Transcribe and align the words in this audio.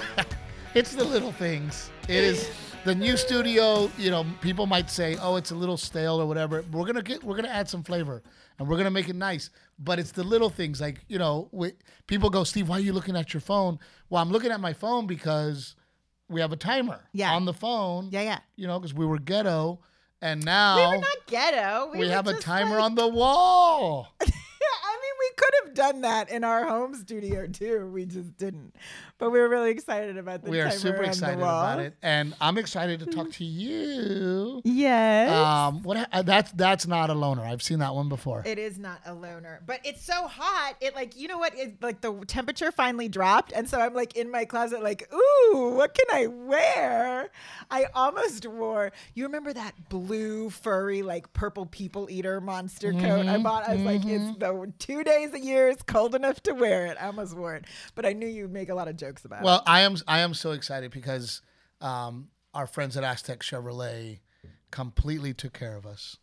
it's 0.74 0.94
the 0.94 1.04
little 1.04 1.32
things. 1.32 1.90
It 2.08 2.16
is 2.24 2.50
the 2.84 2.94
new 2.94 3.16
studio. 3.16 3.90
You 3.98 4.10
know, 4.10 4.26
people 4.40 4.66
might 4.66 4.90
say, 4.90 5.16
"Oh, 5.20 5.36
it's 5.36 5.50
a 5.50 5.54
little 5.54 5.76
stale 5.76 6.20
or 6.20 6.26
whatever." 6.26 6.64
We're 6.72 6.86
gonna 6.86 7.02
get, 7.02 7.22
we're 7.22 7.36
gonna 7.36 7.48
add 7.48 7.68
some 7.68 7.82
flavor, 7.82 8.22
and 8.58 8.68
we're 8.68 8.76
gonna 8.76 8.90
make 8.90 9.08
it 9.08 9.16
nice. 9.16 9.50
But 9.78 9.98
it's 9.98 10.12
the 10.12 10.24
little 10.24 10.50
things, 10.50 10.80
like 10.80 11.04
you 11.08 11.18
know, 11.18 11.48
we, 11.52 11.72
people 12.06 12.30
go, 12.30 12.44
"Steve, 12.44 12.68
why 12.68 12.76
are 12.78 12.80
you 12.80 12.92
looking 12.92 13.16
at 13.16 13.32
your 13.34 13.40
phone?" 13.40 13.78
Well, 14.10 14.22
I'm 14.22 14.30
looking 14.30 14.50
at 14.50 14.60
my 14.60 14.72
phone 14.72 15.06
because 15.06 15.74
we 16.28 16.40
have 16.40 16.52
a 16.52 16.56
timer 16.56 17.00
Yeah. 17.12 17.32
on 17.34 17.44
the 17.44 17.52
phone. 17.54 18.08
Yeah, 18.10 18.22
yeah. 18.22 18.38
You 18.56 18.66
know, 18.66 18.78
because 18.78 18.94
we 18.94 19.04
were 19.06 19.18
ghetto, 19.18 19.80
and 20.20 20.44
now 20.44 20.76
We 20.76 20.96
were 20.96 21.02
not 21.02 21.26
ghetto. 21.26 21.90
We, 21.92 21.98
we 22.00 22.08
have 22.08 22.26
a 22.26 22.34
timer 22.34 22.76
like- 22.76 22.84
on 22.84 22.94
the 22.94 23.08
wall. 23.08 24.14
I 25.42 25.44
mean, 25.44 25.52
we 25.60 25.60
could 25.60 25.68
have 25.68 25.74
done 25.74 26.00
that 26.02 26.30
in 26.30 26.44
our 26.44 26.66
home 26.66 26.94
studio 26.94 27.46
too. 27.46 27.90
We 27.92 28.06
just 28.06 28.36
didn't. 28.36 28.74
But 29.18 29.30
we 29.30 29.38
were 29.38 29.48
really 29.48 29.70
excited 29.70 30.16
about 30.16 30.42
the 30.44 30.50
we 30.50 30.60
are 30.60 30.70
super 30.70 31.02
excited 31.02 31.38
about 31.38 31.78
it, 31.78 31.94
and 32.02 32.34
I'm 32.40 32.58
excited 32.58 33.00
to 33.00 33.06
talk 33.06 33.30
to 33.32 33.44
you. 33.44 34.60
Yes. 34.64 35.30
Um, 35.30 35.82
what? 35.82 36.08
uh, 36.12 36.22
That's 36.22 36.50
that's 36.52 36.86
not 36.86 37.10
a 37.10 37.14
loaner. 37.14 37.42
I've 37.42 37.62
seen 37.62 37.78
that 37.78 37.94
one 37.94 38.08
before. 38.08 38.42
It 38.44 38.58
is 38.58 38.78
not 38.78 39.00
a 39.06 39.12
loaner, 39.12 39.58
but 39.64 39.80
it's 39.84 40.02
so 40.02 40.26
hot. 40.26 40.74
It 40.80 40.94
like 40.94 41.16
you 41.16 41.28
know 41.28 41.38
what? 41.38 41.56
It 41.56 41.82
like 41.82 42.00
the 42.00 42.12
temperature 42.26 42.72
finally 42.72 43.08
dropped, 43.08 43.52
and 43.52 43.68
so 43.68 43.78
I'm 43.80 43.94
like 43.94 44.16
in 44.16 44.30
my 44.30 44.44
closet, 44.44 44.82
like, 44.82 45.08
ooh, 45.12 45.74
what 45.76 45.94
can 45.94 46.06
I 46.12 46.26
wear? 46.26 47.30
I 47.70 47.86
almost 47.94 48.46
wore. 48.46 48.92
You 49.14 49.24
remember 49.24 49.52
that 49.52 49.88
blue 49.88 50.50
furry 50.50 51.02
like 51.02 51.32
purple 51.32 51.66
people 51.66 52.08
eater 52.10 52.40
monster 52.40 52.92
coat 52.92 53.02
Mm-hmm, 53.02 53.28
I 53.28 53.38
bought? 53.38 53.68
I 53.68 53.74
was 53.74 53.82
like, 53.82 54.04
it's 54.04 54.38
the 54.38 54.72
two 54.78 55.04
days 55.04 55.31
a 55.34 55.40
year. 55.40 55.68
It's 55.68 55.82
cold 55.82 56.14
enough 56.14 56.42
to 56.44 56.52
wear 56.52 56.86
it. 56.86 56.96
I 57.00 57.06
almost 57.06 57.36
wore 57.36 57.54
it, 57.54 57.64
but 57.94 58.04
I 58.06 58.12
knew 58.12 58.26
you'd 58.26 58.52
make 58.52 58.68
a 58.68 58.74
lot 58.74 58.88
of 58.88 58.96
jokes 58.96 59.24
about 59.24 59.42
it. 59.42 59.44
Well, 59.44 59.62
I 59.66 59.80
am 59.82 59.96
I 60.06 60.20
am 60.20 60.34
so 60.34 60.52
excited 60.52 60.90
because 60.90 61.42
um, 61.80 62.28
our 62.54 62.66
friends 62.66 62.96
at 62.96 63.04
Aztec 63.04 63.40
Chevrolet 63.40 64.20
completely 64.70 65.34
took 65.34 65.52
care 65.52 65.76
of 65.76 65.86
us, 65.86 66.16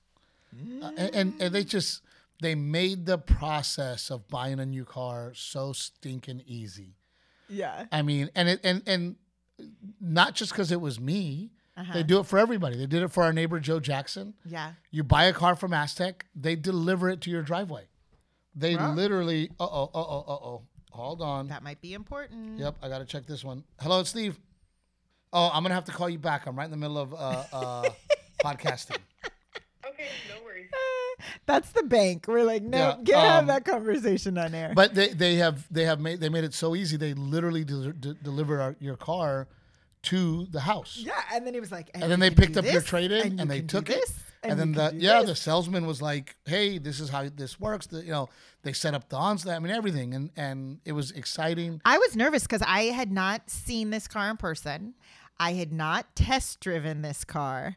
Uh, 0.54 0.92
and, 0.98 1.16
and 1.16 1.42
and 1.42 1.56
they 1.56 1.64
just 1.64 2.02
they 2.42 2.56
made 2.56 3.06
the 3.06 3.18
process 3.18 4.10
of 4.10 4.28
buying 4.28 4.60
a 4.60 4.66
new 4.66 4.86
car 4.86 5.34
so 5.36 5.74
stinking 5.74 6.42
easy. 6.46 6.96
Yeah. 7.50 7.86
I 7.92 8.02
mean, 8.02 8.30
and 8.36 8.50
it 8.50 8.60
and 8.64 8.82
and 8.88 9.16
not 10.00 10.36
just 10.36 10.52
because 10.52 10.72
it 10.72 10.82
was 10.82 11.00
me. 11.00 11.52
Uh-huh. 11.78 11.94
They 11.94 12.04
do 12.04 12.20
it 12.20 12.26
for 12.26 12.38
everybody. 12.38 12.76
They 12.76 12.88
did 12.88 13.04
it 13.04 13.08
for 13.12 13.24
our 13.24 13.32
neighbor 13.32 13.58
Joe 13.60 13.80
Jackson. 13.80 14.34
Yeah. 14.46 14.74
You 14.92 15.04
buy 15.04 15.26
a 15.26 15.34
car 15.34 15.56
from 15.56 15.74
Aztec, 15.74 16.26
they 16.36 16.58
deliver 16.58 17.10
it 17.10 17.22
to 17.22 17.30
your 17.32 17.42
driveway. 17.42 17.88
They 18.56 18.76
Wow. 18.76 18.94
literally, 18.94 19.50
uh 19.60 19.64
oh, 19.66 19.84
uh 19.94 19.98
oh, 19.98 20.26
uh 20.28 20.32
oh. 20.48 20.62
Hold 20.92 21.22
on. 21.22 21.48
That 21.48 21.64
might 21.64 21.80
be 21.82 21.94
important. 21.94 22.60
Yep, 22.60 22.76
I 22.82 22.90
got 22.90 23.00
to 23.00 23.06
check 23.06 23.26
this 23.26 23.44
one. 23.44 23.64
Hello, 23.80 24.00
it's 24.02 24.10
Steve. 24.10 24.40
Oh, 25.32 25.48
I'm 25.54 25.62
going 25.64 25.70
to 25.70 25.76
have 25.76 25.86
to 25.86 25.92
call 25.92 26.10
you 26.10 26.18
back. 26.18 26.48
I'm 26.48 26.58
right 26.58 26.66
in 26.66 26.72
the 26.72 26.78
middle 26.78 26.98
of 26.98 27.14
uh, 27.14 27.44
uh, 27.54 27.90
podcasting. 28.44 28.98
Okay, 29.88 30.08
no 30.28 30.44
worries. 30.44 30.68
That's 31.46 31.70
the 31.72 31.84
bank. 31.84 32.26
We're 32.28 32.44
like, 32.44 32.64
no, 32.64 32.78
Yeah, 32.78 32.96
can't 33.14 33.28
have 33.28 33.40
um, 33.42 33.48
that 33.48 33.66
conversation 33.66 34.38
on 34.38 34.56
air. 34.56 34.72
But 34.74 34.96
they, 34.96 35.10
they 35.10 35.36
have 35.36 35.72
they 35.72 35.86
have 35.86 36.00
made 36.00 36.20
they 36.20 36.30
made 36.30 36.44
it 36.44 36.54
so 36.54 36.76
easy. 36.76 36.98
They 36.98 37.14
literally 37.14 37.64
de- 37.64 37.94
de- 37.94 38.14
deliver 38.16 38.60
our, 38.60 38.76
your 38.80 38.96
car 38.98 39.48
to 40.04 40.48
the 40.52 40.62
house. 40.62 40.98
yeah, 41.00 41.12
and 41.34 41.46
then 41.46 41.54
he 41.54 41.60
was 41.60 41.72
like, 41.72 41.92
And 41.94 42.04
then 42.04 42.12
you 42.12 42.18
they 42.18 42.30
can 42.30 42.38
picked 42.38 42.54
do 42.54 42.60
up 42.60 42.66
your 42.66 42.74
this, 42.76 42.86
trade 42.86 43.12
in 43.12 43.34
you 43.34 43.40
and 43.40 43.52
they 43.52 43.58
can 43.60 43.68
do 43.68 43.78
took 43.78 43.90
it. 43.90 43.96
this, 44.00 44.20
And, 44.42 44.52
you 44.52 44.58
then 44.58 44.72
the 44.72 44.94
yeah, 44.96 45.20
this. 45.20 45.30
the 45.30 45.36
salesman 45.36 45.86
was 45.86 46.02
like, 46.02 46.38
"Hey, 46.46 46.78
this 46.78 47.00
is 47.00 47.10
how 47.10 47.28
this 47.28 47.60
works." 47.60 47.88
The, 47.88 48.04
you 48.04 48.12
know, 48.12 48.30
they 48.64 48.72
set 48.74 48.94
up 48.94 49.10
the 49.10 49.18
OnStar. 49.18 49.56
I 49.56 49.60
mean, 49.60 49.72
everything, 49.72 50.14
and 50.14 50.30
and 50.38 50.80
it 50.86 50.94
was 50.94 51.12
exciting. 51.12 51.82
I 51.84 51.98
was 51.98 52.16
nervous 52.16 52.44
because 52.44 52.62
I 52.66 52.84
had 52.86 53.12
not 53.12 53.50
seen 53.50 53.90
this 53.90 54.08
car 54.08 54.30
in 54.30 54.38
person. 54.38 54.94
I 55.40 55.54
had 55.54 55.72
not 55.74 56.16
test 56.16 56.60
driven 56.60 57.02
this 57.02 57.24
car. 57.24 57.76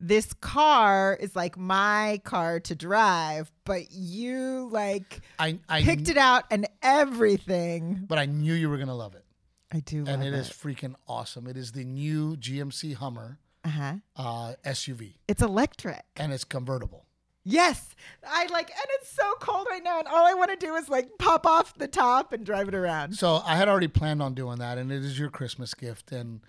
This 0.00 0.32
car 0.32 1.16
is 1.20 1.36
like 1.36 1.58
my 1.58 2.20
car 2.24 2.58
to 2.60 2.74
drive, 2.74 3.52
but 3.64 3.92
you 3.92 4.68
like 4.72 5.20
I 5.38 5.58
I 5.68 5.82
picked 5.82 6.08
it 6.08 6.16
out 6.16 6.44
and 6.50 6.66
everything. 6.82 8.04
but 8.08 8.18
I 8.18 8.26
knew 8.26 8.54
you 8.54 8.70
were 8.70 8.78
gonna 8.78 8.94
love 8.94 9.14
it, 9.14 9.24
I 9.70 9.80
do 9.80 10.04
love 10.04 10.14
and 10.14 10.24
it. 10.24 10.28
it 10.28 10.34
is 10.34 10.48
freaking 10.48 10.94
awesome. 11.06 11.46
It 11.46 11.56
is 11.56 11.72
the 11.72 11.84
new 11.84 12.36
GMC 12.36 12.94
Hummer 12.94 13.38
uh-huh. 13.70 13.94
uh, 14.16 14.54
SUV, 14.64 15.14
It's 15.28 15.42
electric. 15.42 16.04
and 16.16 16.32
it's 16.32 16.44
convertible. 16.44 17.06
Yes. 17.42 17.94
I 18.26 18.46
like 18.46 18.68
and 18.70 18.86
it's 19.00 19.10
so 19.10 19.32
cold 19.40 19.66
right 19.70 19.82
now 19.82 19.98
and 19.98 20.06
all 20.06 20.26
I 20.26 20.34
want 20.34 20.50
to 20.50 20.56
do 20.56 20.74
is 20.74 20.88
like 20.90 21.08
pop 21.18 21.46
off 21.46 21.76
the 21.78 21.88
top 21.88 22.32
and 22.34 22.44
drive 22.44 22.68
it 22.68 22.74
around. 22.74 23.14
So 23.16 23.40
I 23.44 23.56
had 23.56 23.66
already 23.68 23.88
planned 23.88 24.22
on 24.22 24.34
doing 24.34 24.58
that, 24.58 24.76
and 24.76 24.92
it 24.92 25.02
is 25.02 25.18
your 25.18 25.30
Christmas 25.30 25.72
gift. 25.72 26.12
And 26.12 26.40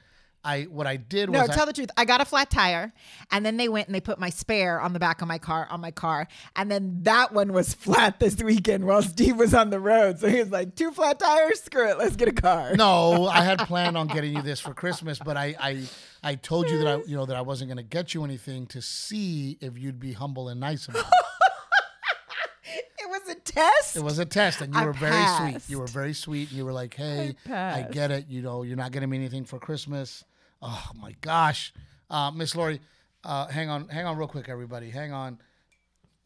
I 0.43 0.63
what 0.63 0.87
I 0.87 0.97
did 0.97 1.29
No, 1.29 1.39
was 1.41 1.49
I- 1.49 1.53
tell 1.55 1.65
the 1.65 1.73
truth. 1.73 1.89
I 1.97 2.05
got 2.05 2.19
a 2.21 2.25
flat 2.25 2.49
tire, 2.49 2.93
and 3.31 3.45
then 3.45 3.57
they 3.57 3.69
went 3.69 3.87
and 3.87 3.93
they 3.95 4.01
put 4.01 4.19
my 4.19 4.29
spare 4.29 4.79
on 4.81 4.93
the 4.93 4.99
back 4.99 5.21
of 5.21 5.27
my 5.27 5.37
car 5.37 5.67
on 5.69 5.81
my 5.81 5.91
car, 5.91 6.27
and 6.55 6.71
then 6.71 6.99
that 7.03 7.31
one 7.33 7.53
was 7.53 7.73
flat 7.85 8.19
this 8.19 8.37
weekend 8.41 8.85
while 8.85 9.01
Steve 9.03 9.37
was 9.37 9.53
on 9.53 9.69
the 9.69 9.79
road. 9.79 10.19
So 10.19 10.27
he 10.29 10.39
was 10.39 10.49
like, 10.49 10.75
two 10.75 10.91
flat 10.91 11.19
tires, 11.19 11.61
screw 11.61 11.89
it, 11.89 11.97
let's 11.97 12.15
get 12.15 12.27
a 12.27 12.31
car. 12.33 12.75
no, 12.75 13.27
I 13.27 13.41
had 13.43 13.59
planned 13.67 13.97
on 13.97 14.07
getting 14.07 14.35
you 14.35 14.41
this 14.41 14.59
for 14.59 14.73
Christmas, 14.73 15.19
but 15.19 15.37
I, 15.37 15.55
I, 15.59 15.83
I 16.23 16.35
told 16.35 16.69
you 16.69 16.79
that 16.79 16.87
I, 16.87 16.95
you 17.07 17.15
know, 17.15 17.25
that 17.25 17.35
I 17.37 17.41
wasn't 17.41 17.69
going 17.69 17.77
to 17.77 17.83
get 17.83 18.13
you 18.13 18.23
anything 18.23 18.65
to 18.67 18.81
see 18.81 19.57
if 19.61 19.77
you'd 19.77 19.99
be 19.99 20.13
humble 20.13 20.49
and 20.49 20.59
nice 20.59 20.87
about 20.87 21.05
it. 21.05 21.20
It 22.73 23.09
was 23.09 23.29
a 23.29 23.35
test. 23.35 23.97
It 23.97 24.03
was 24.03 24.19
a 24.19 24.25
test, 24.25 24.61
and 24.61 24.73
you 24.73 24.79
I 24.79 24.85
were 24.85 24.93
very 24.93 25.25
sweet. 25.37 25.69
You 25.69 25.79
were 25.79 25.87
very 25.87 26.13
sweet, 26.13 26.49
and 26.49 26.57
you 26.57 26.65
were 26.65 26.71
like, 26.73 26.93
"Hey, 26.93 27.35
I, 27.45 27.49
passed. 27.49 27.91
get 27.91 28.11
it. 28.11 28.27
You 28.29 28.41
know, 28.41 28.63
you're 28.63 28.77
not 28.77 28.91
getting 28.91 29.09
me 29.09 29.17
anything 29.17 29.45
for 29.45 29.59
Christmas." 29.59 30.23
Oh 30.61 30.89
my 30.95 31.13
gosh, 31.21 31.73
uh, 32.09 32.29
Miss 32.31 32.55
Lori, 32.55 32.79
uh, 33.23 33.47
hang 33.47 33.69
on, 33.69 33.87
hang 33.89 34.05
on, 34.05 34.15
real 34.17 34.27
quick, 34.27 34.47
everybody, 34.47 34.89
hang 34.91 35.11
on. 35.11 35.39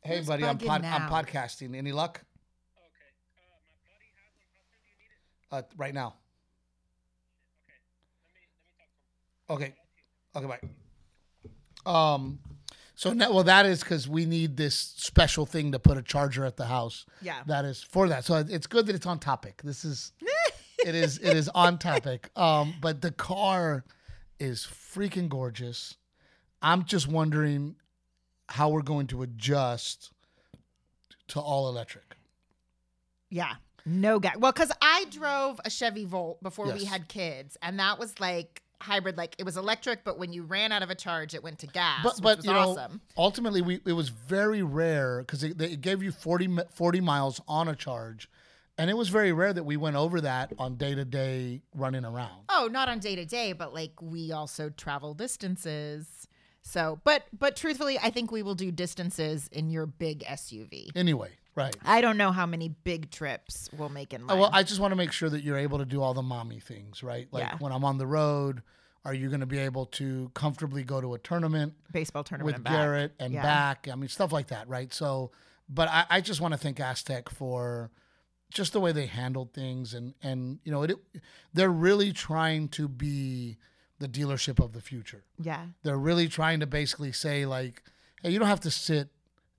Hey, 0.01 0.17
Who's 0.17 0.27
buddy, 0.27 0.43
I'm 0.43 0.57
pod, 0.57 0.83
I'm 0.83 1.09
podcasting. 1.09 1.75
Any 1.75 1.91
luck? 1.91 2.21
Uh, 2.21 2.31
my 2.75 2.83
buddy 2.83 3.05
has 3.05 3.15
the 3.23 3.79
function. 3.89 4.15
Do 4.75 4.91
you 4.91 4.95
need 4.99 5.63
it? 5.63 5.67
Uh 5.67 5.77
right 5.77 5.93
now. 5.93 6.15
Okay. 9.49 9.73
Okay, 10.35 10.47
bye. 10.47 10.59
Um, 12.13 12.39
so 12.95 13.11
now, 13.11 13.31
well, 13.31 13.43
that 13.43 13.65
is 13.65 13.81
because 13.81 14.07
we 14.07 14.25
need 14.25 14.55
this 14.55 14.75
special 14.75 15.45
thing 15.45 15.73
to 15.73 15.79
put 15.79 15.97
a 15.97 16.01
charger 16.01 16.45
at 16.45 16.55
the 16.55 16.65
house. 16.65 17.05
Yeah. 17.21 17.41
That 17.45 17.65
is 17.65 17.83
for 17.83 18.07
that. 18.07 18.23
So 18.23 18.35
it's 18.35 18.67
good 18.67 18.87
that 18.87 18.95
it's 18.95 19.05
on 19.05 19.19
topic. 19.19 19.61
This 19.63 19.83
is, 19.83 20.13
it 20.85 20.95
is, 20.95 21.17
it 21.19 21.35
is 21.35 21.49
on 21.49 21.77
topic. 21.77 22.29
Um, 22.37 22.73
but 22.81 23.01
the 23.01 23.11
car 23.11 23.83
is 24.39 24.61
freaking 24.65 25.27
gorgeous. 25.27 25.97
I'm 26.61 26.85
just 26.85 27.07
wondering 27.07 27.75
how 28.47 28.69
we're 28.69 28.81
going 28.81 29.07
to 29.07 29.23
adjust 29.23 30.11
to 31.29 31.39
all 31.39 31.67
electric. 31.67 32.15
Yeah. 33.29 33.55
No 33.85 34.19
guy. 34.19 34.33
Well, 34.37 34.51
because 34.51 34.71
I 34.81 35.05
drove 35.11 35.59
a 35.65 35.69
Chevy 35.69 36.05
Volt 36.05 36.41
before 36.41 36.71
we 36.71 36.85
had 36.85 37.07
kids, 37.07 37.55
and 37.61 37.79
that 37.79 37.99
was 37.99 38.19
like 38.19 38.63
hybrid. 38.85 39.17
Like 39.17 39.35
it 39.37 39.43
was 39.43 39.57
electric, 39.57 40.03
but 40.03 40.17
when 40.17 40.31
you 40.31 40.43
ran 40.43 40.71
out 40.71 40.81
of 40.83 40.89
a 40.89 40.95
charge, 40.95 41.33
it 41.33 41.43
went 41.43 41.59
to 41.59 41.67
gas. 41.67 42.03
but 42.03 42.15
which 42.15 42.23
but 42.23 42.37
was 42.37 42.45
you 42.45 42.53
know 42.53 42.89
ultimately 43.17 43.61
we 43.61 43.81
it 43.85 43.93
was 43.93 44.09
very 44.09 44.63
rare 44.63 45.19
because 45.19 45.43
it, 45.43 45.61
it 45.61 45.81
gave 45.81 46.01
you 46.01 46.11
40, 46.11 46.57
40 46.73 47.01
miles 47.01 47.41
on 47.47 47.67
a 47.67 47.75
charge 47.75 48.29
and 48.77 48.89
it 48.89 48.97
was 48.97 49.09
very 49.09 49.31
rare 49.31 49.53
that 49.53 49.63
we 49.63 49.77
went 49.77 49.95
over 49.95 50.21
that 50.21 50.51
on 50.59 50.75
day 50.75 50.93
to 50.95 51.05
day 51.05 51.61
running 51.73 52.05
around 52.05 52.43
Oh, 52.49 52.67
not 52.71 52.89
on 52.89 52.99
day 52.99 53.15
to 53.15 53.25
day, 53.25 53.53
but 53.53 53.73
like 53.73 53.91
we 54.01 54.31
also 54.31 54.69
travel 54.69 55.13
distances. 55.13 56.27
So, 56.61 56.99
but 57.03 57.23
but 57.37 57.55
truthfully, 57.55 57.99
I 58.01 58.09
think 58.09 58.31
we 58.31 58.41
will 58.41 58.55
do 58.55 58.71
distances 58.71 59.47
in 59.51 59.69
your 59.69 59.85
big 59.85 60.23
SUV. 60.23 60.89
anyway 60.95 61.29
right 61.55 61.75
I 61.85 62.01
don't 62.01 62.17
know 62.17 62.31
how 62.31 62.45
many 62.45 62.69
big 62.69 63.09
trips 63.11 63.69
we'll 63.77 63.89
make 63.89 64.13
in 64.13 64.23
mine. 64.23 64.37
well 64.39 64.49
i 64.53 64.63
just 64.63 64.79
want 64.79 64.91
to 64.91 64.95
make 64.95 65.11
sure 65.11 65.29
that 65.29 65.43
you're 65.43 65.57
able 65.57 65.77
to 65.79 65.85
do 65.85 66.01
all 66.01 66.13
the 66.13 66.21
mommy 66.21 66.59
things 66.59 67.03
right 67.03 67.27
like 67.31 67.43
Yeah. 67.43 67.57
when 67.59 67.71
i'm 67.71 67.83
on 67.85 67.97
the 67.97 68.07
road 68.07 68.61
are 69.03 69.13
you 69.13 69.27
going 69.29 69.39
to 69.41 69.45
be 69.45 69.59
able 69.59 69.85
to 69.85 70.31
comfortably 70.33 70.83
go 70.83 70.99
to 70.99 71.13
a 71.13 71.19
tournament 71.19 71.73
Baseball 71.91 72.23
tournament 72.23 72.45
with 72.47 72.55
and 72.55 72.63
back. 72.63 72.73
garrett 72.73 73.11
and 73.19 73.33
Yeah. 73.33 73.41
back 73.43 73.87
i 73.91 73.95
mean 73.95 74.09
stuff 74.09 74.31
like 74.31 74.47
that 74.47 74.67
right 74.67 74.93
so 74.93 75.31
but 75.69 75.87
i, 75.89 76.05
I 76.09 76.21
just 76.21 76.41
want 76.41 76.53
to 76.53 76.57
thank 76.57 76.79
aztec 76.79 77.29
for 77.29 77.91
just 78.51 78.73
the 78.73 78.79
way 78.79 78.91
they 78.91 79.05
handled 79.07 79.53
things 79.53 79.93
and 79.93 80.13
and 80.21 80.59
you 80.63 80.71
know 80.71 80.83
it, 80.83 80.91
they're 81.53 81.69
really 81.71 82.11
trying 82.13 82.69
to 82.69 82.87
be 82.87 83.57
the 83.99 84.07
dealership 84.07 84.63
of 84.63 84.73
the 84.73 84.81
future 84.81 85.23
Yeah, 85.39 85.67
they're 85.83 85.97
really 85.97 86.27
trying 86.27 86.59
to 86.59 86.67
basically 86.67 87.11
say 87.13 87.45
like 87.45 87.81
hey 88.21 88.29
you 88.31 88.39
don't 88.39 88.47
have 88.49 88.59
to 88.61 88.71
sit 88.71 89.09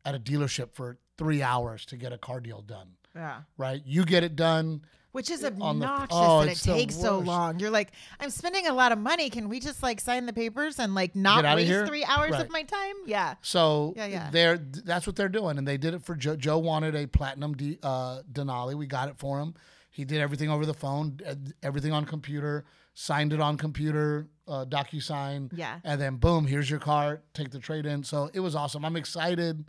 at 0.04 0.14
a 0.14 0.18
dealership 0.20 0.74
for 0.74 0.98
three 1.18 1.42
hours 1.42 1.84
to 1.86 1.96
get 1.96 2.12
a 2.12 2.18
car 2.18 2.40
deal 2.40 2.60
done 2.62 2.88
yeah. 3.14 3.42
right 3.56 3.82
you 3.86 4.04
get 4.04 4.22
it 4.24 4.36
done 4.36 4.82
Which 5.12 5.30
is 5.30 5.42
on 5.44 5.58
the- 5.58 5.64
obnoxious 5.64 6.08
oh, 6.12 6.44
that 6.44 6.52
it 6.52 6.58
takes 6.58 6.94
so 6.94 7.18
long. 7.18 7.58
You're 7.58 7.70
like, 7.70 7.92
I'm 8.20 8.28
spending 8.28 8.66
a 8.66 8.74
lot 8.74 8.92
of 8.92 8.98
money. 8.98 9.30
Can 9.30 9.48
we 9.48 9.60
just 9.60 9.82
like 9.82 9.98
sign 9.98 10.26
the 10.26 10.34
papers 10.34 10.78
and 10.78 10.94
like 10.94 11.16
not 11.16 11.42
waste 11.56 11.86
three 11.86 12.04
hours 12.04 12.32
Right. 12.32 12.42
of 12.42 12.50
my 12.50 12.62
time? 12.64 12.94
Yeah. 13.06 13.36
so 13.40 13.94
Yeah, 13.96 14.06
yeah. 14.06 14.28
they're 14.30 14.58
that's 14.58 15.06
what 15.06 15.16
they're 15.16 15.30
doing 15.30 15.56
and 15.56 15.66
they 15.66 15.78
did 15.78 15.94
it 15.94 16.02
for 16.02 16.14
joe 16.14 16.36
joe 16.36 16.58
wanted 16.58 16.94
a 16.94 17.06
platinum 17.06 17.54
D, 17.54 17.78
uh, 17.82 18.20
denali 18.30 18.74
we 18.74 18.86
got 18.86 19.08
it 19.08 19.16
for 19.16 19.40
him 19.40 19.54
He 19.90 20.04
did 20.04 20.20
everything 20.20 20.50
over 20.50 20.66
the 20.66 20.74
phone, 20.74 21.18
everything 21.62 21.92
on 21.94 22.04
computer, 22.04 22.66
signed 22.92 23.32
it 23.32 23.40
on 23.40 23.56
computer, 23.56 24.28
uh, 24.46 24.66
DocuSign. 24.66 25.50
Yeah. 25.54 25.80
And 25.84 25.98
then 25.98 26.16
boom, 26.16 26.46
here's 26.46 26.68
your 26.68 26.78
car. 26.80 27.22
Take 27.32 27.50
the 27.50 27.58
trade 27.58 27.86
in. 27.86 28.04
So 28.04 28.28
it 28.34 28.40
was 28.40 28.54
awesome. 28.54 28.84
I'm 28.84 28.96
excited 28.96 29.64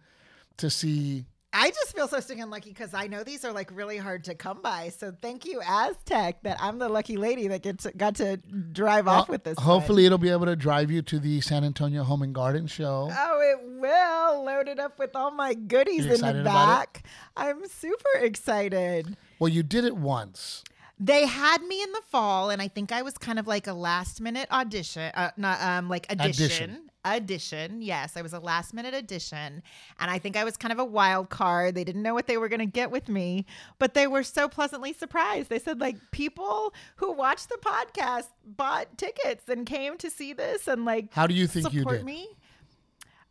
to 0.58 0.70
see. 0.70 1.24
I 1.54 1.70
just 1.72 1.96
feel 1.96 2.08
so 2.08 2.20
stinking 2.20 2.50
lucky 2.50 2.70
because 2.70 2.94
I 2.94 3.08
know 3.08 3.24
these 3.24 3.46
are 3.46 3.52
like 3.52 3.72
really 3.74 3.98
hard 3.98 4.26
to 4.26 4.36
come 4.36 4.62
by. 4.62 4.90
So 4.90 5.14
thank 5.22 5.46
you, 5.46 5.62
Aztec, 5.66 6.44
that 6.44 6.58
I'm 6.62 6.78
the 6.78 6.90
lucky 6.90 7.18
lady 7.18 7.48
that 7.48 7.64
gets 7.64 7.88
got 7.96 8.16
to 8.16 8.38
drive 8.38 9.08
off 9.08 9.30
with 9.30 9.44
this. 9.44 9.56
one. 9.56 9.66
Hopefully, 9.66 10.06
it'll 10.06 10.18
be 10.18 10.30
able 10.30 10.46
to 10.46 10.56
drive 10.56 10.92
you 10.92 11.02
to 11.04 11.20
the 11.20 11.42
San 11.42 11.64
Antonio 11.64 12.04
Home 12.04 12.22
and 12.22 12.36
Garden 12.36 12.68
Show. 12.68 13.10
Oh, 13.12 13.40
it 13.42 13.80
will. 13.80 14.44
Loaded 14.44 14.80
up 14.80 15.00
with 15.00 15.16
all 15.16 15.32
my 15.32 15.54
goodies 15.54 16.06
You 16.06 16.14
in 16.14 16.22
the 16.22 16.44
back. 16.44 17.04
I'm 17.36 17.66
super 17.68 18.20
excited. 18.20 19.16
Well, 19.40 19.50
you 19.50 19.64
did 19.64 19.86
it 19.86 19.96
once. 19.96 20.64
They 21.00 21.28
had 21.28 21.62
me 21.62 21.82
in 21.84 21.92
the 21.92 22.02
fall, 22.10 22.50
and 22.50 22.62
I 22.62 22.68
think 22.68 22.92
I 22.92 23.04
was 23.04 23.18
kind 23.18 23.38
of 23.40 23.46
like 23.48 23.68
a 23.68 23.74
last 23.74 24.20
minute 24.20 24.48
audition, 24.52 25.12
uh, 25.14 25.32
not 25.38 25.62
um 25.62 25.90
like 25.90 26.08
audition. 26.12 26.46
Addition. 26.46 26.87
Audition, 27.06 27.82
yes, 27.82 28.18
I 28.18 28.22
was 28.22 28.34
a 28.34 28.40
last 28.40 28.74
minute 28.74 28.94
audition, 28.94 29.64
and 30.00 30.12
I 30.12 30.20
think 30.20 30.36
I 30.36 30.44
was 30.44 30.58
kind 30.58 30.72
of 30.72 30.80
a 30.80 30.86
wild 30.86 31.30
card. 31.30 31.76
They 31.76 31.84
didn't 31.84 32.02
know 32.02 32.14
what 32.14 32.28
they 32.28 32.38
were 32.38 32.50
going 32.50 32.60
to 32.60 32.66
get 32.66 32.92
with 32.92 33.08
me, 33.08 33.46
but 33.80 33.94
they 33.94 34.08
were 34.08 34.24
so 34.24 34.50
pleasantly 34.50 34.92
surprised. 34.92 35.50
They 35.50 35.60
said 35.60 35.80
like 35.80 35.96
people 36.12 36.74
who 36.98 37.14
watched 37.14 37.50
the 37.50 37.58
podcast 37.58 38.28
bought 38.46 38.98
tickets 38.98 39.48
and 39.48 39.66
came 39.66 39.98
to 39.98 40.10
see 40.10 40.34
this, 40.34 40.68
and 40.68 40.84
like 40.86 41.14
How 41.14 41.28
do 41.28 41.34
you 41.34 41.48
think 41.48 41.72
you 41.72 41.86
did? 41.86 42.04
me. 42.04 42.28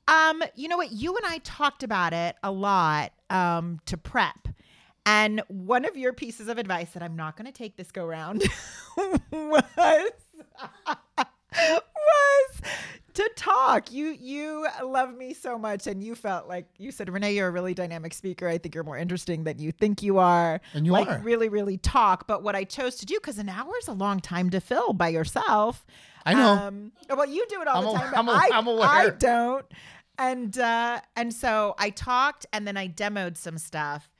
Um, 0.08 0.42
you 0.54 0.68
know 0.68 0.76
what? 0.76 0.92
You 0.92 1.16
and 1.16 1.26
I 1.26 1.38
talked 1.38 1.82
about 1.82 2.12
it 2.12 2.36
a 2.42 2.50
lot 2.50 3.12
um, 3.30 3.80
to 3.86 3.96
prep. 3.96 4.48
And 5.04 5.42
one 5.48 5.84
of 5.84 5.96
your 5.96 6.12
pieces 6.12 6.48
of 6.48 6.58
advice 6.58 6.90
that 6.90 7.02
I'm 7.02 7.14
not 7.14 7.36
going 7.36 7.46
to 7.46 7.52
take 7.52 7.76
this 7.76 7.92
go 7.92 8.04
round 8.04 8.42
was 9.30 9.62
to 13.14 13.30
You 13.90 14.16
you 14.20 14.66
love 14.84 15.14
me 15.16 15.34
so 15.34 15.58
much, 15.58 15.86
and 15.86 16.02
you 16.02 16.14
felt 16.14 16.48
like 16.48 16.66
you 16.78 16.90
said, 16.90 17.08
Renae, 17.08 17.34
you're 17.34 17.48
a 17.48 17.50
really 17.50 17.74
dynamic 17.74 18.14
speaker. 18.14 18.48
I 18.48 18.58
think 18.58 18.74
you're 18.74 18.84
more 18.84 18.98
interesting 18.98 19.44
than 19.44 19.58
you 19.58 19.72
think 19.72 20.02
you 20.02 20.18
are. 20.18 20.60
And 20.74 20.86
you 20.86 20.92
like 20.92 21.08
are. 21.08 21.18
really 21.18 21.48
really 21.48 21.78
talk. 21.78 22.26
But 22.26 22.42
what 22.42 22.54
I 22.56 22.64
chose 22.64 22.96
to 22.96 23.06
do 23.06 23.14
because 23.16 23.38
an 23.38 23.48
hour 23.48 23.72
is 23.80 23.88
a 23.88 23.92
long 23.92 24.20
time 24.20 24.50
to 24.50 24.60
fill 24.60 24.92
by 24.92 25.08
yourself. 25.08 25.84
I 26.24 26.34
know. 26.34 26.52
Um, 26.52 26.92
well, 27.08 27.28
you 27.28 27.46
do 27.48 27.60
it 27.62 27.68
all 27.68 27.78
I'm 27.78 27.84
the 27.94 27.98
time, 28.00 28.10
but 28.10 28.18
I'm 28.18 28.28
a- 28.28 28.32
I, 28.32 28.48
I'm 28.52 28.66
aware. 28.66 28.88
I 28.88 29.10
don't. 29.10 29.66
And 30.18 30.58
uh, 30.58 31.00
and 31.14 31.32
so 31.32 31.74
I 31.78 31.90
talked, 31.90 32.46
and 32.52 32.66
then 32.66 32.76
I 32.76 32.88
demoed 32.88 33.36
some 33.36 33.58
stuff, 33.58 34.10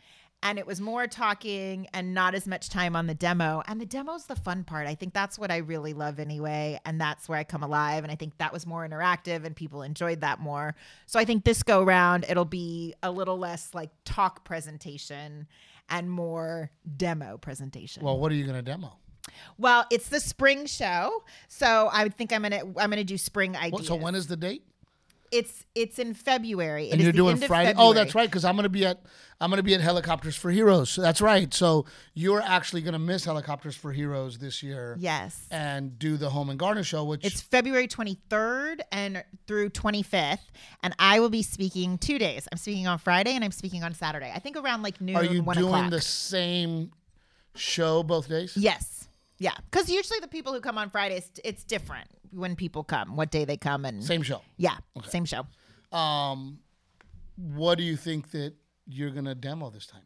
and 0.46 0.60
it 0.60 0.66
was 0.66 0.80
more 0.80 1.08
talking 1.08 1.88
and 1.92 2.14
not 2.14 2.32
as 2.32 2.46
much 2.46 2.68
time 2.68 2.94
on 2.94 3.08
the 3.08 3.14
demo. 3.14 3.64
And 3.66 3.80
the 3.80 3.84
demo's 3.86 4.26
the 4.26 4.36
fun 4.36 4.62
part. 4.62 4.86
I 4.86 4.94
think 4.94 5.12
that's 5.12 5.36
what 5.40 5.50
I 5.50 5.56
really 5.56 5.92
love 5.92 6.20
anyway, 6.20 6.78
and 6.84 7.00
that's 7.00 7.28
where 7.28 7.36
I 7.36 7.42
come 7.42 7.64
alive. 7.64 8.04
And 8.04 8.12
I 8.12 8.14
think 8.14 8.38
that 8.38 8.52
was 8.52 8.64
more 8.64 8.88
interactive, 8.88 9.44
and 9.44 9.56
people 9.56 9.82
enjoyed 9.82 10.20
that 10.20 10.38
more. 10.38 10.76
So 11.06 11.18
I 11.18 11.24
think 11.24 11.44
this 11.44 11.64
go 11.64 11.82
round, 11.82 12.26
it'll 12.28 12.44
be 12.44 12.94
a 13.02 13.10
little 13.10 13.36
less 13.36 13.74
like 13.74 13.90
talk 14.04 14.44
presentation 14.44 15.48
and 15.88 16.08
more 16.08 16.70
demo 16.96 17.38
presentation. 17.38 18.04
Well, 18.04 18.18
what 18.18 18.30
are 18.30 18.36
you 18.36 18.44
going 18.44 18.56
to 18.56 18.62
demo? 18.62 18.98
Well, 19.58 19.84
it's 19.90 20.08
the 20.08 20.20
spring 20.20 20.66
show, 20.66 21.24
so 21.48 21.90
I 21.92 22.08
think 22.08 22.32
I'm 22.32 22.42
gonna 22.42 22.60
I'm 22.60 22.90
gonna 22.90 23.02
do 23.02 23.18
spring 23.18 23.54
What, 23.54 23.62
ideas. 23.64 23.88
so 23.88 23.96
when 23.96 24.14
is 24.14 24.28
the 24.28 24.36
date? 24.36 24.62
It's 25.36 25.64
it's 25.74 25.98
in 25.98 26.14
February. 26.14 26.88
It 26.88 26.92
and 26.92 27.00
is 27.00 27.04
you're 27.04 27.12
doing 27.12 27.36
Friday. 27.36 27.74
Oh, 27.76 27.92
that's 27.92 28.14
right, 28.14 28.28
because 28.28 28.44
I'm 28.44 28.56
gonna 28.56 28.68
be 28.68 28.86
at 28.86 29.02
I'm 29.40 29.50
gonna 29.50 29.62
be 29.62 29.74
at 29.74 29.80
Helicopters 29.80 30.34
for 30.34 30.50
Heroes. 30.50 30.90
So 30.90 31.02
that's 31.02 31.20
right. 31.20 31.52
So 31.52 31.84
you're 32.14 32.40
actually 32.40 32.82
gonna 32.82 32.98
miss 32.98 33.24
Helicopters 33.24 33.76
for 33.76 33.92
Heroes 33.92 34.38
this 34.38 34.62
year. 34.62 34.96
Yes, 34.98 35.46
And 35.50 35.98
do 35.98 36.16
the 36.16 36.30
Home 36.30 36.48
and 36.48 36.58
Garden 36.58 36.82
show, 36.82 37.04
which 37.04 37.24
it's 37.24 37.40
February 37.40 37.86
23rd 37.86 38.80
and 38.90 39.22
through 39.46 39.70
25th, 39.70 40.38
and 40.82 40.94
I 40.98 41.20
will 41.20 41.30
be 41.30 41.42
speaking 41.42 41.98
two 41.98 42.18
days. 42.18 42.48
I'm 42.50 42.58
speaking 42.58 42.86
on 42.86 42.98
Friday 42.98 43.32
and 43.32 43.44
I'm 43.44 43.52
speaking 43.52 43.84
on 43.84 43.94
Saturday. 43.94 44.32
I 44.34 44.38
think 44.38 44.56
around 44.56 44.82
like 44.82 45.00
noon. 45.00 45.16
are 45.16 45.24
you 45.24 45.42
doing 45.42 45.58
o'clock. 45.58 45.90
the 45.90 46.00
same 46.00 46.92
show 47.54 48.02
both 48.02 48.28
days? 48.28 48.56
Yes. 48.56 49.05
Yeah, 49.38 49.52
because 49.70 49.90
usually 49.90 50.20
the 50.20 50.28
people 50.28 50.52
who 50.54 50.60
come 50.60 50.78
on 50.78 50.88
Fridays, 50.90 51.30
it's 51.44 51.62
different 51.64 52.08
when 52.30 52.56
people 52.56 52.84
come, 52.84 53.16
what 53.16 53.30
day 53.30 53.44
they 53.44 53.56
come, 53.56 53.84
and 53.84 54.02
Same 54.02 54.22
show. 54.22 54.40
yeah, 54.56 54.76
same 55.04 55.24
show. 55.24 55.46
Um, 55.92 56.58
what 57.36 57.76
do 57.76 57.84
you 57.84 57.96
think 57.96 58.30
that 58.30 58.54
you're 58.86 59.10
gonna 59.10 59.34
demo 59.34 59.70
this 59.70 59.86
time? 59.86 60.02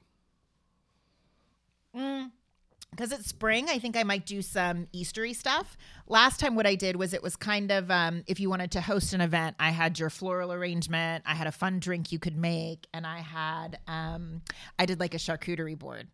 because 2.93 3.11
it's 3.13 3.27
spring 3.27 3.69
i 3.69 3.79
think 3.81 3.97
i 3.97 4.03
might 4.05 4.25
do 4.27 4.41
some 4.43 4.87
eastery 4.93 5.35
stuff 5.35 5.77
last 6.07 6.39
time 6.39 6.55
what 6.55 6.67
i 6.67 6.75
did 6.77 6.95
was 6.97 7.13
it 7.13 7.21
was 7.23 7.35
kind 7.35 7.71
of 7.73 7.91
um, 7.91 8.23
if 8.29 8.39
you 8.39 8.49
wanted 8.49 8.71
to 8.71 8.81
host 8.81 9.13
an 9.13 9.21
event 9.21 9.57
i 9.59 9.71
had 9.71 9.99
your 9.99 10.09
floral 10.11 10.53
arrangement 10.53 11.25
i 11.27 11.35
had 11.35 11.49
a 11.49 11.53
fun 11.53 11.81
drink 11.81 12.13
you 12.13 12.19
could 12.21 12.37
make 12.37 12.87
and 12.95 13.07
i 13.07 13.19
had 13.19 13.79
um, 13.89 14.41
i 14.79 14.87
did 14.87 15.01
like 15.01 15.15
a 15.15 15.19
charcuterie 15.19 15.77
board 15.79 16.07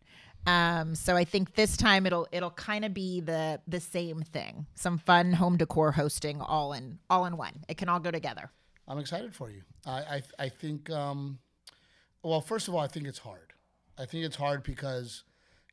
um, 0.47 0.95
so 0.95 1.15
i 1.15 1.23
think 1.23 1.53
this 1.55 1.77
time 1.77 2.05
it'll 2.05 2.27
it'll 2.31 2.49
kind 2.51 2.83
of 2.85 2.93
be 2.93 3.19
the 3.21 3.59
the 3.67 3.79
same 3.79 4.21
thing 4.21 4.65
some 4.75 4.97
fun 4.97 5.33
home 5.33 5.57
decor 5.57 5.91
hosting 5.91 6.41
all 6.41 6.73
in 6.73 6.97
all 7.09 7.25
in 7.25 7.37
one 7.37 7.53
it 7.67 7.77
can 7.77 7.89
all 7.89 7.99
go 7.99 8.09
together 8.11 8.49
I'm 8.89 8.99
excited 8.99 9.35
for 9.35 9.49
you. 9.49 9.63
I 9.85 9.91
I, 9.99 10.21
I 10.45 10.47
think 10.49 10.89
um, 10.89 11.39
well, 12.23 12.39
first 12.39 12.69
of 12.69 12.73
all, 12.73 12.79
I 12.79 12.87
think 12.87 13.05
it's 13.05 13.19
hard. 13.19 13.51
I 13.97 14.05
think 14.05 14.23
it's 14.23 14.37
hard 14.37 14.63
because 14.63 15.25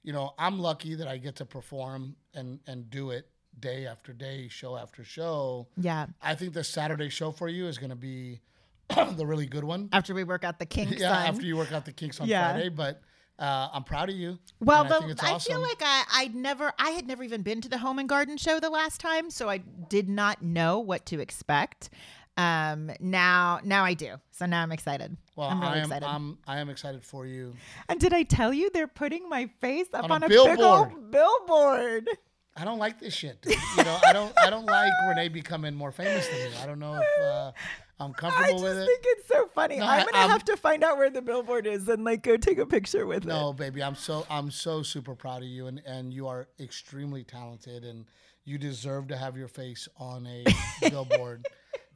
you 0.02 0.12
know 0.12 0.32
I'm 0.36 0.58
lucky 0.58 0.96
that 0.96 1.06
I 1.06 1.18
get 1.18 1.36
to 1.36 1.44
perform 1.44 2.16
and 2.34 2.58
and 2.66 2.90
do 2.90 3.10
it 3.12 3.28
day 3.60 3.86
after 3.86 4.12
day, 4.12 4.48
show 4.48 4.76
after 4.76 5.04
show. 5.04 5.68
yeah 5.76 6.06
I 6.20 6.34
think 6.34 6.54
the 6.54 6.64
Saturday 6.64 7.08
show 7.08 7.30
for 7.30 7.48
you 7.48 7.68
is 7.68 7.78
going 7.78 7.90
to 7.90 8.02
be 8.12 8.40
the 9.16 9.24
really 9.24 9.46
good 9.46 9.62
one. 9.62 9.90
after 9.92 10.12
we 10.12 10.24
work 10.24 10.42
out 10.42 10.58
the 10.58 10.66
kinks 10.66 10.96
Yeah, 11.00 11.12
on- 11.16 11.26
after 11.28 11.46
you 11.46 11.56
work 11.56 11.70
out 11.70 11.84
the 11.84 11.92
kinks 11.92 12.18
on 12.20 12.26
Yeah. 12.26 12.50
Friday, 12.50 12.68
but 12.68 13.00
uh, 13.38 13.68
I'm 13.72 13.84
proud 13.84 14.08
of 14.08 14.14
you. 14.16 14.38
Well, 14.60 14.84
the, 14.84 14.96
I 15.02 15.08
it's 15.10 15.22
I 15.22 15.38
feel 15.38 15.60
like 15.60 15.80
I 15.80 16.04
I'd 16.12 16.34
never 16.34 16.72
I 16.78 16.90
had 16.90 17.06
never 17.06 17.22
even 17.22 17.42
been 17.42 17.60
to 17.62 17.68
the 17.68 17.78
home 17.78 17.98
and 17.98 18.08
garden 18.08 18.36
show 18.36 18.60
the 18.60 18.70
last 18.70 19.00
time, 19.00 19.30
so 19.30 19.48
I 19.48 19.58
did 19.58 20.08
not 20.08 20.42
know 20.42 20.78
what 20.78 21.06
to 21.06 21.20
expect. 21.20 21.90
Um, 22.36 22.90
now 23.00 23.60
now 23.64 23.84
I 23.84 23.94
do, 23.94 24.16
so 24.32 24.46
now 24.46 24.62
I'm 24.62 24.72
excited. 24.72 25.16
well, 25.36 25.48
I'm 25.50 25.60
really 25.60 25.72
I 25.72 25.76
am 25.76 25.82
excited. 25.84 26.06
I'm 26.06 26.38
I 26.46 26.58
am 26.58 26.68
excited 26.68 27.04
for 27.04 27.26
you. 27.26 27.54
and 27.88 28.00
did 28.00 28.12
I 28.12 28.22
tell 28.24 28.52
you 28.52 28.70
they're 28.70 28.88
putting 28.88 29.28
my 29.28 29.48
face 29.60 29.86
up 29.94 30.04
On 30.04 30.10
on, 30.12 30.22
a 30.22 30.26
a, 30.26 30.28
big 30.28 30.38
billboard. 30.56 30.92
old 30.92 31.10
billboard? 31.10 32.08
I 32.56 32.64
don't 32.64 32.78
like 32.78 33.00
this 33.00 33.12
shit. 33.14 33.42
dude. 33.42 33.56
You 33.76 33.84
know, 33.84 33.98
I 34.06 34.12
don't 34.12 34.32
I 34.38 34.48
don't 34.50 34.66
like 34.66 34.92
Renae 35.06 35.32
becoming 35.32 35.74
more 35.74 35.90
famous 35.92 36.26
than 36.28 36.38
me. 36.38 36.56
I 36.62 36.66
don't 36.66 36.78
know 36.78 36.94
if 36.94 37.24
uh, 37.24 37.52
I'm 37.98 38.12
comfortable 38.12 38.62
with 38.62 38.76
it. 38.78 38.82
I 38.82 38.84
just 38.84 38.86
think 38.86 39.00
it's 39.06 39.28
so 39.28 39.48
funny. 39.54 39.78
No, 39.78 39.86
I'm 39.86 40.04
gonna 40.06 40.18
I'm- 40.18 40.30
have 40.30 40.44
to 40.46 40.56
find 40.56 40.84
out 40.84 40.96
where 40.98 41.10
the 41.10 41.22
billboard 41.22 41.66
is 41.66 41.88
and 41.88 42.04
like 42.04 42.22
go 42.22 42.36
take 42.36 42.58
a 42.58 42.66
picture 42.66 43.06
with 43.06 43.24
No, 43.24 43.34
it. 43.34 43.40
No, 43.40 43.52
baby, 43.52 43.82
I'm 43.82 43.96
so 43.96 44.24
I'm 44.30 44.50
so 44.50 44.82
super 44.82 45.14
proud 45.16 45.42
of 45.42 45.48
you, 45.48 45.66
and 45.66 45.82
and 45.86 46.12
you 46.14 46.28
are 46.28 46.46
extremely 46.60 47.24
talented, 47.24 47.84
and 47.84 48.04
you 48.44 48.58
deserve 48.58 49.08
to 49.08 49.16
have 49.16 49.36
your 49.36 49.48
face 49.48 49.88
on 49.96 50.26
a 50.26 50.44
billboard. 50.90 51.46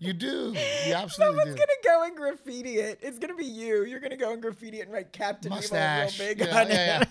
You 0.01 0.13
do. 0.13 0.53
You 0.87 0.95
absolutely 0.95 1.39
Someone's 1.41 1.55
do. 1.55 1.57
gonna 1.57 1.83
go 1.85 2.05
and 2.05 2.17
graffiti 2.17 2.77
it. 2.79 2.99
It's 3.03 3.19
gonna 3.19 3.35
be 3.35 3.45
you. 3.47 3.85
You're 3.85 4.01
gonna 4.01 4.17
go 4.17 4.33
and 4.33 4.41
graffiti 4.41 4.79
it 4.81 4.83
and 4.85 4.93
write 4.93 5.13
Captain 5.13 5.51
Mustache. 5.51 6.15
Evil 6.21 6.27
real 6.27 6.35
big 6.37 6.47
Yeah, 6.47 6.61
on 6.61 6.69
yeah, 6.69 7.05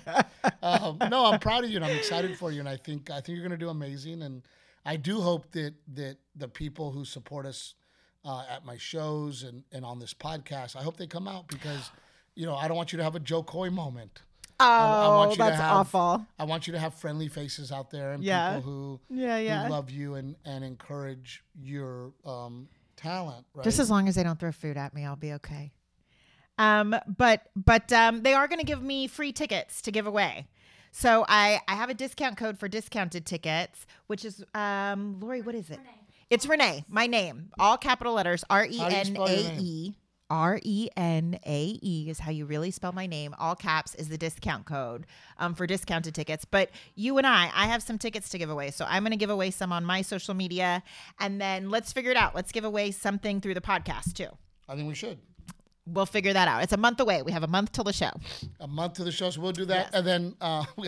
it. 0.46 0.54
um, 0.64 0.98
no, 1.10 1.26
I'm 1.26 1.40
proud 1.40 1.64
of 1.66 1.70
you, 1.70 1.76
and 1.78 1.86
I'm 1.86 1.96
excited 1.98 2.38
for 2.38 2.52
you, 2.52 2.60
and 2.62 2.70
I 2.70 2.78
think 2.78 3.10
I 3.10 3.20
think 3.22 3.36
you're 3.38 3.44
gonna 3.44 3.58
do 3.58 3.70
amazing, 3.70 4.22
and 4.22 4.44
I 4.86 4.96
do 4.96 5.20
hope 5.22 5.52
that 5.52 5.74
that 5.96 6.18
the 6.36 6.48
people 6.48 6.92
who 6.92 7.04
support 7.04 7.46
us 7.46 7.74
uh, 8.24 8.46
at 8.50 8.64
my 8.66 8.78
shows 8.78 9.44
and 9.44 9.64
and 9.72 9.84
on 9.84 10.00
this 10.00 10.14
podcast, 10.14 10.76
I 10.76 10.84
hope 10.84 10.96
they 10.98 11.08
come 11.08 11.28
out 11.28 11.48
because 11.48 11.92
you 12.36 12.46
know 12.46 12.56
I 12.56 12.68
don't 12.68 12.78
want 12.78 12.94
you 12.94 12.98
to 12.98 13.04
have 13.04 13.16
a 13.16 13.20
Jo 13.20 13.44
Koy 13.44 13.70
moment. 13.70 14.22
Oh, 14.60 14.66
I 14.66 15.08
want 15.18 15.32
you 15.32 15.36
to 15.38 15.44
that's 15.44 15.62
have- 15.62 15.72
awful. 15.72 16.26
I 16.40 16.46
want 16.46 16.66
you 16.66 16.74
to 16.74 16.80
have 16.80 16.96
friendly 16.96 17.28
faces 17.28 17.72
out 17.72 17.92
there 17.92 18.14
and 18.14 18.24
Yeah. 18.24 18.56
people 18.56 18.62
who 18.72 19.00
Yeah, 19.10 19.38
yeah. 19.38 19.66
who 19.66 19.72
love 19.72 19.92
you 19.92 20.16
and 20.16 20.36
and 20.46 20.64
encourage 20.64 21.44
your 21.62 22.14
um, 22.26 22.68
talent. 22.98 23.46
Right? 23.54 23.64
Just 23.64 23.80
as 23.80 23.90
long 23.90 24.08
as 24.08 24.16
they 24.16 24.24
don't 24.24 24.40
throw 24.40 24.52
food 24.52 24.76
at 24.76 24.94
me, 24.94 25.06
I'll 25.06 25.16
be 25.16 25.34
okay. 25.34 25.72
Um, 26.58 26.96
but 27.08 27.44
but 27.56 27.92
um, 27.94 28.24
they 28.24 28.34
are 28.34 28.48
going 28.48 28.60
to 28.60 28.66
give 28.66 28.82
me 28.82 29.08
free 29.08 29.32
tickets 29.32 29.82
to 29.84 29.92
give 29.92 30.08
away. 30.08 30.48
So 30.92 31.26
I 31.28 31.62
I 31.68 31.76
have 31.76 31.90
a 31.90 31.94
discount 31.94 32.38
code 32.38 32.58
for 32.58 32.68
discounted 32.68 33.26
tickets, 33.26 33.86
which 34.08 34.26
is 34.26 34.44
um, 34.54 35.20
Lori. 35.20 35.42
What 35.42 35.56
is 35.56 35.70
it? 35.70 35.80
It's 36.30 36.46
Renae. 36.46 36.84
My 36.90 37.08
name, 37.08 37.52
all 37.58 37.78
capital 37.78 38.14
letters. 38.14 38.44
R 38.50 38.66
E 38.66 38.78
How 38.78 38.90
do 38.90 38.96
you 38.96 39.00
N 39.02 39.06
spell 39.06 39.30
your 39.30 39.52
A 39.52 39.58
E. 39.60 39.96
R 40.30 40.60
E 40.64 40.90
N 40.98 41.40
A 41.46 41.80
E 41.82 42.08
is 42.10 42.20
how 42.20 42.32
you 42.32 42.46
really 42.46 42.72
spell 42.72 42.92
my 42.92 43.08
name. 43.08 43.34
All 43.40 43.56
caps 43.56 43.96
is 43.96 44.10
the 44.10 44.18
discount 44.18 44.66
code 44.66 45.06
um, 45.38 45.56
for 45.56 45.66
discounted 45.68 46.14
tickets. 46.16 46.46
But 46.46 46.70
you 46.96 47.18
and 47.18 47.26
I, 47.26 47.50
I 47.54 47.68
have 47.68 47.82
some 47.82 47.98
tickets 47.98 48.30
to 48.30 48.38
give 48.38 48.50
away. 48.50 48.72
So 48.72 48.86
I'm 48.88 49.04
going 49.04 49.12
to 49.12 49.18
give 49.18 49.30
away 49.30 49.52
some 49.52 49.72
on 49.72 49.86
my 49.86 50.02
social 50.02 50.34
media. 50.34 50.84
And 51.20 51.40
then 51.40 51.70
let's 51.70 51.94
figure 51.94 52.12
it 52.12 52.18
out. 52.18 52.36
Let's 52.36 52.52
give 52.52 52.66
away 52.66 52.92
something 52.92 53.40
through 53.42 53.54
the 53.54 53.62
podcast 53.62 54.14
too. 54.14 54.30
I 54.68 54.76
think 54.76 54.88
we 54.88 54.96
should. 54.96 55.18
we'll 55.86 56.06
figure 56.06 56.34
that 56.34 56.50
out. 56.50 56.62
It's 56.64 56.74
a 56.74 56.78
month 56.78 57.00
away. 57.00 57.22
We 57.22 57.32
have 57.32 57.44
a 57.44 57.48
month 57.48 57.72
till 57.72 57.86
the 57.86 57.94
show. 57.94 58.12
a 58.60 58.68
month 58.68 58.96
to 58.96 59.06
the 59.06 59.12
show, 59.14 59.30
so 59.30 59.40
we'll 59.40 59.54
do 59.54 59.64
that, 59.66 59.88
Yes. 59.88 59.90
and 59.94 60.06
then 60.06 60.36
uh, 60.42 60.66
we 60.76 60.84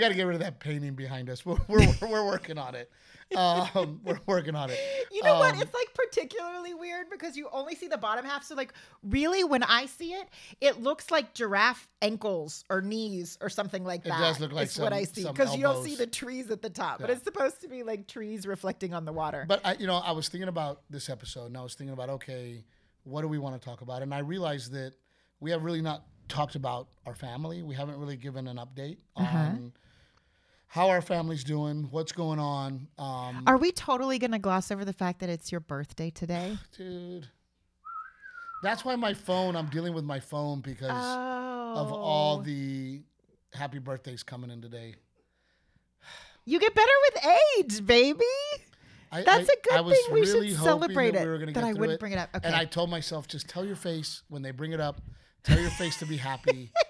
got, 0.00 0.08
to 0.10 0.14
get 0.14 0.22
rid 0.22 0.34
of 0.36 0.40
that 0.42 0.60
painting 0.60 0.94
behind 0.94 1.28
us. 1.28 1.44
We're 1.44 1.58
we're, 1.66 1.92
we're 2.02 2.24
working 2.24 2.56
on 2.56 2.76
it. 2.76 2.88
Um, 3.34 4.00
we're 4.04 4.20
working 4.26 4.54
on 4.54 4.70
it. 4.70 4.78
You 5.10 5.22
know 5.22 5.38
what? 5.38 5.54
Um, 5.54 5.60
It's 5.62 5.74
like 5.74 5.92
particularly 5.94 6.74
weird 6.74 7.10
because 7.10 7.36
you 7.36 7.48
only 7.52 7.74
see 7.74 7.88
the 7.88 7.98
bottom 7.98 8.24
half. 8.24 8.44
So 8.44 8.54
like 8.54 8.72
really 9.02 9.42
when 9.44 9.62
I 9.62 9.86
see 9.86 10.12
it, 10.12 10.28
it 10.60 10.80
looks 10.82 11.10
like 11.10 11.34
giraffe 11.34 11.88
ankles 12.02 12.64
or 12.70 12.80
knees 12.82 13.36
or 13.40 13.48
something 13.48 13.84
like 13.84 14.04
that. 14.04 14.18
It 14.20 14.22
does 14.22 14.40
look 14.40 14.52
like 14.52 14.68
is 14.68 14.78
what 14.78 14.92
I 14.92 15.04
see 15.04 15.26
because 15.26 15.56
you 15.56 15.62
don't 15.62 15.84
see 15.84 15.96
the 15.96 16.06
trees 16.06 16.50
at 16.50 16.62
the 16.62 16.70
top, 16.70 17.00
but 17.00 17.10
it's 17.10 17.24
supposed 17.24 17.60
to 17.62 17.68
be 17.68 17.82
like 17.82 18.06
trees 18.06 18.46
reflecting 18.46 18.94
on 18.94 19.04
the 19.04 19.12
water. 19.12 19.44
But 19.48 19.60
I, 19.64 19.74
you 19.74 19.86
know, 19.86 19.96
I 19.96 20.12
was 20.12 20.28
thinking 20.28 20.48
about 20.48 20.82
this 20.90 21.08
episode, 21.08 21.46
and 21.46 21.56
I 21.56 21.62
was 21.62 21.74
thinking 21.74 21.94
about 21.94 22.10
okay, 22.10 22.64
what 23.04 23.22
do 23.22 23.28
we 23.28 23.38
want 23.38 23.60
to 23.60 23.64
talk 23.64 23.80
about? 23.80 24.02
And 24.02 24.14
I 24.14 24.18
realized 24.18 24.72
that 24.72 24.92
we 25.40 25.50
have 25.50 25.62
really 25.64 25.82
not 25.82 26.04
talked 26.28 26.54
about 26.54 26.88
our 27.06 27.14
family. 27.14 27.62
We 27.62 27.74
haven't 27.74 27.98
really 27.98 28.16
given 28.16 28.46
an 28.48 28.56
update 28.56 28.98
Uh-huh. 29.16 29.38
on 29.38 29.72
how 30.68 30.88
our 30.88 31.00
family's 31.00 31.44
doing, 31.44 31.88
what's 31.90 32.12
going 32.12 32.38
on. 32.38 32.88
Um, 32.98 33.44
Are 33.46 33.56
we 33.56 33.72
totally 33.72 34.18
going 34.18 34.32
to 34.32 34.38
gloss 34.38 34.70
over 34.70 34.84
the 34.84 34.92
fact 34.92 35.20
that 35.20 35.28
it's 35.28 35.50
your 35.50 35.60
birthday 35.60 36.10
today? 36.10 36.58
dude, 36.76 37.28
that's 38.62 38.84
why 38.84 38.96
my 38.96 39.14
phone. 39.14 39.56
I'm 39.56 39.66
dealing 39.66 39.94
with 39.94 40.04
my 40.04 40.20
phone 40.20 40.60
because 40.60 40.90
Oh. 40.92 41.74
of 41.76 41.92
all 41.92 42.40
the 42.40 43.02
happy 43.54 43.78
birthdays 43.78 44.22
coming 44.22 44.50
in 44.50 44.60
today. 44.62 44.94
You 46.48 46.60
get 46.60 46.76
better 46.76 46.92
with 47.10 47.24
age, 47.58 47.84
baby. 47.84 48.20
I, 49.10 49.24
That's 49.24 49.48
I- 49.50 49.52
a 49.52 49.62
good 49.64 49.72
I 49.72 49.90
thing. 49.94 50.14
We 50.14 50.26
should 50.26 50.56
celebrate 50.62 51.10
that 51.14 51.26
it. 51.26 51.46
We 51.46 51.52
that 51.52 51.64
I 51.64 51.72
wouldn't 51.72 51.94
it. 51.94 51.98
bring 52.00 52.12
it 52.12 52.18
up. 52.18 52.28
Okay. 52.36 52.46
And 52.46 52.54
I 52.54 52.64
told 52.64 52.88
myself, 52.88 53.26
just 53.26 53.48
tell 53.48 53.64
your 53.64 53.74
face 53.74 54.22
when 54.28 54.42
they 54.42 54.52
bring 54.52 54.70
it 54.70 54.78
up. 54.80 55.00
Tell 55.42 55.58
your 55.58 55.70
face 55.70 55.96
to 55.98 56.06
be 56.06 56.16
happy. 56.16 56.70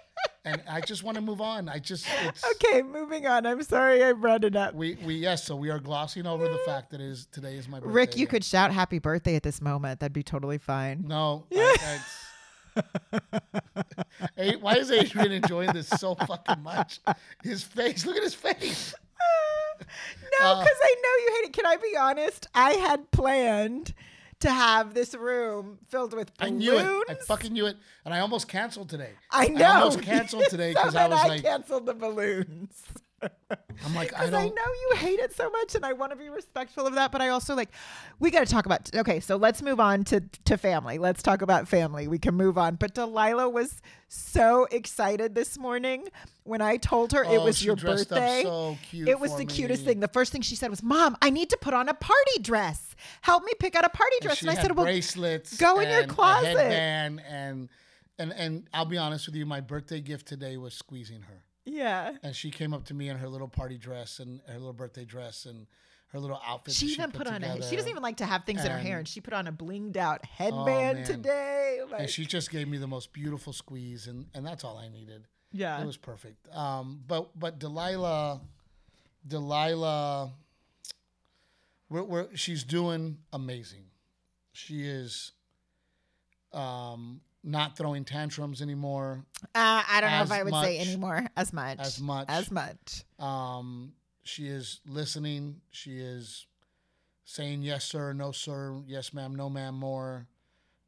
and 0.47 0.63
I 0.71 0.81
just 0.81 1.03
want 1.03 1.17
to 1.17 1.21
move 1.21 1.41
on. 1.43 1.69
I 1.69 1.79
just 1.79 2.07
it's 2.25 2.43
okay, 2.55 2.81
moving 2.83 3.27
on. 3.27 3.45
I'm 3.45 3.63
sorry 3.63 4.03
I 4.03 4.13
brought 4.13 4.45
it 4.45 4.57
up. 4.57 4.75
we 4.75 4.95
we 5.05 5.15
yes. 5.17 5.45
So 5.45 5.55
we 5.57 5.69
are 5.71 5.79
glossing 5.79 6.27
over 6.27 6.49
the 6.49 6.59
fact 6.65 6.91
that 6.93 7.01
is 7.01 7.27
today 7.33 7.57
is 7.57 7.69
my 7.69 7.79
birthday. 7.81 7.93
Rick, 7.93 8.17
you 8.17 8.27
could 8.27 8.45
shout 8.45 8.73
happy 8.73 8.99
birthday 8.99 9.37
at 9.37 9.43
this 9.43 9.61
moment. 9.61 10.01
That'd 10.01 10.13
be 10.15 10.23
totally 10.23 10.59
fine. 10.59 11.05
no. 11.07 11.45
I, 11.53 11.55
it's- 11.75 12.23
hey, 14.37 14.57
why 14.57 14.75
is 14.77 14.91
Adrian 14.91 15.33
enjoying 15.33 15.73
this 15.73 15.89
so 15.89 16.15
fucking 16.15 16.63
much? 16.63 17.01
His 17.43 17.63
face. 17.63 18.05
Look 18.07 18.17
at 18.17 18.23
his 18.23 18.35
face. 18.35 18.95
No, 20.41 20.47
Uh, 20.53 20.61
because 20.63 20.77
I 20.83 20.95
know 21.03 21.25
you 21.25 21.33
hate 21.37 21.49
it. 21.49 21.53
Can 21.53 21.67
I 21.67 21.77
be 21.77 21.97
honest? 21.99 22.47
I 22.55 22.71
had 22.73 23.11
planned 23.11 23.93
to 24.41 24.51
have 24.51 24.95
this 24.95 25.15
room 25.15 25.79
filled 25.89 26.15
with 26.15 26.37
balloons. 26.37 26.55
I 26.55 26.57
knew 26.57 26.79
it. 26.79 27.11
I 27.11 27.15
fucking 27.15 27.53
knew 27.53 27.67
it. 27.67 27.77
And 28.05 28.13
I 28.13 28.21
almost 28.21 28.49
canceled 28.49 28.89
today. 28.89 29.13
I 29.31 29.49
know. 29.49 29.65
I 29.65 29.75
almost 29.81 30.03
canceled 30.03 30.45
today 30.51 30.73
because 30.73 30.95
I 30.95 31.09
was 31.09 31.19
I 31.19 31.29
like, 31.29 31.43
canceled 31.43 31.87
the 31.87 31.95
balloons. 31.95 32.83
I'm 33.23 33.95
like, 33.95 34.13
I 34.15 34.27
Because 34.27 34.35
I, 34.35 34.45
don't. 34.47 34.55
know 34.55 34.63
you 34.91 34.97
hate 34.97 35.19
it 35.21 35.35
so 35.35 35.49
much, 35.51 35.75
and 35.75 35.85
I 35.85 35.93
want 35.93 36.13
to 36.13 36.17
be 36.17 36.29
respectful 36.29 36.87
of 36.87 36.95
that. 36.95 37.13
But 37.13 37.21
I 37.23 37.29
also 37.29 37.55
like, 37.55 37.71
we 38.19 38.31
got 38.31 38.47
to 38.47 38.53
talk 38.53 38.67
about. 38.67 38.91
Okay, 38.95 39.21
so 39.21 39.37
let's 39.37 39.63
move 39.63 39.81
on 39.81 40.05
to 40.05 40.21
to 40.45 40.57
family. 40.57 40.99
Let's 40.99 41.23
talk 41.23 41.43
about 41.43 41.69
family. 41.69 42.09
We 42.09 42.19
can 42.19 42.35
move 42.35 42.59
on. 42.59 42.77
But 42.77 42.95
Delilah 42.95 43.49
was 43.49 43.81
so 44.09 44.67
excited 44.71 45.35
this 45.35 45.59
morning 45.59 46.09
when 46.45 46.61
I 46.61 46.77
told 46.77 47.13
her 47.13 47.23
it 47.25 47.29
Oh, 47.39 47.45
was 47.45 47.65
your 47.65 47.77
birthday. 47.77 48.43
so 48.45 48.77
cute 48.91 49.09
it 49.09 49.19
was 49.19 49.37
the 49.37 49.45
cutest 49.47 49.85
thing. 49.85 50.01
The 50.01 50.09
first 50.09 50.33
thing 50.33 50.43
she 50.43 50.57
said 50.57 50.71
was, 50.71 50.83
"Mom, 50.83 51.17
I 51.23 51.31
need 51.31 51.51
to 51.51 51.57
put 51.61 51.75
on 51.75 51.89
a 51.89 51.95
party 51.95 52.39
dress. 52.41 52.95
Help 53.23 53.45
me 53.45 53.53
pick 53.59 53.75
out 53.75 53.85
a 53.85 53.89
party 53.91 54.17
dress." 54.21 54.39
she 54.39 54.47
And, 54.49 54.59
I 54.59 54.61
said, 54.63 54.77
"Well, 54.77 54.85
bracelets. 54.87 55.57
go 55.57 55.81
in 55.81 55.89
your 55.91 56.03
and 56.03 56.11
closet." 56.11 56.57
headband 56.57 57.23
and 57.27 57.69
and 58.19 58.33
and 58.33 58.69
I'll 58.73 58.85
be 58.87 58.99
honest 58.99 59.27
with 59.27 59.37
you, 59.37 59.47
my 59.47 59.61
birthday 59.61 60.01
gift 60.01 60.27
today 60.27 60.57
was 60.57 60.75
squeezing 60.75 61.23
her. 61.23 61.43
Yeah." 61.67 62.17
And 62.23 62.35
she 62.35 62.51
came 62.51 62.73
up 62.73 62.85
to 62.87 62.95
me 62.95 63.09
in 63.11 63.19
her 63.19 63.29
little 63.29 63.49
party 63.49 63.77
dress 63.77 64.19
and 64.21 64.41
her 64.47 64.55
little 64.59 64.73
birthday 64.73 65.05
dress 65.05 65.45
and 65.45 65.67
her 66.11 66.21
little 66.21 66.41
outfit. 66.47 66.73
that 66.73 66.79
She 66.79 66.87
even 66.93 67.11
put, 67.11 67.27
on 67.27 67.43
a. 67.43 67.61
She 67.69 67.75
doesn't 67.77 67.91
even 67.91 68.03
like 68.03 68.19
to 68.19 68.27
have 68.27 68.45
things 68.45 68.65
in 68.65 68.71
her 68.71 68.79
hair, 68.79 68.93
And- 68.93 69.01
and 69.01 69.09
she 69.09 69.21
put 69.21 69.35
on 69.35 69.47
a 69.49 69.53
blinged 69.53 69.97
out 69.97 70.25
headband 70.25 70.99
man. 70.99 71.05
today. 71.05 71.81
Like, 71.91 72.01
And 72.03 72.09
she 72.11 72.25
just 72.25 72.51
gave 72.51 72.69
me 72.69 72.79
the 72.79 72.87
most 72.87 73.13
beautiful 73.13 73.53
squeeze, 73.53 74.07
and 74.07 74.27
and 74.35 74.47
that's 74.47 74.63
all 74.65 74.79
I 74.79 74.89
needed. 74.89 75.27
yeah. 75.53 75.81
It 75.83 75.87
was 75.87 75.97
perfect. 75.97 76.49
Um, 76.55 77.03
but 77.07 77.37
but 77.39 77.59
Delilah, 77.59 78.41
Delilah, 79.27 80.33
we're, 81.89 82.03
we're 82.05 82.37
she's 82.37 82.63
doing 82.65 83.19
amazing. 83.33 83.85
She 84.53 84.87
is, 84.87 85.33
um, 86.53 87.21
not 87.47 87.77
throwing 87.77 88.05
tantrums 88.05 88.61
anymore. 88.61 89.25
Uh, 89.55 89.83
I 89.89 90.01
don't 90.01 90.11
know 90.11 90.23
if 90.23 90.33
I 90.33 90.43
would 90.43 90.55
say 90.65 90.79
anymore. 90.79 91.27
As 91.37 91.53
much. 91.53 91.79
as 91.79 92.01
much. 92.01 92.27
As 92.29 92.51
much. 92.51 93.05
Um, 93.19 93.93
she 94.25 94.49
is 94.49 94.81
listening. 94.87 95.61
She 95.71 95.99
is 95.99 96.47
saying 97.25 97.63
yes 97.63 97.85
sir, 97.85 98.13
no 98.13 98.33
sir, 98.33 98.83
yes 98.87 99.15
ma'am, 99.15 99.35
no 99.35 99.49
ma'am, 99.49 99.75
more. 99.75 100.27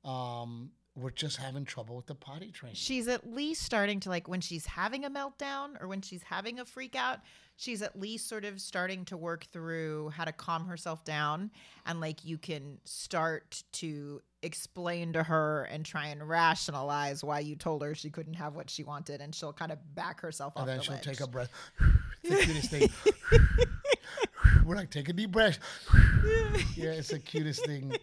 Um, 0.05 0.71
we're 0.99 1.11
just 1.11 1.37
having 1.37 1.65
trouble 1.65 1.97
with 1.97 2.07
the 2.07 2.15
potty 2.15 2.51
train. 2.51 2.73
She's 2.75 3.09
at 3.09 3.33
least 3.33 3.63
starting 3.63 4.01
to 4.01 4.09
like 4.09 4.29
when 4.29 4.41
she's 4.41 4.67
having 4.67 5.05
a 5.05 5.11
meltdown 5.11 5.81
or 5.81 5.87
when 5.87 6.03
she's 6.03 6.23
having 6.23 6.59
a 6.59 6.65
freak 6.65 6.97
out, 6.97 7.21
she's 7.57 7.83
at 7.83 7.99
least 7.99 8.29
sort 8.29 8.45
of 8.45 8.61
starting 8.61 9.05
to 9.07 9.17
work 9.17 9.47
through 9.53 10.11
how 10.11 10.25
to 10.25 10.33
calm 10.33 10.67
herself 10.67 11.05
down 11.05 11.51
and 11.87 12.01
like 12.01 12.25
you 12.25 12.37
can 12.37 12.79
start 12.85 13.63
to 13.73 14.21
explain 14.43 15.13
to 15.13 15.23
her 15.23 15.65
and 15.65 15.85
try 15.85 16.07
and 16.09 16.29
rationalize 16.29 17.23
why 17.23 17.41
you 17.41 17.57
told 17.57 17.83
her 17.83 17.95
she 17.95 18.11
couldn't 18.11 18.35
have 18.35 18.55
what 18.55 18.71
she 18.71 18.83
wanted 18.83 19.21
and 19.21 19.35
she'll 19.35 19.53
kind 19.53 19.73
of 19.73 19.79
back 19.95 20.21
herself 20.21 20.53
and 20.57 20.69
then 20.69 20.79
the 20.79 20.83
she'll 20.83 20.95
ledge. 20.95 21.05
take 21.05 21.21
a 21.21 21.27
breath. 21.27 21.51
the 22.25 22.37
cutest 22.37 22.71
thing. 22.71 22.89
We're 24.65 24.77
like, 24.77 24.91
take 24.91 25.09
a 25.09 25.13
deep 25.13 25.33
breath. 25.33 25.59
yeah, 26.77 26.91
it's 26.91 27.09
the 27.09 27.19
cutest 27.19 27.65
thing 27.65 27.97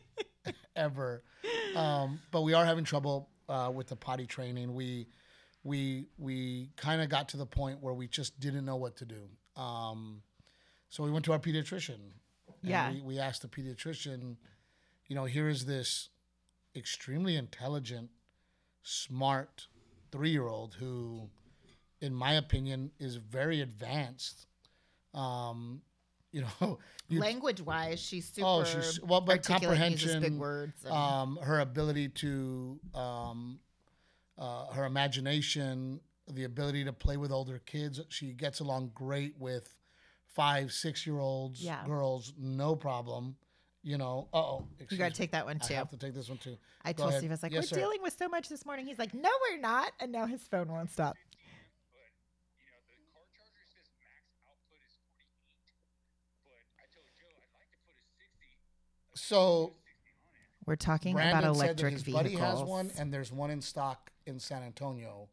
ever. 0.76 1.24
Um, 1.76 2.20
but 2.32 2.42
we 2.42 2.54
are 2.54 2.66
having 2.66 2.84
trouble 2.86 3.30
uh, 3.50 3.72
with 3.74 3.88
the 3.88 3.96
potty 3.96 4.26
training. 4.26 4.74
We 4.74 5.08
we 5.64 6.08
we 6.18 6.70
kind 6.78 7.02
of 7.02 7.10
got 7.10 7.30
to 7.30 7.38
the 7.38 7.46
point 7.46 7.82
where 7.82 7.94
we 7.94 8.08
just 8.08 8.40
didn't 8.40 8.66
know 8.66 8.76
what 8.78 8.96
to 8.98 9.06
do. 9.06 9.62
Um, 9.62 10.22
so 10.90 11.04
we 11.04 11.12
went 11.12 11.26
to 11.26 11.34
our 11.34 11.40
pediatrician. 11.40 11.96
and 11.96 12.14
Yeah. 12.62 12.92
We, 12.92 13.02
we 13.02 13.20
asked 13.20 13.42
the 13.42 13.48
pediatrician, 13.48 14.38
you 15.08 15.16
know, 15.16 15.26
here 15.26 15.50
is 15.50 15.66
this 15.66 16.10
extremely 16.76 17.36
intelligent, 17.36 18.10
smart 18.84 19.68
three 20.12 20.30
year 20.30 20.48
old 20.48 20.76
who, 20.76 21.30
in 22.00 22.14
my 22.14 22.34
opinion, 22.34 22.92
is 23.00 23.16
very 23.16 23.62
advanced. 23.62 24.48
Um, 25.14 25.82
you 26.36 26.42
know, 26.60 26.80
you, 27.08 27.20
Language 27.20 27.62
wise, 27.62 28.00
she's 28.02 28.28
super 28.28 28.46
Oh, 28.48 28.64
she's- 28.66 29.00
well, 29.02 29.22
but 29.22 29.48
uses 29.48 30.16
big 30.18 30.34
words. 30.34 30.84
and- 30.84 30.94
um, 30.94 31.38
her 31.42 31.62
ability 31.62 32.10
to, 32.10 32.80
um, 32.94 33.60
uh, 34.38 34.66
her 34.74 34.84
imagination, 34.84 36.02
the 36.28 36.44
ability 36.44 36.84
to 36.84 36.92
play 36.92 37.16
with 37.16 37.32
older 37.32 37.60
kids. 37.60 38.02
She 38.10 38.34
gets 38.34 38.60
along 38.60 38.92
great 38.94 39.38
with 39.40 39.74
five, 40.26 40.74
six 40.74 41.08
year 41.08 41.20
olds, 41.20 41.62
Yeah. 41.62 41.86
girls, 41.86 42.34
no 42.38 42.76
problem. 42.76 43.38
You 43.82 43.98
know, 44.00 44.28
uh 44.34 44.38
oh. 44.40 44.68
you 44.90 44.98
got 44.98 45.12
to 45.12 45.16
take 45.16 45.32
that 45.32 45.46
one 45.46 45.60
too. 45.60 45.76
I 45.76 45.78
have 45.78 45.92
to 45.92 45.98
take 45.98 46.16
this 46.16 46.28
one 46.28 46.40
too. 46.40 46.58
I 46.84 46.92
Go 46.92 47.04
told 47.04 47.10
ahead. 47.12 47.20
Steve, 47.22 47.30
I 47.32 47.34
was 47.34 47.44
like, 47.44 47.52
Yes, 47.54 47.66
we're 47.66 47.68
sir. 47.68 47.76
dealing 47.78 48.02
with 48.02 48.16
so 48.18 48.28
much 48.28 48.50
this 48.50 48.66
morning. 48.66 48.88
He's 48.88 48.98
like, 49.00 49.14
no, 49.14 49.30
we're 49.50 49.60
not. 49.62 49.92
And 50.02 50.12
now 50.12 50.26
his 50.26 50.42
phone 50.48 50.68
won't 50.70 50.90
stop. 50.92 51.16
you 51.94 52.02
know, 52.02 52.10
the 52.90 52.98
car 53.14 53.22
charger 53.30 53.62
says 53.70 53.86
max 54.02 54.26
output 54.50 54.82
is 54.82 54.98
48, 55.06 55.22
but 56.50 56.58
I 56.82 56.86
told 56.92 57.06
Joe 57.14 57.30
I'd 57.30 57.54
like 57.54 57.70
to 57.70 57.80
put 57.86 57.94
a 57.94 58.04
60. 58.10 58.58
So 59.28 59.74
We're 60.68 60.76
talking 60.76 61.14
Brandon 61.14 61.40
about 61.40 61.56
said 61.56 61.64
that 61.64 61.66
electric 61.66 61.94
his 61.94 62.02
vehicles. 62.04 62.24
buddy 62.24 62.36
has 62.36 62.62
one, 62.62 62.92
and 62.98 63.12
there's 63.12 63.32
one 63.32 63.50
in 63.50 63.62
stock 63.62 64.12
in 64.28 64.40
San 64.40 64.62
Antonio. 64.62 65.30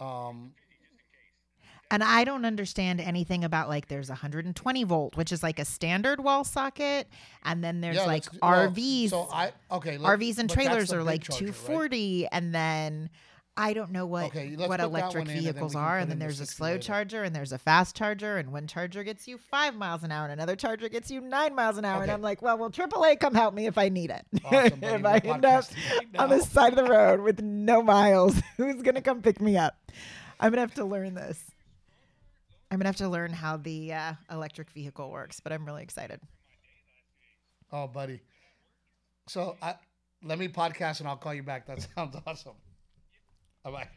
Um, 0.00 0.54
And 1.92 2.02
I 2.02 2.24
don't 2.24 2.44
understand 2.44 3.00
anything 3.00 3.44
about 3.44 3.68
like 3.68 3.86
there's 3.86 4.08
120 4.08 4.82
volt, 4.84 5.16
which 5.16 5.30
is 5.30 5.44
like 5.44 5.60
a 5.60 5.64
standard 5.64 6.18
wall 6.18 6.42
socket, 6.42 7.08
and 7.44 7.62
then 7.62 7.80
there's 7.80 7.96
yeah, 7.96 8.06
like 8.06 8.24
let's 8.32 8.38
well, 8.42 8.68
RVs. 8.70 9.10
so 9.10 9.28
I 9.32 9.52
okay. 9.70 9.96
let- 9.96 10.18
RVs 10.18 10.38
and 10.38 10.50
trailers 10.50 10.92
are 10.92 11.04
like 11.04 11.22
charger, 11.22 11.44
right? 11.46 11.54
240, 11.54 12.26
and 12.32 12.52
then 12.52 13.10
I 13.56 13.72
don't 13.72 13.92
know 13.92 14.04
what 14.04 14.26
Okay, 14.26 14.56
what 14.56 14.80
electric 14.80 15.26
in, 15.26 15.30
and 15.30 15.40
vehicles 15.40 15.76
are, 15.76 15.98
and 15.98 16.10
then 16.10 16.14
in 16.16 16.18
the 16.18 16.24
there's 16.24 16.40
a 16.40 16.46
slow 16.46 16.72
later. 16.72 16.78
charger, 16.80 17.22
and 17.22 17.34
there's 17.36 17.52
a 17.52 17.58
fast 17.58 17.94
charger, 17.94 18.36
and 18.36 18.50
one 18.52 18.66
charger 18.66 19.04
gets 19.04 19.28
you 19.28 19.38
five 19.38 19.76
miles 19.76 20.02
an 20.02 20.10
hour, 20.10 20.24
and 20.24 20.32
another 20.32 20.56
charger 20.56 20.88
gets 20.88 21.08
you 21.08 21.20
nine 21.20 21.54
miles 21.54 21.78
an 21.78 21.84
hour, 21.84 22.02
and 22.02 22.10
I'm 22.10 22.20
like, 22.20 22.42
well, 22.42 22.58
will 22.58 22.70
AAA 22.70 23.20
come 23.20 23.32
help 23.34 23.54
me 23.54 23.66
if 23.66 23.78
I 23.78 23.90
need 23.90 24.10
it? 24.10 24.26
Awesome, 24.44 24.80
buddy. 24.80 24.94
if 24.94 25.06
I 25.06 25.16
end 25.18 25.44
up 25.44 25.64
right 25.64 25.74
on 26.18 26.30
the 26.30 26.40
side 26.40 26.76
of 26.76 26.84
the 26.84 26.90
road 26.90 27.20
with 27.20 27.40
no 27.42 27.80
miles, 27.80 28.40
who's 28.56 28.82
gonna 28.82 29.02
come 29.02 29.22
pick 29.22 29.40
me 29.40 29.56
up? 29.56 29.76
I'm 30.40 30.50
gonna 30.50 30.62
have 30.62 30.74
to 30.74 30.84
learn 30.84 31.14
this. 31.14 31.40
I'm 32.72 32.78
gonna 32.78 32.88
have 32.88 32.96
to 32.96 33.08
learn 33.08 33.32
how 33.32 33.56
the 33.56 33.92
uh, 33.92 34.12
electric 34.32 34.70
vehicle 34.70 35.12
works, 35.12 35.38
but 35.38 35.52
I'm 35.52 35.64
really 35.64 35.84
excited. 35.84 36.20
Oh, 37.70 37.86
buddy. 37.86 38.20
So 39.28 39.56
I 39.62 39.76
let 40.24 40.40
me 40.40 40.48
podcast 40.48 40.98
and 40.98 41.08
I'll 41.08 41.16
call 41.16 41.34
you 41.34 41.44
back. 41.44 41.66
That 41.66 41.86
sounds 41.94 42.16
awesome. 42.26 42.54
Bye 43.70 43.70
bye. 43.70 43.88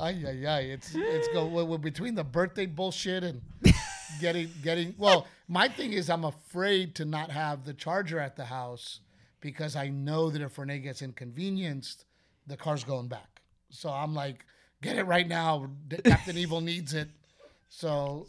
Ay, 0.00 0.24
ay, 0.26 0.46
ay. 0.46 0.60
It's 0.62 0.92
it's 0.94 1.28
go 1.28 1.46
we're, 1.46 1.64
we're 1.64 1.78
between 1.78 2.14
the 2.14 2.24
birthday 2.24 2.66
bullshit 2.66 3.22
and 3.22 3.40
getting 4.20 4.50
getting. 4.62 4.94
Well, 4.98 5.26
my 5.48 5.68
thing 5.68 5.92
is 5.92 6.10
I'm 6.10 6.24
afraid 6.24 6.94
to 6.96 7.04
not 7.04 7.30
have 7.30 7.64
the 7.64 7.72
charger 7.74 8.18
at 8.18 8.36
the 8.36 8.46
house 8.46 9.00
because 9.40 9.76
I 9.76 9.88
know 9.88 10.30
that 10.30 10.42
if 10.42 10.56
Renae 10.56 10.82
gets 10.82 11.02
inconvenienced, 11.02 12.04
the 12.46 12.56
car's 12.56 12.82
going 12.84 13.06
back. 13.08 13.40
So 13.70 13.90
I'm 13.90 14.14
like, 14.14 14.44
get 14.82 14.98
it 14.98 15.04
right 15.04 15.28
now. 15.28 15.70
Captain 16.04 16.36
Evil 16.36 16.60
needs 16.60 16.94
it. 16.94 17.08
So 17.68 18.26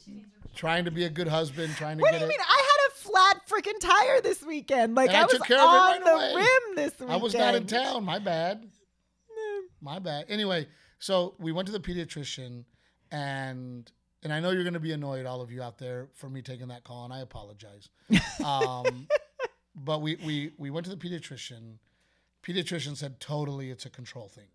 trying 0.55 0.85
to 0.85 0.91
be 0.91 1.05
a 1.05 1.09
good 1.09 1.27
husband, 1.27 1.73
trying 1.75 1.97
to 1.97 2.01
What 2.01 2.11
get 2.11 2.19
do 2.19 2.25
you 2.25 2.31
it. 2.31 2.35
mean? 2.37 2.39
I 2.47 2.61
had 2.61 2.91
a 2.91 2.95
flat 2.95 3.47
freaking 3.49 3.79
tire 3.79 4.21
this 4.21 4.43
weekend. 4.43 4.93
Like 4.95 5.09
I 5.09 5.21
I 5.21 5.23
was 5.23 5.33
took 5.33 5.45
care 5.47 5.57
of 5.57 5.63
it 5.63 5.67
on 5.67 5.91
right 5.91 6.03
the 6.05 6.11
away. 6.11 6.33
rim 6.35 6.75
this 6.75 6.91
weekend. 6.99 7.11
I 7.11 7.15
was 7.17 7.33
not 7.33 7.55
in 7.55 7.65
town. 7.65 8.03
My 8.05 8.19
bad. 8.19 8.67
My 9.83 9.99
bad. 9.99 10.25
Anyway, 10.29 10.67
so 10.99 11.35
we 11.39 11.51
went 11.51 11.65
to 11.67 11.73
the 11.73 11.79
pediatrician, 11.79 12.63
and 13.11 13.91
and 14.23 14.31
I 14.31 14.39
know 14.39 14.51
you're 14.51 14.63
going 14.63 14.73
to 14.73 14.79
be 14.79 14.93
annoyed, 14.93 15.25
all 15.25 15.41
of 15.41 15.51
you 15.51 15.61
out 15.61 15.77
there, 15.77 16.07
for 16.13 16.29
me 16.29 16.41
taking 16.41 16.69
that 16.69 16.85
call, 16.85 17.03
and 17.03 17.13
I 17.13 17.19
apologize. 17.19 17.89
Um, 18.43 19.07
but 19.75 20.01
we 20.01 20.15
we 20.15 20.51
we 20.57 20.69
went 20.69 20.85
to 20.85 20.95
the 20.95 20.97
pediatrician. 20.97 21.77
Pediatrician 22.43 22.95
said 22.95 23.19
totally, 23.19 23.69
it's 23.69 23.85
a 23.85 23.89
control 23.89 24.27
thing. 24.27 24.47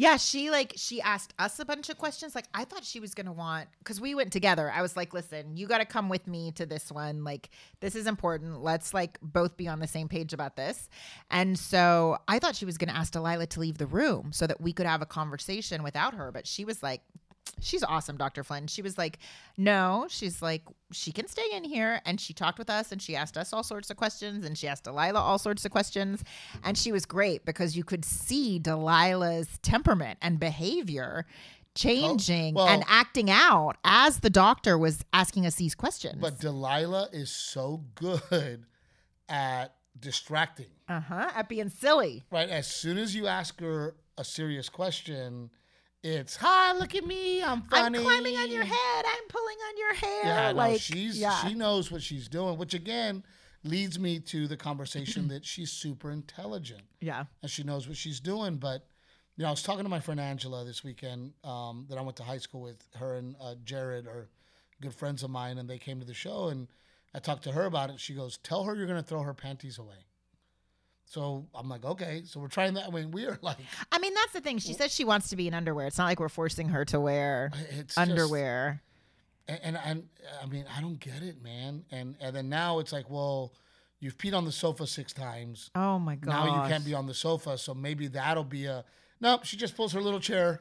Yeah, 0.00 0.16
she 0.16 0.48
like 0.48 0.74
she 0.76 1.02
asked 1.02 1.34
us 1.40 1.58
a 1.58 1.64
bunch 1.64 1.88
of 1.88 1.98
questions. 1.98 2.36
Like 2.36 2.44
I 2.54 2.62
thought 2.64 2.84
she 2.84 3.00
was 3.00 3.14
gonna 3.14 3.32
want 3.32 3.66
because 3.80 4.00
we 4.00 4.14
went 4.14 4.32
together. 4.32 4.70
I 4.70 4.80
was 4.80 4.96
like, 4.96 5.12
listen, 5.12 5.56
you 5.56 5.66
got 5.66 5.78
to 5.78 5.84
come 5.84 6.08
with 6.08 6.28
me 6.28 6.52
to 6.52 6.66
this 6.66 6.92
one. 6.92 7.24
Like 7.24 7.50
this 7.80 7.96
is 7.96 8.06
important. 8.06 8.62
Let's 8.62 8.94
like 8.94 9.18
both 9.20 9.56
be 9.56 9.66
on 9.66 9.80
the 9.80 9.88
same 9.88 10.06
page 10.06 10.32
about 10.32 10.54
this. 10.54 10.88
And 11.32 11.58
so 11.58 12.16
I 12.28 12.38
thought 12.38 12.54
she 12.54 12.64
was 12.64 12.78
gonna 12.78 12.92
ask 12.92 13.12
Delilah 13.12 13.48
to 13.48 13.58
leave 13.58 13.78
the 13.78 13.88
room 13.88 14.30
so 14.32 14.46
that 14.46 14.60
we 14.60 14.72
could 14.72 14.86
have 14.86 15.02
a 15.02 15.06
conversation 15.06 15.82
without 15.82 16.14
her. 16.14 16.30
But 16.30 16.46
she 16.46 16.64
was 16.64 16.80
like, 16.80 17.02
she's 17.60 17.82
awesome, 17.82 18.16
Dr. 18.16 18.42
Flynn. 18.44 18.66
She 18.66 18.82
was 18.82 18.96
like, 18.98 19.18
no, 19.56 20.06
she's 20.08 20.40
like, 20.42 20.62
she 20.92 21.12
can 21.12 21.26
stay 21.28 21.46
in 21.52 21.64
here. 21.64 22.00
And 22.06 22.20
she 22.20 22.32
talked 22.32 22.58
with 22.58 22.70
us 22.70 22.92
and 22.92 23.00
she 23.02 23.14
asked 23.16 23.36
us 23.36 23.52
all 23.52 23.62
sorts 23.62 23.90
of 23.90 23.96
questions 23.96 24.44
and 24.44 24.56
she 24.56 24.68
asked 24.68 24.84
Delilah 24.84 25.20
all 25.20 25.38
sorts 25.38 25.64
of 25.64 25.70
questions. 25.70 26.22
And 26.64 26.76
she 26.78 26.92
was 26.92 27.04
great 27.06 27.44
because 27.44 27.76
you 27.76 27.84
could 27.84 28.04
see 28.04 28.58
Delilah's 28.58 29.58
temperament 29.62 30.18
and 30.22 30.38
behavior 30.40 31.26
changing 31.74 32.54
well- 32.54 32.66
and 32.68 32.84
acting 32.88 33.30
out 33.30 33.76
as 33.84 34.20
the 34.20 34.30
doctor 34.30 34.76
was 34.76 35.04
asking 35.12 35.46
us 35.46 35.54
these 35.56 35.74
questions. 35.74 36.18
But 36.20 36.38
Delilah 36.40 37.08
is 37.12 37.30
so 37.30 37.84
good 37.94 38.64
at 39.28 39.74
distracting. 39.98 40.66
uh 40.88 41.00
huh, 41.00 41.30
at 41.34 41.48
being 41.48 41.68
silly. 41.68 42.24
Right? 42.30 42.48
As 42.48 42.66
soon 42.66 42.98
as 42.98 43.14
you 43.14 43.26
ask 43.26 43.60
her 43.60 43.94
a 44.16 44.24
serious 44.24 44.68
question, 44.68 45.50
it's 46.02 46.36
hi, 46.36 46.72
look 46.72 46.94
at 46.94 47.04
me, 47.04 47.42
I'm 47.42 47.62
funny. 47.62 47.98
I'm 47.98 48.04
climbing 48.04 48.36
on 48.36 48.50
your 48.50 48.64
head. 48.64 49.04
I'm 49.06 49.28
pulling 49.28 49.56
on 49.68 49.78
your 49.78 49.94
hair. 49.94 50.24
Yeah, 50.24 50.52
like 50.52 50.72
no, 50.72 50.78
she's 50.78 51.18
yeah. 51.18 51.36
she 51.46 51.54
knows 51.54 51.90
what 51.90 52.02
she's 52.02 52.28
doing, 52.28 52.58
which 52.58 52.74
again 52.74 53.24
leads 53.64 53.98
me 53.98 54.20
to 54.20 54.46
the 54.46 54.56
conversation 54.56 55.28
that 55.28 55.44
she's 55.44 55.70
super 55.70 56.10
intelligent 56.10 56.82
yeah. 57.00 57.24
and 57.42 57.50
she 57.50 57.64
knows 57.64 57.88
what 57.88 57.96
she's 57.96 58.20
doing. 58.20 58.56
But 58.56 58.86
you 59.36 59.42
know, 59.42 59.48
I 59.48 59.50
was 59.50 59.62
talking 59.62 59.84
to 59.84 59.88
my 59.88 60.00
friend 60.00 60.20
Angela 60.20 60.64
this 60.64 60.82
weekend 60.82 61.32
um, 61.44 61.86
that 61.88 61.98
I 61.98 62.02
went 62.02 62.16
to 62.16 62.22
high 62.22 62.38
school 62.38 62.60
with. 62.62 62.82
Her 62.94 63.14
and 63.14 63.36
uh, 63.40 63.54
Jared 63.64 64.06
are 64.06 64.28
good 64.80 64.94
friends 64.94 65.22
of 65.22 65.30
mine, 65.30 65.58
and 65.58 65.68
they 65.68 65.78
came 65.78 66.00
to 66.00 66.06
the 66.06 66.14
show, 66.14 66.48
and 66.48 66.68
I 67.14 67.18
talked 67.18 67.44
to 67.44 67.52
her 67.52 67.64
about 67.64 67.90
it. 67.90 68.00
She 68.00 68.14
goes, 68.14 68.38
"Tell 68.38 68.64
her 68.64 68.74
you're 68.74 68.86
going 68.86 69.02
to 69.02 69.08
throw 69.08 69.22
her 69.22 69.34
panties 69.34 69.78
away." 69.78 70.06
So 71.10 71.46
I'm 71.54 71.68
like, 71.70 71.84
okay. 71.84 72.22
So 72.26 72.38
we're 72.38 72.48
trying 72.48 72.74
that. 72.74 72.86
I 72.86 72.90
mean, 72.90 73.10
we 73.10 73.24
are 73.26 73.38
like, 73.42 73.56
I 73.90 73.98
mean, 73.98 74.12
that's 74.14 74.32
the 74.34 74.40
thing. 74.40 74.58
She 74.58 74.74
says 74.74 74.94
she 74.94 75.04
wants 75.04 75.30
to 75.30 75.36
be 75.36 75.48
in 75.48 75.54
underwear. 75.54 75.86
It's 75.86 75.96
not 75.98 76.04
like 76.04 76.20
we're 76.20 76.28
forcing 76.28 76.68
her 76.68 76.84
to 76.86 77.00
wear 77.00 77.50
it's 77.70 77.94
just- 77.94 77.98
underwear. 77.98 78.82
and, 79.48 79.58
and 79.62 79.78
and 79.84 80.08
I 80.42 80.46
mean, 80.46 80.66
I 80.76 80.80
don't 80.82 81.00
get 81.00 81.22
it, 81.22 81.42
man. 81.42 81.84
And 81.90 82.16
and 82.20 82.36
then 82.36 82.48
now 82.50 82.78
it's 82.80 82.92
like, 82.92 83.08
well, 83.08 83.54
you've 84.00 84.18
peed 84.18 84.34
on 84.36 84.44
the 84.44 84.52
sofa 84.52 84.86
six 84.86 85.12
times. 85.14 85.70
oh 85.74 85.98
my 85.98 86.16
god! 86.16 86.30
Now 86.30 86.62
you 86.62 86.68
can't 86.68 86.84
be 86.84 86.92
on 86.94 87.06
the 87.06 87.14
sofa, 87.14 87.56
so 87.56 87.74
maybe 87.74 88.08
that'll 88.08 88.44
be 88.44 88.66
a. 88.66 88.84
Nope, 89.20 89.44
she 89.44 89.56
just 89.56 89.74
pulls 89.76 89.92
her 89.94 90.00
little 90.02 90.20
chair. 90.20 90.60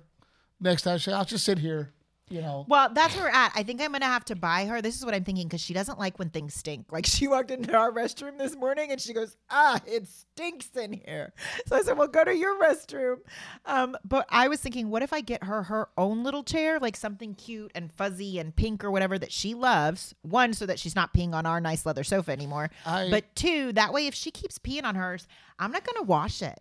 Next 0.60 0.82
time, 0.84 0.98
she, 0.98 1.12
I'll 1.12 1.26
just 1.26 1.44
sit 1.46 1.60
here. 1.60 1.92
You 2.30 2.42
know. 2.42 2.66
Well, 2.68 2.90
that's 2.94 3.16
where 3.16 3.26
we're 3.26 3.30
at. 3.30 3.54
I 3.56 3.63
think 3.63 3.82
I'm 3.82 3.94
gonna 3.94 4.06
have 4.06 4.26
to 4.26 4.36
buy 4.36 4.66
her. 4.66 4.82
This 4.82 4.98
is 4.98 5.06
what 5.06 5.13
I'm 5.13 5.24
thinking 5.24 5.48
because 5.48 5.62
she 5.62 5.74
doesn't 5.74 5.98
like 5.98 6.20
when 6.20 6.30
things 6.30 6.54
stink. 6.54 6.92
Like 6.92 7.06
she 7.16 7.28
walked 7.28 7.52
into 7.52 7.76
our 7.76 7.92
restroom 7.92 8.38
this 8.38 8.56
morning 8.56 8.92
and 8.92 9.00
she 9.00 9.13
goes, 9.13 9.38
"Ah, 9.50 9.80
it 9.86 10.08
stinks 10.08 10.76
in 10.76 10.92
here." 10.94 11.34
So 11.68 11.78
I 11.78 11.82
said, 11.84 11.98
"Well, 11.98 12.10
go 12.10 12.24
to 12.26 12.36
your 12.36 12.60
restroom." 12.60 13.18
Um, 13.66 13.96
but 14.04 14.26
I 14.30 14.48
was 14.50 14.60
thinking, 14.60 14.90
what 14.90 15.04
if 15.04 15.13
I 15.13 15.22
get 15.22 15.44
her 15.46 15.63
her 15.63 15.88
own 15.98 16.24
little 16.24 16.44
chair, 16.44 16.80
like 16.80 16.98
something 16.98 17.34
cute 17.36 17.72
and 17.76 17.92
fuzzy 17.94 18.40
and 18.40 18.56
pink 18.56 18.84
or 18.84 18.92
whatever 18.92 19.18
that 19.20 19.32
she 19.32 19.54
loves. 19.54 20.13
One, 20.24 20.54
so 20.54 20.66
that 20.66 20.80
she's 20.80 20.96
not 20.96 21.13
peeing 21.13 21.34
on 21.34 21.46
our 21.46 21.62
nice 21.62 21.86
leather 21.86 22.04
sofa 22.04 22.32
anymore. 22.32 22.70
I- 22.86 23.10
but 23.10 23.36
two, 23.36 23.72
that 23.74 23.94
way, 23.94 24.08
if 24.08 24.13
she 24.13 24.32
keeps 24.32 24.58
peeing 24.58 24.84
on 24.84 24.96
hers, 24.96 25.28
I'm 25.60 25.72
not 25.72 25.86
gonna 25.86 26.04
wash 26.04 26.42
it. 26.42 26.60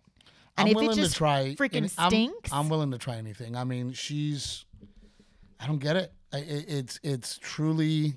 And 0.59 0.66
I'm 0.66 0.68
if 0.68 0.74
willing 0.76 0.90
it 0.92 0.94
just 1.02 1.12
to 1.12 1.18
try. 1.18 1.55
freaking 1.59 1.92
I'm- 1.98 2.11
stinks, 2.11 2.52
I'm, 2.52 2.68
willing 2.68 2.90
to 2.92 2.98
try 2.98 3.16
anything. 3.16 3.57
I 3.57 3.64
mean, 3.64 3.92
she's. 3.92 4.64
I 5.61 5.66
don't 5.66 5.79
get 5.79 5.97
it. 5.97 6.12
I, 6.33 6.38
it 6.38 6.64
it's 6.69 7.01
it's 7.03 7.38
truly. 7.38 8.14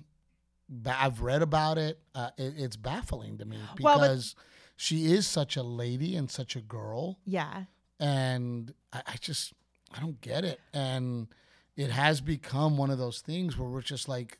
I've 0.86 1.22
read 1.22 1.42
about 1.42 1.78
it. 1.78 2.00
Uh, 2.14 2.30
it. 2.38 2.54
It's 2.58 2.76
baffling 2.76 3.38
to 3.40 3.46
me 3.46 3.58
Well, 3.82 3.98
because 4.00 4.36
she 4.76 5.12
is 5.12 5.26
such 5.26 5.58
a 5.58 5.64
lady 5.64 6.16
and 6.16 6.30
such 6.30 6.56
a 6.56 6.62
girl. 6.62 7.20
yeah. 7.26 7.64
and 8.00 8.74
I, 8.94 9.02
I 9.08 9.16
just 9.20 9.54
I 9.96 10.00
don't 10.00 10.20
get 10.22 10.44
it. 10.46 10.60
And 10.74 11.28
it 11.76 11.90
has 11.92 12.22
become 12.22 12.78
one 12.78 12.90
of 12.92 12.98
those 12.98 13.22
things 13.22 13.58
where 13.58 13.68
we're 13.70 13.82
just 13.82 14.08
like, 14.08 14.38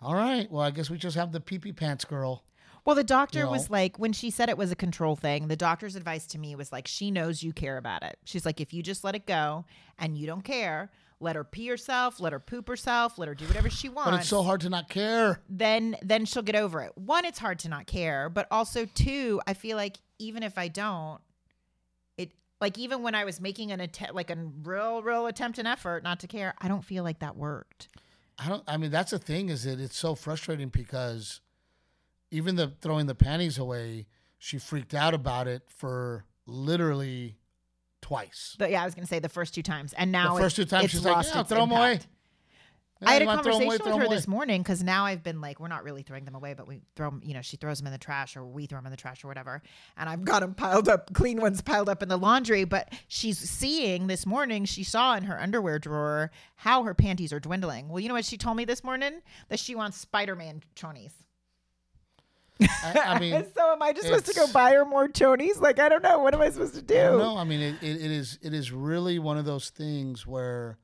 all 0.00 0.14
right, 0.14 0.50
well, 0.50 0.62
I 0.62 0.70
guess 0.70 0.90
we 0.90 0.96
just 0.98 1.16
have 1.16 1.32
the 1.32 1.40
pee 1.40 1.58
pee 1.58 1.72
pants 1.72 2.04
girl. 2.04 2.44
Well, 2.88 2.94
the 2.94 3.04
doctor 3.04 3.46
was 3.46 3.68
like, 3.68 3.98
when 3.98 4.14
she 4.14 4.30
said 4.30 4.48
it 4.48 4.56
was 4.56 4.72
a 4.72 4.74
control 4.74 5.14
thing, 5.14 5.48
the 5.48 5.56
doctor's 5.56 5.94
advice 5.94 6.26
to 6.28 6.38
me 6.38 6.54
was 6.56 6.72
like, 6.72 6.88
she 6.88 7.10
knows 7.10 7.42
you 7.42 7.52
care 7.52 7.76
about 7.76 8.02
it. 8.02 8.16
She's 8.24 8.46
like, 8.46 8.62
if 8.62 8.72
you 8.72 8.82
just 8.82 9.04
let 9.04 9.14
it 9.14 9.26
go 9.26 9.66
and 9.98 10.16
you 10.16 10.26
don't 10.26 10.40
care, 10.40 10.90
let 11.20 11.36
her 11.36 11.44
pee 11.44 11.66
herself, 11.66 12.18
let 12.18 12.32
her 12.32 12.40
poop 12.40 12.66
herself, 12.66 13.18
let 13.18 13.28
her 13.28 13.34
do 13.34 13.44
whatever 13.44 13.68
she 13.68 13.90
wants. 13.90 14.10
But 14.10 14.20
it's 14.20 14.28
so 14.30 14.42
hard 14.42 14.62
to 14.62 14.70
not 14.70 14.88
care. 14.88 15.42
Then, 15.50 15.96
then 16.00 16.24
she'll 16.24 16.42
get 16.42 16.56
over 16.56 16.80
it. 16.80 16.96
One, 16.96 17.26
it's 17.26 17.38
hard 17.38 17.58
to 17.58 17.68
not 17.68 17.86
care, 17.86 18.30
but 18.30 18.46
also 18.50 18.86
two, 18.86 19.42
I 19.46 19.52
feel 19.52 19.76
like 19.76 19.98
even 20.18 20.42
if 20.42 20.56
I 20.56 20.68
don't, 20.68 21.20
it 22.16 22.32
like 22.58 22.78
even 22.78 23.02
when 23.02 23.14
I 23.14 23.26
was 23.26 23.38
making 23.38 23.70
an 23.70 23.80
attempt, 23.80 24.14
like 24.14 24.30
a 24.30 24.36
real, 24.62 25.02
real 25.02 25.26
attempt 25.26 25.58
and 25.58 25.68
effort 25.68 26.02
not 26.04 26.20
to 26.20 26.26
care, 26.26 26.54
I 26.58 26.68
don't 26.68 26.86
feel 26.86 27.04
like 27.04 27.18
that 27.18 27.36
worked. 27.36 27.88
I 28.38 28.48
don't. 28.48 28.62
I 28.66 28.78
mean, 28.78 28.90
that's 28.90 29.10
the 29.10 29.18
thing 29.18 29.50
is 29.50 29.64
that 29.64 29.78
it's 29.78 29.98
so 29.98 30.14
frustrating 30.14 30.68
because 30.68 31.42
even 32.30 32.56
the 32.56 32.72
throwing 32.80 33.06
the 33.06 33.14
panties 33.14 33.58
away, 33.58 34.06
she 34.38 34.58
freaked 34.58 34.94
out 34.94 35.14
about 35.14 35.46
it 35.48 35.62
for 35.68 36.24
literally 36.46 37.36
twice. 38.00 38.56
But 38.58 38.70
yeah, 38.70 38.82
I 38.82 38.84
was 38.84 38.94
gonna 38.94 39.06
say 39.06 39.18
the 39.18 39.28
first 39.28 39.54
two 39.54 39.62
times, 39.62 39.92
and 39.94 40.12
now 40.12 40.34
the 40.34 40.40
first 40.40 40.56
two 40.56 40.64
times 40.64 40.90
she's 40.90 41.04
like, 41.04 41.26
"Yeah, 41.26 41.42
throw 41.42 41.60
them 41.60 41.72
away." 41.72 41.92
impact. 41.92 42.08
I 43.00 43.12
had 43.12 43.22
a 43.22 43.24
you 43.24 43.28
wanna 43.28 43.42
throw 43.44 43.52
'em 43.52 43.58
conversation 43.60 43.66
away, 43.68 43.92
with 43.92 44.00
her 44.00 44.06
away. 44.06 44.16
this 44.16 44.26
morning 44.26 44.60
because 44.60 44.82
now 44.82 45.04
I've 45.04 45.22
been 45.22 45.40
like, 45.40 45.60
we're 45.60 45.68
not 45.68 45.84
really 45.84 46.02
throwing 46.02 46.24
them 46.24 46.34
away, 46.34 46.54
but 46.54 46.66
we 46.66 46.80
throw 46.96 47.10
them, 47.10 47.20
you 47.24 47.32
know, 47.32 47.42
she 47.42 47.56
throws 47.56 47.78
them 47.78 47.86
in 47.86 47.92
the 47.92 47.98
trash 47.98 48.36
or 48.36 48.44
we 48.44 48.66
throw 48.66 48.78
them 48.78 48.86
in 48.86 48.90
the 48.90 48.96
trash 48.96 49.22
or 49.22 49.28
whatever. 49.28 49.62
And 49.96 50.08
I've 50.08 50.24
got 50.24 50.40
them 50.40 50.52
piled 50.54 50.88
up, 50.88 51.12
clean 51.14 51.40
ones 51.40 51.60
piled 51.62 51.88
up 51.88 52.02
in 52.02 52.08
the 52.08 52.16
laundry. 52.16 52.64
But 52.64 52.92
she's 53.06 53.38
seeing 53.38 54.08
this 54.08 54.26
morning, 54.26 54.64
she 54.64 54.82
saw 54.82 55.14
in 55.14 55.22
her 55.24 55.40
underwear 55.40 55.78
drawer 55.78 56.32
how 56.56 56.82
her 56.82 56.92
panties 56.94 57.32
are 57.32 57.38
dwindling. 57.38 57.88
Well, 57.88 58.00
you 58.00 58.08
know 58.08 58.14
what 58.14 58.24
she 58.24 58.36
told 58.36 58.56
me 58.56 58.64
this 58.64 58.82
morning? 58.82 59.22
That 59.48 59.60
she 59.60 59.76
wants 59.76 59.96
Spider 59.98 60.34
Man 60.34 60.62
chonies. 60.74 61.12
I, 62.60 63.02
I 63.06 63.18
mean, 63.20 63.44
so 63.56 63.72
am 63.72 63.82
I 63.82 63.92
just 63.92 64.06
supposed 64.06 64.26
to 64.26 64.34
go 64.34 64.46
buy 64.52 64.72
her 64.72 64.84
more 64.84 65.08
chonies? 65.08 65.60
Like, 65.60 65.78
I 65.78 65.88
don't 65.88 66.02
know. 66.02 66.18
What 66.18 66.34
am 66.34 66.40
I 66.40 66.50
supposed 66.50 66.74
to 66.74 66.82
do? 66.82 66.94
No. 66.94 67.36
I 67.36 67.44
mean, 67.44 67.60
it, 67.60 67.76
it, 67.82 67.96
it 68.02 68.10
is 68.10 68.38
it 68.42 68.52
is 68.54 68.72
really 68.72 69.18
one 69.18 69.38
of 69.38 69.44
those 69.44 69.70
things 69.70 70.26
where, 70.26 70.78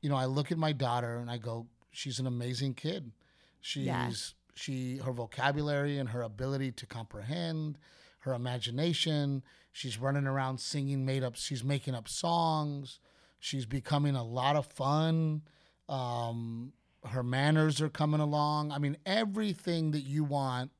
you 0.00 0.08
know, 0.08 0.16
I 0.16 0.26
look 0.26 0.52
at 0.52 0.58
my 0.58 0.72
daughter 0.72 1.16
and 1.18 1.30
I 1.30 1.38
go, 1.38 1.66
she's 1.90 2.18
an 2.18 2.26
amazing 2.26 2.74
kid. 2.74 3.12
She's 3.60 3.86
Yeah. 3.86 4.10
she 4.54 4.98
her 4.98 5.12
vocabulary 5.12 5.98
and 5.98 6.10
her 6.10 6.22
ability 6.22 6.72
to 6.72 6.86
comprehend, 6.86 7.78
her 8.20 8.34
imagination. 8.34 9.42
She's 9.72 9.98
running 9.98 10.26
around 10.26 10.58
singing 10.58 11.04
made 11.06 11.22
up. 11.24 11.36
She's 11.36 11.62
making 11.64 11.94
up 11.94 12.08
songs. 12.08 12.98
She's 13.40 13.66
becoming 13.66 14.16
a 14.16 14.24
lot 14.24 14.56
of 14.56 14.66
fun. 14.66 15.42
Um, 15.88 16.72
her 17.04 17.22
manners 17.22 17.80
are 17.80 17.88
coming 17.88 18.20
along. 18.20 18.72
I 18.72 18.78
mean, 18.78 18.96
everything 19.06 19.92
that 19.92 20.00
you 20.02 20.24
want 20.24 20.72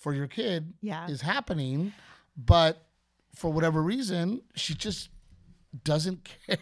for 0.00 0.12
your 0.12 0.26
kid 0.26 0.72
Yeah. 0.82 1.06
is 1.08 1.20
happening, 1.20 1.92
but 2.36 2.84
for 3.36 3.52
whatever 3.52 3.80
reason, 3.82 4.42
she 4.56 4.74
just 4.74 5.08
doesn't 5.84 6.28
care. 6.46 6.56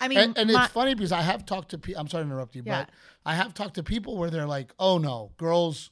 I 0.00 0.08
mean, 0.08 0.18
and, 0.18 0.38
and 0.38 0.52
my- 0.52 0.64
it's 0.64 0.72
funny 0.72 0.94
because 0.94 1.12
I 1.12 1.20
have 1.22 1.44
talked 1.44 1.70
to 1.70 1.78
people. 1.78 2.00
I'm 2.00 2.08
sorry 2.08 2.24
to 2.24 2.30
interrupt 2.30 2.54
you, 2.56 2.62
Yeah. 2.64 2.84
but 2.84 2.90
I 3.24 3.34
have 3.34 3.52
talked 3.54 3.74
to 3.74 3.82
people 3.82 4.16
where 4.16 4.30
they're 4.30 4.46
like, 4.46 4.72
"Oh 4.78 4.98
no, 4.98 5.32
girls, 5.36 5.90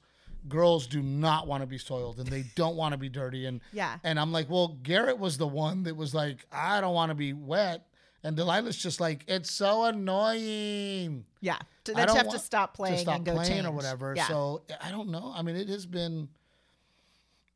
girls 0.49 0.87
do 0.87 1.03
not 1.03 1.47
want 1.47 1.63
to 1.63 1.67
be 1.67 1.79
soiled 1.79 2.19
and 2.19 2.27
they 2.29 2.45
don't 2.55 2.77
want 2.77 2.93
to 2.93 2.99
be 2.99 3.09
dirty 3.09 3.47
and 3.47 3.61
Yeah. 3.73 3.97
and 4.05 4.19
I'm 4.21 4.31
like, 4.33 4.49
well, 4.51 4.69
Garrett 4.83 5.19
was 5.19 5.37
the 5.39 5.47
one 5.49 5.83
that 5.85 5.97
was 5.97 6.15
like, 6.15 6.47
I 6.53 6.81
don't 6.81 6.95
want 6.95 7.11
to 7.11 7.15
be 7.15 7.33
wet, 7.33 7.87
and 8.23 8.37
Delilah's 8.37 8.77
just 8.77 9.01
like, 9.01 9.25
it's 9.27 9.51
so 9.51 9.85
annoying. 9.85 11.25
Yeah. 11.41 11.59
Don't 11.85 11.99
you 12.09 12.15
have 12.15 12.31
to 12.31 12.39
stop 12.39 12.75
playing 12.75 12.95
to 12.97 13.01
stop 13.01 13.17
and 13.17 13.25
go 13.27 13.35
playing 13.35 13.51
change. 13.51 13.67
or 13.67 13.73
whatever. 13.73 14.15
Yeah. 14.17 14.29
So 14.29 14.63
I 14.83 14.91
don't 14.91 15.09
know. 15.11 15.33
I 15.35 15.43
mean, 15.43 15.57
it 15.57 15.69
has 15.69 15.87
been, 15.87 16.29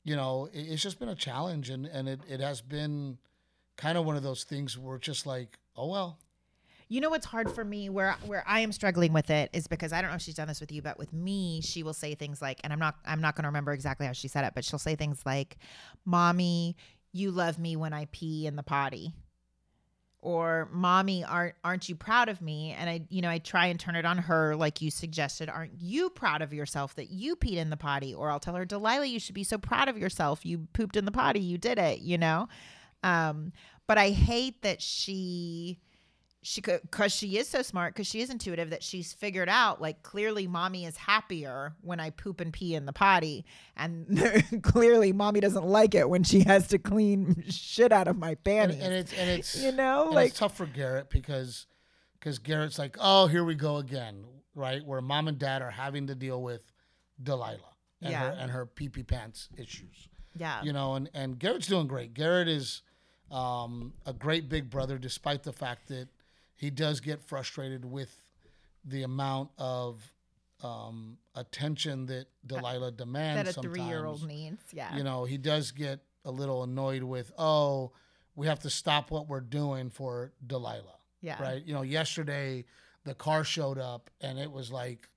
you 0.08 0.16
know, 0.16 0.46
it- 0.52 0.68
it's 0.72 0.82
just 0.82 0.98
been 0.98 1.08
a 1.10 1.14
challenge, 1.14 1.68
and 1.70 1.86
and 1.86 2.08
it 2.08 2.20
it 2.28 2.40
has 2.40 2.60
been 2.62 3.18
kind 3.76 3.96
of 3.98 4.04
one 4.06 4.16
of 4.16 4.22
those 4.22 4.42
things 4.44 4.76
where 4.78 4.96
it's 4.96 5.06
just 5.06 5.26
like, 5.26 5.58
oh 5.76 5.86
well, 5.88 6.18
You 6.90 7.02
know 7.02 7.10
what's 7.10 7.26
hard 7.26 7.50
for 7.54 7.64
me 7.64 7.90
where 7.90 8.16
where 8.24 8.42
I 8.46 8.60
am 8.60 8.72
struggling 8.72 9.12
with 9.12 9.28
it 9.30 9.50
is 9.52 9.66
because 9.68 9.92
I 9.92 10.00
don't 10.00 10.10
know 10.10 10.16
if 10.16 10.22
she's 10.22 10.34
done 10.34 10.48
this 10.48 10.60
with 10.60 10.72
you, 10.72 10.80
but 10.82 10.96
with 10.98 11.12
me, 11.12 11.60
she 11.60 11.82
will 11.82 11.92
say 11.92 12.14
things 12.14 12.40
like, 12.40 12.58
and 12.64 12.72
I'm 12.72 12.78
not 12.78 12.96
I'm 13.04 13.20
not 13.20 13.36
gonna 13.36 13.48
remember 13.48 13.72
exactly 13.72 14.06
how 14.06 14.12
she 14.14 14.26
said 14.28 14.44
it, 14.44 14.52
but 14.54 14.64
she'll 14.64 14.78
say 14.78 14.96
things 14.96 15.20
like, 15.26 15.58
Mommy, 16.06 16.76
you 17.12 17.30
love 17.30 17.58
me 17.58 17.76
when 17.76 17.92
I 17.92 18.06
pee 18.10 18.46
in 18.46 18.56
the 18.56 18.62
potty. 18.62 19.12
Or 20.20 20.68
mommy, 20.72 21.22
aren't 21.22 21.54
aren't 21.62 21.88
you 21.88 21.94
proud 21.94 22.28
of 22.28 22.42
me? 22.42 22.74
And 22.76 22.90
I, 22.90 23.02
you 23.08 23.22
know, 23.22 23.30
I 23.30 23.38
try 23.38 23.66
and 23.66 23.78
turn 23.78 23.94
it 23.94 24.04
on 24.04 24.18
her, 24.18 24.56
like 24.56 24.82
you 24.82 24.90
suggested. 24.90 25.48
Aren't 25.48 25.80
you 25.80 26.10
proud 26.10 26.42
of 26.42 26.52
yourself 26.52 26.96
that 26.96 27.10
you 27.10 27.36
peed 27.36 27.56
in 27.56 27.70
the 27.70 27.76
potty? 27.76 28.14
Or 28.14 28.30
I'll 28.30 28.40
tell 28.40 28.56
her, 28.56 28.64
Delilah, 28.64 29.06
you 29.06 29.20
should 29.20 29.36
be 29.36 29.44
so 29.44 29.58
proud 29.58 29.88
of 29.88 29.96
yourself. 29.96 30.44
You 30.44 30.66
pooped 30.72 30.96
in 30.96 31.04
the 31.04 31.12
potty. 31.12 31.40
You 31.40 31.56
did 31.56 31.78
it. 31.78 32.00
You 32.00 32.18
know. 32.18 32.48
Um, 33.04 33.52
but 33.86 33.96
I 33.96 34.10
hate 34.10 34.62
that 34.62 34.82
she 34.82 35.78
she 36.42 36.60
could 36.60 36.80
because 36.82 37.12
she 37.12 37.36
is 37.36 37.48
so 37.48 37.62
smart 37.62 37.94
because 37.94 38.06
she 38.06 38.20
is 38.20 38.30
intuitive 38.30 38.70
that 38.70 38.82
she's 38.82 39.12
figured 39.12 39.48
out 39.48 39.80
like 39.82 40.02
clearly 40.02 40.46
mommy 40.46 40.84
is 40.84 40.96
happier 40.96 41.74
when 41.80 41.98
i 41.98 42.10
poop 42.10 42.40
and 42.40 42.52
pee 42.52 42.76
in 42.76 42.86
the 42.86 42.92
potty 42.92 43.44
and 43.76 44.22
clearly 44.62 45.12
mommy 45.12 45.40
doesn't 45.40 45.66
like 45.66 45.96
it 45.96 46.08
when 46.08 46.22
she 46.22 46.40
has 46.44 46.68
to 46.68 46.78
clean 46.78 47.42
shit 47.48 47.90
out 47.90 48.06
of 48.06 48.16
my 48.16 48.30
and, 48.30 48.44
panties 48.44 48.80
and 48.82 48.94
it's 48.94 49.12
and 49.14 49.30
it's 49.30 49.60
you 49.62 49.72
know 49.72 50.06
and 50.06 50.14
like 50.14 50.28
it's 50.28 50.38
tough 50.38 50.56
for 50.56 50.66
Garrett 50.66 51.10
because 51.10 51.66
because 52.18 52.38
Garrett's 52.40 52.78
like, 52.80 52.96
oh, 53.00 53.28
here 53.28 53.44
we 53.44 53.54
go 53.54 53.76
again, 53.76 54.24
right? 54.56 54.84
Where 54.84 55.00
mom 55.00 55.28
and 55.28 55.38
dad 55.38 55.62
are 55.62 55.70
having 55.70 56.08
to 56.08 56.16
deal 56.16 56.42
with 56.42 56.62
Delilah 57.22 57.58
and 58.02 58.10
Yeah. 58.10 58.20
her 58.30 58.36
and 58.38 58.50
her 58.50 58.66
pee 58.66 58.88
pee 58.88 59.04
pants 59.04 59.48
issues. 59.56 60.08
yeah 60.36 60.62
you 60.62 60.72
know, 60.72 60.94
and, 60.94 61.08
and 61.14 61.38
Garrett's 61.38 61.66
doing 61.68 61.86
great. 61.86 62.14
Garrett 62.14 62.48
is 62.48 62.82
um, 63.30 63.92
a 64.06 64.12
great 64.12 64.48
big 64.48 64.68
brother, 64.70 64.98
despite 64.98 65.42
the 65.42 65.52
fact 65.52 65.88
that 65.88 66.08
he 66.58 66.70
does 66.70 67.00
get 67.00 67.22
frustrated 67.22 67.84
with 67.84 68.20
the 68.84 69.04
amount 69.04 69.50
of 69.58 70.12
um, 70.62 71.16
attention 71.36 72.06
that 72.06 72.26
Delilah 72.44 72.90
demands. 72.92 73.44
that 73.44 73.50
a 73.50 73.52
sometimes. 73.54 73.76
three-year-old 73.76 74.26
needs 74.26 74.62
yeah 74.72 74.94
You 74.96 75.04
know, 75.04 75.24
he 75.24 75.38
does 75.38 75.70
get 75.70 76.00
a 76.24 76.30
little 76.30 76.64
annoyed 76.64 77.04
with, 77.04 77.30
oh, 77.38 77.92
we 78.34 78.48
have 78.48 78.58
to 78.60 78.70
stop 78.70 79.10
what 79.10 79.28
we're 79.28 79.40
doing 79.40 79.88
for 79.88 80.32
Delilah. 80.46 80.98
yeah 81.22 81.40
Right. 81.40 81.62
You 81.64 81.74
know, 81.74 81.82
yesterday 81.82 82.64
the 83.04 83.14
car 83.14 83.44
showed 83.44 83.78
up 83.78 84.10
and 84.20 84.38
it 84.38 84.50
was 84.50 84.70
like, 84.72 85.08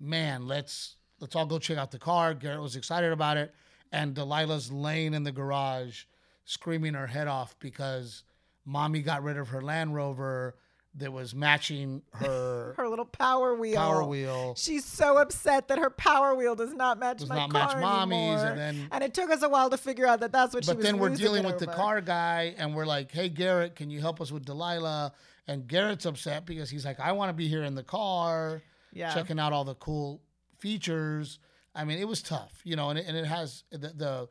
man, 0.00 0.46
let's 0.48 0.96
let's 1.20 1.36
all 1.36 1.46
go 1.46 1.58
check 1.58 1.76
out 1.76 1.90
the 1.90 1.98
car. 1.98 2.32
Garrett 2.32 2.62
was 2.62 2.76
excited 2.76 3.12
about 3.12 3.36
it. 3.36 3.54
And 3.92 4.14
Delilah's 4.14 4.72
laying 4.72 5.12
in 5.12 5.22
the 5.24 5.32
garage 5.32 6.04
screaming 6.44 6.94
her 6.94 7.06
head 7.06 7.28
off 7.28 7.58
because 7.58 8.22
mommy 8.64 9.02
got 9.02 9.22
rid 9.22 9.36
of 9.36 9.48
her 9.48 9.60
Land 9.60 9.94
Rover 9.94 10.56
that 10.98 11.12
was 11.12 11.34
matching 11.34 12.02
her 12.12 12.74
her 12.76 12.88
little 12.88 13.04
power 13.04 13.54
wheel 13.54 13.76
power 13.76 14.04
wheel. 14.04 14.54
she's 14.56 14.84
so 14.84 15.16
upset 15.18 15.68
that 15.68 15.78
her 15.78 15.90
power 15.90 16.34
wheel 16.34 16.54
does 16.54 16.74
not 16.74 16.98
match 16.98 17.18
Does 17.18 17.28
my 17.28 17.36
not 17.36 17.50
car 17.50 17.66
match 17.68 17.76
mommy's, 17.80 18.18
anymore. 18.40 18.46
and 18.46 18.58
then- 18.58 18.88
and 18.92 19.04
it 19.04 19.14
took 19.14 19.30
us 19.30 19.42
a 19.42 19.48
while 19.48 19.70
to 19.70 19.76
figure 19.76 20.06
out 20.06 20.20
that 20.20 20.32
that's 20.32 20.54
what 20.54 20.64
she 20.64 20.70
was 20.70 20.76
But 20.76 20.82
then 20.82 20.98
we're 20.98 21.10
dealing 21.14 21.44
it 21.44 21.46
with 21.46 21.58
the 21.58 21.66
car 21.66 22.00
guy 22.00 22.54
and 22.58 22.74
we're 22.74 22.86
like, 22.86 23.10
hey, 23.12 23.28
Garrett, 23.28 23.74
can 23.76 23.90
you 23.90 24.00
help 24.00 24.20
us 24.20 24.30
with 24.32 24.44
Delilah? 24.44 25.12
And 25.46 25.66
Garrett's 25.66 26.04
upset 26.04 26.44
because 26.46 26.68
he's 26.70 26.84
like, 26.84 27.00
I 27.00 27.12
want 27.12 27.30
to 27.30 27.32
be 27.32 27.48
here 27.48 27.62
in 27.64 27.74
the 27.74 27.82
car. 27.82 28.62
yeah 28.92 29.14
checking 29.14 29.38
out 29.40 29.52
all 29.52 29.64
the 29.64 29.74
cool 29.76 30.20
features. 30.58 31.38
I 31.74 31.84
mean, 31.84 31.98
it 31.98 32.08
was 32.08 32.22
tough, 32.22 32.60
you 32.64 32.76
know, 32.76 32.90
and 32.90 32.98
it, 32.98 33.06
and 33.06 33.16
it 33.16 33.24
has 33.24 33.62
the, 33.70 33.78
the 33.78 34.28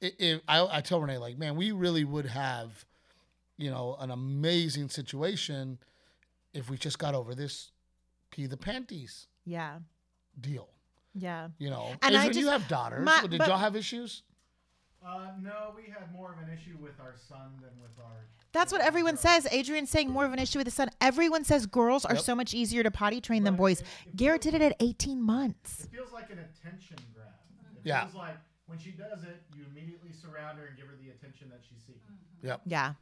it, 0.00 0.14
it, 0.18 0.42
I, 0.48 0.78
I 0.78 0.80
tell 0.80 1.00
Renae 1.00 1.20
like, 1.20 1.38
man, 1.38 1.54
we 1.56 1.70
really 1.72 2.04
would 2.04 2.26
have, 2.26 2.84
you 3.56 3.70
know, 3.70 3.96
an 4.00 4.10
amazing 4.10 4.88
situation 4.88 5.78
if 6.58 6.68
we 6.68 6.76
just 6.76 6.98
got 6.98 7.14
over 7.14 7.34
this 7.34 7.70
pee 8.30 8.46
the 8.46 8.56
panties 8.56 9.26
yeah 9.46 9.78
deal. 10.40 10.68
yeah 11.14 11.48
You 11.58 11.70
know, 11.70 11.94
And 12.02 12.16
I 12.16 12.26
Adrian, 12.26 12.38
you 12.46 12.50
have 12.50 12.68
daughters. 12.68 13.04
my- 13.04 13.26
Did 13.26 13.38
but- 13.38 13.48
y'all 13.48 13.58
have 13.58 13.74
issues? 13.76 14.22
Uh, 15.04 15.30
no, 15.40 15.72
we 15.76 15.84
had 15.90 16.12
more 16.12 16.32
of 16.32 16.38
an 16.40 16.52
issue 16.52 16.76
with 16.80 16.98
our 17.00 17.14
son 17.16 17.52
than 17.62 17.70
with 17.80 17.96
our. 18.04 18.26
That's 18.52 18.72
what 18.72 18.80
everyone 18.80 19.16
says. 19.16 19.46
Adrian's 19.52 19.90
saying 19.90 20.10
more 20.10 20.24
of 20.24 20.32
an 20.32 20.40
issue 20.40 20.58
with 20.58 20.64
the 20.66 20.70
son. 20.72 20.90
Everyone 21.00 21.44
says 21.44 21.66
girls 21.66 22.04
are 22.04 22.14
Yep. 22.16 22.24
so 22.24 22.34
much 22.34 22.52
easier 22.52 22.82
to 22.82 22.90
potty 22.90 23.20
train 23.20 23.44
than 23.44 23.54
boys. 23.56 23.80
It- 23.80 23.86
it 24.06 24.16
Garrett 24.16 24.42
did 24.42 24.54
it 24.54 24.60
at 24.62 24.74
18 24.80 25.22
months. 25.22 25.84
It 25.84 25.90
feels 25.92 26.12
like 26.12 26.30
an 26.30 26.40
attention 26.40 26.96
grab. 27.14 27.28
It 27.76 27.86
Yeah. 27.86 28.02
feels 28.04 28.16
like 28.16 28.36
when 28.66 28.78
she 28.78 28.90
does 28.90 29.22
it, 29.22 29.42
you 29.54 29.64
immediately 29.66 30.12
surround 30.12 30.58
her 30.58 30.66
and 30.66 30.76
give 30.76 30.88
her 30.88 30.96
the 30.96 31.10
attention 31.10 31.48
that 31.50 31.60
she's 31.64 31.80
seeking. 31.86 32.18
Yep. 32.42 32.62
Yeah. 32.66 32.94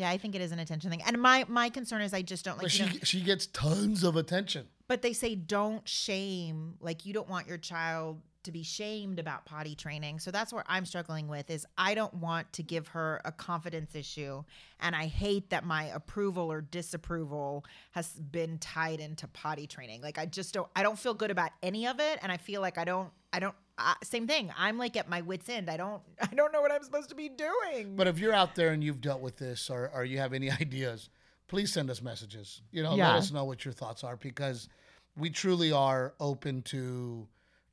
Yeah, 0.00 0.10
I 0.10 0.18
think 0.18 0.34
it 0.34 0.40
is 0.40 0.52
an 0.52 0.58
attention 0.58 0.90
thing. 0.90 1.02
And 1.06 1.20
my 1.20 1.44
my 1.48 1.68
concern 1.68 2.02
is 2.02 2.12
I 2.14 2.22
just 2.22 2.44
don't 2.44 2.56
like 2.56 2.64
But 2.64 2.72
she 2.72 2.84
know, 2.84 2.92
she 3.02 3.20
gets 3.20 3.46
tons 3.46 4.02
of 4.02 4.16
attention. 4.16 4.66
but 4.88 5.02
they 5.02 5.12
say 5.12 5.34
don't 5.34 5.86
shame 5.88 6.74
like 6.80 7.06
you 7.06 7.12
don't 7.12 7.28
want 7.28 7.46
your 7.46 7.58
child 7.58 8.20
to 8.42 8.50
be 8.52 8.62
shamed 8.62 9.18
about 9.18 9.44
potty 9.44 9.74
training 9.74 10.18
so 10.18 10.30
that's 10.30 10.50
where 10.50 10.64
i'm 10.66 10.86
struggling 10.86 11.28
with 11.28 11.50
is 11.50 11.66
i 11.76 11.94
don't 11.94 12.14
want 12.14 12.50
to 12.54 12.62
give 12.62 12.88
her 12.88 13.20
a 13.26 13.30
confidence 13.30 13.94
issue 13.94 14.42
and 14.80 14.96
i 14.96 15.04
hate 15.04 15.50
that 15.50 15.62
my 15.62 15.84
approval 16.00 16.50
or 16.50 16.62
disapproval 16.62 17.66
has 17.90 18.08
been 18.14 18.56
tied 18.58 18.98
into 18.98 19.28
potty 19.28 19.66
training 19.66 20.00
like 20.00 20.16
i 20.18 20.24
just 20.24 20.54
don't 20.54 20.68
i 20.74 20.82
don't 20.82 20.98
feel 20.98 21.12
good 21.12 21.30
about 21.30 21.50
any 21.62 21.86
of 21.86 22.00
it 22.00 22.18
and 22.22 22.32
i 22.32 22.38
feel 22.38 22.62
like 22.62 22.78
i 22.78 22.84
don't 22.84 23.10
i 23.34 23.38
don't 23.40 23.54
uh, 23.84 23.94
same 24.04 24.26
thing 24.26 24.52
i'm 24.56 24.78
like 24.78 24.96
at 24.96 25.08
my 25.08 25.20
wits 25.22 25.48
end 25.48 25.68
i 25.70 25.76
don't 25.76 26.02
i 26.22 26.34
don't 26.34 26.52
know 26.52 26.60
what 26.60 26.70
i'm 26.72 26.82
supposed 26.84 27.08
to 27.08 27.14
be 27.14 27.28
doing 27.28 27.96
But 27.96 28.06
if 28.06 28.18
you're 28.18 28.34
out 28.34 28.54
there 28.54 28.70
and 28.72 28.82
you've 28.84 29.00
dealt 29.00 29.20
with 29.20 29.36
this 29.38 29.70
or, 29.70 29.90
or 29.94 30.04
you 30.04 30.18
have 30.18 30.32
any 30.32 30.50
ideas, 30.64 31.08
please 31.48 31.72
send 31.72 31.90
us 31.90 32.00
messages. 32.02 32.62
You 32.70 32.82
know, 32.84 32.94
Yeah. 32.94 33.08
let 33.08 33.16
us 33.16 33.32
know 33.32 33.44
what 33.44 33.64
your 33.64 33.72
thoughts 33.74 34.04
are 34.04 34.16
because 34.16 34.68
we 35.16 35.30
truly 35.30 35.72
are 35.72 36.14
open 36.20 36.62
to 36.62 37.26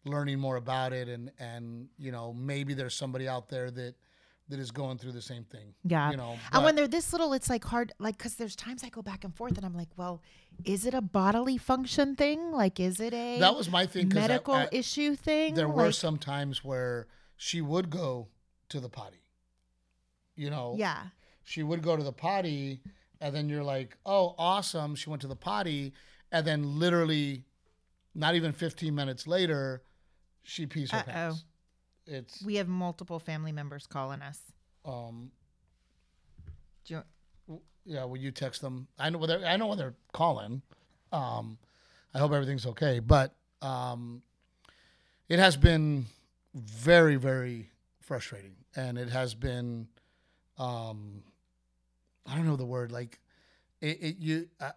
learning 0.05 0.39
more 0.39 0.55
about 0.55 0.93
it 0.93 1.07
and 1.09 1.31
and 1.39 1.89
you 1.99 2.11
know 2.11 2.33
maybe 2.33 2.73
there's 2.73 2.95
somebody 2.95 3.27
out 3.27 3.49
there 3.49 3.69
that 3.69 3.93
that 4.49 4.59
is 4.59 4.71
going 4.71 4.97
through 4.97 5.11
the 5.11 5.21
same 5.21 5.43
thing. 5.43 5.73
Yeah. 5.83 6.11
You 6.11 6.17
know, 6.17 6.37
and 6.53 6.63
when 6.63 6.75
they're 6.75 6.87
this 6.87 7.11
little, 7.11 7.33
it's 7.33 7.49
like 7.49 7.65
hard, 7.65 7.91
like, 7.99 8.17
because 8.17 8.35
there's 8.35 8.55
times 8.55 8.83
I 8.83 8.89
go 8.89 9.01
back 9.01 9.23
and 9.25 9.35
forth 9.35 9.57
and 9.57 9.65
I'm 9.65 9.73
like, 9.75 9.89
well, 9.97 10.21
is 10.63 10.85
it 10.85 10.93
a 10.93 11.01
bodily 11.01 11.57
function 11.57 12.15
thing? 12.15 12.51
Like, 12.51 12.79
is 12.79 12.99
it 12.99 13.13
a 13.13 13.39
that 13.39 13.55
was 13.55 13.69
my 13.69 13.85
thing 13.85 14.09
medical 14.13 14.55
at- 14.55 14.73
issue 14.73 15.15
thing? 15.15 15.53
there 15.55 15.67
were 15.67 15.91
some 15.91 16.17
times 16.17 16.63
where 16.63 17.07
she 17.35 17.59
would 17.61 17.89
go 17.89 18.29
to 18.69 18.79
the 18.79 18.89
potty. 18.89 19.23
You 20.35 20.49
know, 20.49 20.75
Yeah. 20.77 21.07
she 21.43 21.63
would 21.63 21.81
go 21.81 21.97
to 21.97 22.03
the 22.03 22.11
potty 22.13 22.81
and 23.19 23.35
then 23.35 23.49
you're 23.49 23.63
like 23.63 23.97
oh 24.05 24.35
awesome 24.37 24.93
she 24.93 25.09
went 25.09 25.21
to 25.23 25.27
the 25.27 25.35
potty 25.35 25.91
and 26.31 26.45
then 26.45 26.77
literally 26.77 27.43
not 28.13 28.35
even 28.35 28.51
15 28.51 28.93
minutes 28.93 29.25
later 29.25 29.81
she 30.43 30.67
pees 30.67 30.91
her 30.91 30.99
Uh-oh. 30.99 31.11
pants 31.11 31.43
it's 32.07 32.41
We 32.43 32.55
have 32.55 32.67
multiple 32.67 33.19
family 33.19 33.51
members 33.51 33.85
calling 33.87 34.21
us. 34.21 34.39
um 34.85 35.31
Do 36.85 37.03
you, 37.47 37.61
yeah 37.85 38.03
will 38.05 38.17
you 38.17 38.31
text 38.31 38.61
them. 38.61 38.87
I 38.97 39.09
know 39.09 39.17
whether 39.19 39.43
i 39.45 39.57
know 39.57 39.67
when 39.67 39.77
they're 39.77 39.95
calling. 40.13 40.61
Um 41.11 41.57
i 42.13 42.19
hope 42.19 42.31
everything's 42.31 42.65
okay 42.65 42.99
but 42.99 43.35
um 43.61 44.21
it 45.29 45.39
has 45.39 45.57
been 45.57 46.05
very 46.55 47.15
very 47.17 47.69
frustrating. 48.01 48.55
And 48.75 48.97
it 48.97 49.09
has 49.09 49.33
been 49.33 49.87
um 50.57 51.23
i 52.25 52.35
don't 52.35 52.45
know 52.45 52.55
the 52.55 52.65
word 52.65 52.91
like 52.91 53.19
it, 53.81 53.97
it 54.01 54.15
you 54.17 54.47
uh, 54.59 54.71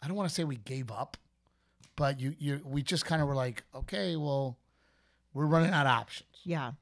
i 0.00 0.06
don't 0.06 0.16
want 0.16 0.28
to 0.28 0.34
say 0.34 0.44
we 0.44 0.56
gave 0.56 0.90
up 0.92 1.16
but 1.96 2.20
you 2.20 2.34
you 2.38 2.60
we 2.64 2.82
just 2.82 3.04
kind 3.04 3.20
of 3.20 3.26
were 3.28 3.34
like 3.34 3.64
okay 3.74 4.16
well 4.16 4.56
we're 5.34 5.46
running 5.46 5.72
out 5.72 5.86
of 5.86 5.92
options 5.92 6.32
yeah. 6.44 6.72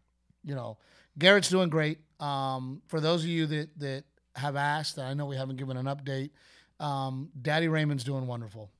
you 0.45 0.55
know, 0.55 0.79
Garrett's 1.19 1.49
doing 1.49 1.69
great. 1.69 1.99
Um, 2.19 2.83
for 2.89 3.01
those 3.01 3.23
of 3.23 3.31
you 3.31 3.47
that 3.47 3.79
that 3.79 4.05
have 4.37 4.57
asked, 4.57 4.99
and 4.99 5.07
I 5.07 5.15
know 5.15 5.27
we 5.27 5.37
haven't 5.37 5.57
given 5.57 5.77
an 5.77 5.87
update, 5.87 6.31
um, 6.79 7.31
Daddy 7.41 7.69
Raymond's 7.69 8.05
doing 8.05 8.27
wonderful. 8.27 8.71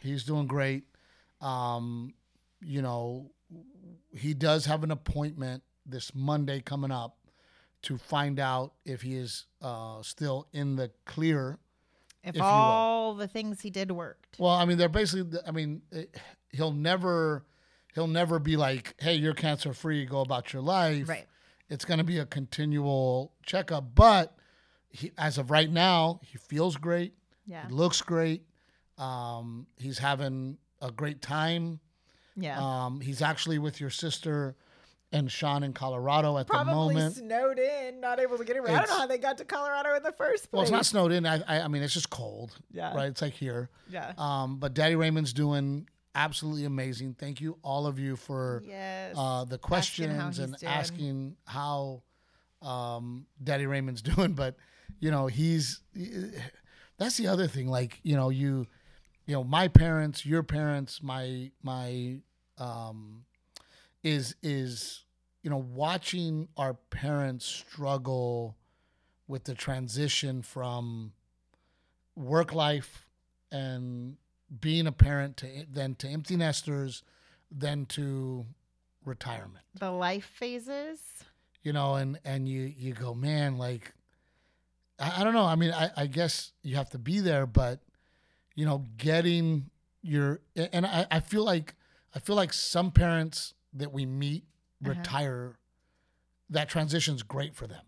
He's 0.00 0.24
doing 0.24 0.46
great. 0.46 0.84
Um, 1.40 2.14
you 2.62 2.82
know, 2.82 3.30
he 4.14 4.34
does 4.34 4.66
have 4.66 4.84
an 4.84 4.90
appointment 4.90 5.62
this 5.84 6.14
Monday 6.14 6.60
coming 6.60 6.90
up 6.90 7.16
to 7.82 7.98
find 7.98 8.40
out 8.40 8.72
if 8.84 9.02
he 9.02 9.16
is 9.16 9.46
uh, 9.62 10.02
still 10.02 10.48
in 10.52 10.76
the 10.76 10.90
clear. 11.04 11.58
If, 12.24 12.34
will. 12.34 12.42
all 12.42 13.14
the 13.14 13.28
things 13.28 13.60
he 13.60 13.70
did 13.70 13.90
worked. 13.90 14.36
Well, 14.38 14.52
I 14.52 14.64
mean, 14.64 14.78
they're 14.78 14.88
basically. 14.88 15.38
I 15.46 15.50
mean, 15.50 15.82
it, 15.92 16.16
he'll 16.50 16.72
never 16.72 17.44
he'll 17.96 18.06
never 18.06 18.38
be 18.38 18.56
like, 18.56 18.94
"Hey, 18.98 19.16
you're 19.16 19.34
cancer 19.34 19.72
free. 19.72 20.04
Go 20.04 20.20
about 20.20 20.52
your 20.52 20.62
life." 20.62 21.08
Right. 21.08 21.26
It's 21.68 21.84
going 21.84 21.98
to 21.98 22.04
be 22.04 22.18
a 22.18 22.26
continual 22.26 23.32
checkup, 23.44 23.96
but 23.96 24.36
he, 24.88 25.10
as 25.18 25.36
of 25.36 25.50
right 25.50 25.68
now, 25.68 26.20
he 26.22 26.38
feels 26.38 26.76
great. 26.76 27.14
Yeah. 27.44 27.66
He 27.66 27.72
looks 27.72 28.00
great. 28.02 28.44
Um, 28.98 29.66
he's 29.76 29.98
having 29.98 30.58
a 30.80 30.92
great 30.92 31.20
time. 31.20 31.80
Yeah. 32.36 32.58
Um, 32.60 33.00
he's 33.00 33.20
actually 33.20 33.58
with 33.58 33.80
your 33.80 33.90
sister 33.90 34.54
and 35.12 35.30
Sean 35.30 35.62
in 35.62 35.72
Colorado 35.72 36.36
at 36.38 36.46
Probably 36.46 36.70
the 36.70 36.76
moment. 36.76 37.14
Probably 37.16 37.28
snowed 37.28 37.58
in, 37.58 38.00
not 38.00 38.20
able 38.20 38.38
to 38.38 38.44
get 38.44 38.56
around. 38.56 38.76
I 38.76 38.78
don't 38.80 38.90
know 38.90 38.98
how 38.98 39.06
they 39.06 39.18
got 39.18 39.38
to 39.38 39.44
Colorado 39.44 39.94
in 39.96 40.02
the 40.02 40.12
first 40.12 40.50
place. 40.50 40.52
Well, 40.52 40.62
it's 40.62 40.70
not 40.70 40.86
snowed 40.86 41.12
in. 41.12 41.26
I, 41.26 41.42
I, 41.48 41.60
I 41.62 41.68
mean, 41.68 41.82
it's 41.82 41.94
just 41.94 42.10
cold. 42.10 42.56
Yeah. 42.70 42.94
Right. 42.94 43.08
It's 43.08 43.22
like 43.22 43.32
here. 43.32 43.70
Yeah. 43.88 44.12
Um, 44.18 44.58
but 44.58 44.74
Daddy 44.74 44.94
Raymond's 44.94 45.32
doing 45.32 45.88
absolutely 46.16 46.64
amazing. 46.64 47.14
Thank 47.18 47.40
you, 47.40 47.58
all 47.62 47.86
of 47.86 47.98
you, 47.98 48.16
for 48.16 48.62
yes. 48.66 49.14
uh, 49.16 49.44
the 49.44 49.58
questions 49.58 50.36
he's 50.36 50.38
and 50.38 50.56
doing. 50.56 50.72
asking 50.72 51.36
how 51.44 52.02
um, 52.62 53.26
Daddy 53.42 53.66
Raymond's 53.66 54.02
doing. 54.02 54.32
But 54.32 54.56
you 54.98 55.10
know, 55.10 55.26
he's 55.26 55.82
that's 56.98 57.16
the 57.16 57.28
other 57.28 57.46
thing. 57.46 57.68
Like 57.68 58.00
you 58.02 58.16
know, 58.16 58.30
you 58.30 58.66
you 59.26 59.34
know, 59.34 59.44
my 59.44 59.68
parents, 59.68 60.24
your 60.24 60.42
parents, 60.42 61.02
my 61.02 61.50
my 61.62 62.18
um, 62.58 63.24
is 64.02 64.34
is 64.42 65.04
you 65.42 65.50
know 65.50 65.64
watching 65.74 66.48
our 66.56 66.74
parents 66.74 67.44
struggle 67.44 68.56
with 69.28 69.44
the 69.44 69.54
transition 69.54 70.42
from 70.42 71.12
work 72.14 72.54
life 72.54 73.06
and 73.50 74.16
being 74.60 74.86
a 74.86 74.92
parent 74.92 75.36
to 75.38 75.46
then 75.70 75.94
to 75.96 76.08
empty 76.08 76.36
nesters 76.36 77.02
then 77.50 77.86
to 77.86 78.46
retirement 79.04 79.64
the 79.78 79.90
life 79.90 80.24
phases. 80.34 80.98
you 81.62 81.72
know 81.72 81.94
and 81.96 82.18
and 82.24 82.48
you 82.48 82.72
you 82.76 82.92
go 82.92 83.14
man 83.14 83.56
like 83.58 83.92
i, 84.98 85.20
I 85.20 85.24
don't 85.24 85.34
know 85.34 85.44
i 85.44 85.54
mean 85.56 85.72
I, 85.72 85.90
I 85.96 86.06
guess 86.06 86.52
you 86.62 86.76
have 86.76 86.90
to 86.90 86.98
be 86.98 87.20
there 87.20 87.46
but 87.46 87.80
you 88.54 88.64
know 88.66 88.84
getting 88.96 89.70
your 90.02 90.40
and 90.56 90.86
I, 90.86 91.06
I 91.10 91.20
feel 91.20 91.44
like 91.44 91.74
i 92.14 92.18
feel 92.18 92.36
like 92.36 92.52
some 92.52 92.90
parents 92.90 93.54
that 93.74 93.92
we 93.92 94.06
meet 94.06 94.44
Uh-huh. 94.84 94.90
retire 94.90 95.56
that 96.50 96.68
transition's 96.68 97.22
great 97.22 97.54
for 97.56 97.66
them 97.66 97.84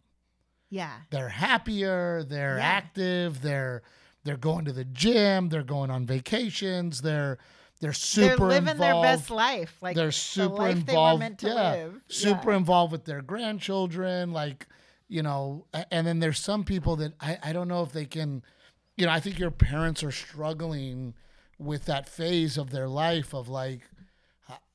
Yeah. 0.71 1.01
they're 1.11 1.29
happier 1.29 2.23
they're 2.25 2.59
Yeah. 2.59 2.67
active 2.67 3.43
they're 3.43 3.83
they're 4.25 4.37
going 4.37 4.65
to 4.65 4.73
the 4.73 4.85
gym 4.85 5.49
they're 5.49 5.63
going 5.63 5.91
on 5.91 6.07
vacations 6.07 7.01
they're 7.03 7.39
they're 7.81 7.93
super 7.93 8.49
They're 8.49 8.61
living 8.61 8.77
their 8.79 9.01
best 9.01 9.31
life. 9.31 9.77
Like 9.81 9.95
they're 9.95 10.07
the 10.07 10.13
super 10.13 10.55
life 10.55 10.79
involved 10.79 10.89
they 10.89 10.97
were 10.97 11.19
meant 11.19 11.39
to 11.41 11.47
yeah 11.47 11.55
live. 11.55 12.01
super 12.09 12.51
Yeah. 12.51 12.57
involved 12.57 12.91
with 12.93 13.05
their 13.05 13.23
grandchildren 13.23 14.33
like 14.33 14.67
you 15.09 15.23
know 15.23 15.67
and 15.93 16.05
then 16.07 16.19
there's 16.19 16.41
some 16.41 16.65
people 16.65 16.97
that 16.97 17.13
I, 17.21 17.39
I 17.43 17.53
don't 17.53 17.69
know 17.69 17.83
if 17.85 17.93
they 17.93 18.05
can 18.05 18.43
you 18.97 19.07
know 19.07 19.13
i 19.13 19.21
think 19.21 19.39
your 19.39 19.53
parents 19.53 20.03
are 20.03 20.11
struggling 20.11 21.15
with 21.59 21.85
that 21.87 22.09
phase 22.09 22.59
of 22.59 22.71
their 22.71 22.89
life 22.89 23.33
of 23.33 23.49
like 23.49 23.83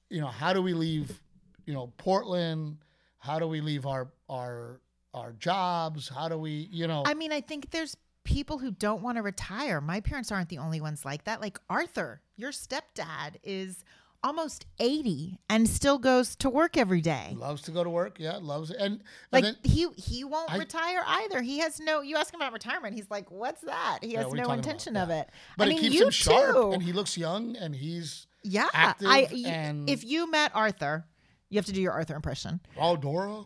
you 0.09 0.21
know 0.21 0.27
how 0.27 0.53
do 0.53 0.61
we 0.61 0.73
leave 0.73 1.21
you 1.65 1.73
know 1.73 1.91
portland 1.97 2.77
how 3.19 3.37
do 3.37 3.47
we 3.47 3.59
leave 3.61 3.85
our 3.85 4.07
our 4.29 4.79
our 5.13 5.33
jobs 5.33 6.07
how 6.09 6.27
do 6.29 6.37
we 6.37 6.69
you 6.71 6.87
know 6.87 7.03
I 7.05 7.13
mean, 7.13 7.31
I 7.31 7.41
think 7.41 7.69
there's 7.71 7.95
people 8.23 8.57
who 8.59 8.71
don't 8.71 9.01
want 9.01 9.17
to 9.17 9.21
retire. 9.21 9.81
My 9.81 9.99
parents 9.99 10.31
aren't 10.31 10.49
the 10.49 10.57
only 10.57 10.79
ones 10.81 11.03
like 11.05 11.25
that. 11.25 11.41
Like 11.41 11.59
Arthur, 11.69 12.21
your 12.37 12.51
stepdad 12.51 13.35
is 13.43 13.83
almost 14.25 14.65
80 14.79 15.37
and 15.49 15.67
still 15.67 15.97
goes 15.97 16.33
to 16.37 16.49
work 16.49 16.77
every 16.77 17.01
day. 17.01 17.35
loves 17.37 17.61
to 17.63 17.71
go 17.71 17.83
to 17.83 17.89
work 17.89 18.15
yeah 18.19 18.37
loves 18.41 18.69
it 18.71 18.77
and, 18.79 18.93
and 18.93 19.01
Like 19.33 19.43
then 19.43 19.57
he 19.63 19.87
he 19.97 20.23
won't 20.23 20.49
I- 20.49 20.57
retire 20.57 21.03
either. 21.05 21.41
He 21.41 21.59
has 21.59 21.79
no. 21.81 21.99
You 22.01 22.15
ask 22.15 22.33
him 22.33 22.39
about 22.39 22.53
retirement, 22.53 22.95
he's 22.95 23.09
like, 23.11 23.29
"What's 23.29 23.59
that?" 23.61 23.99
He 24.01 24.13
has 24.13 24.27
you 24.27 24.35
no 24.35 24.43
about? 24.45 24.57
intention 24.59 24.95
Yeah. 24.95 25.03
of 25.03 25.09
it. 25.09 25.29
but 25.57 25.67
I 25.67 25.71
it 25.71 25.73
mean, 25.73 25.81
keeps 25.83 25.95
you 25.95 26.05
him 26.05 26.11
sharp 26.11 26.55
too. 26.55 26.71
and 26.71 26.81
he 26.81 26.93
looks 26.93 27.17
young 27.17 27.57
and 27.57 27.75
he's 27.75 28.27
yeah, 28.43 28.67
active 28.73 29.07
I. 29.09 29.27
and- 29.45 29.89
if 29.89 30.05
you 30.05 30.31
met 30.31 30.51
Arthur, 30.55 31.05
you 31.53 31.57
have 31.59 31.65
to 31.67 31.71
do 31.71 31.81
your 31.81 31.91
Arthur 31.93 32.15
impression. 32.15 32.59
oh 32.79 32.95
dora 32.95 33.43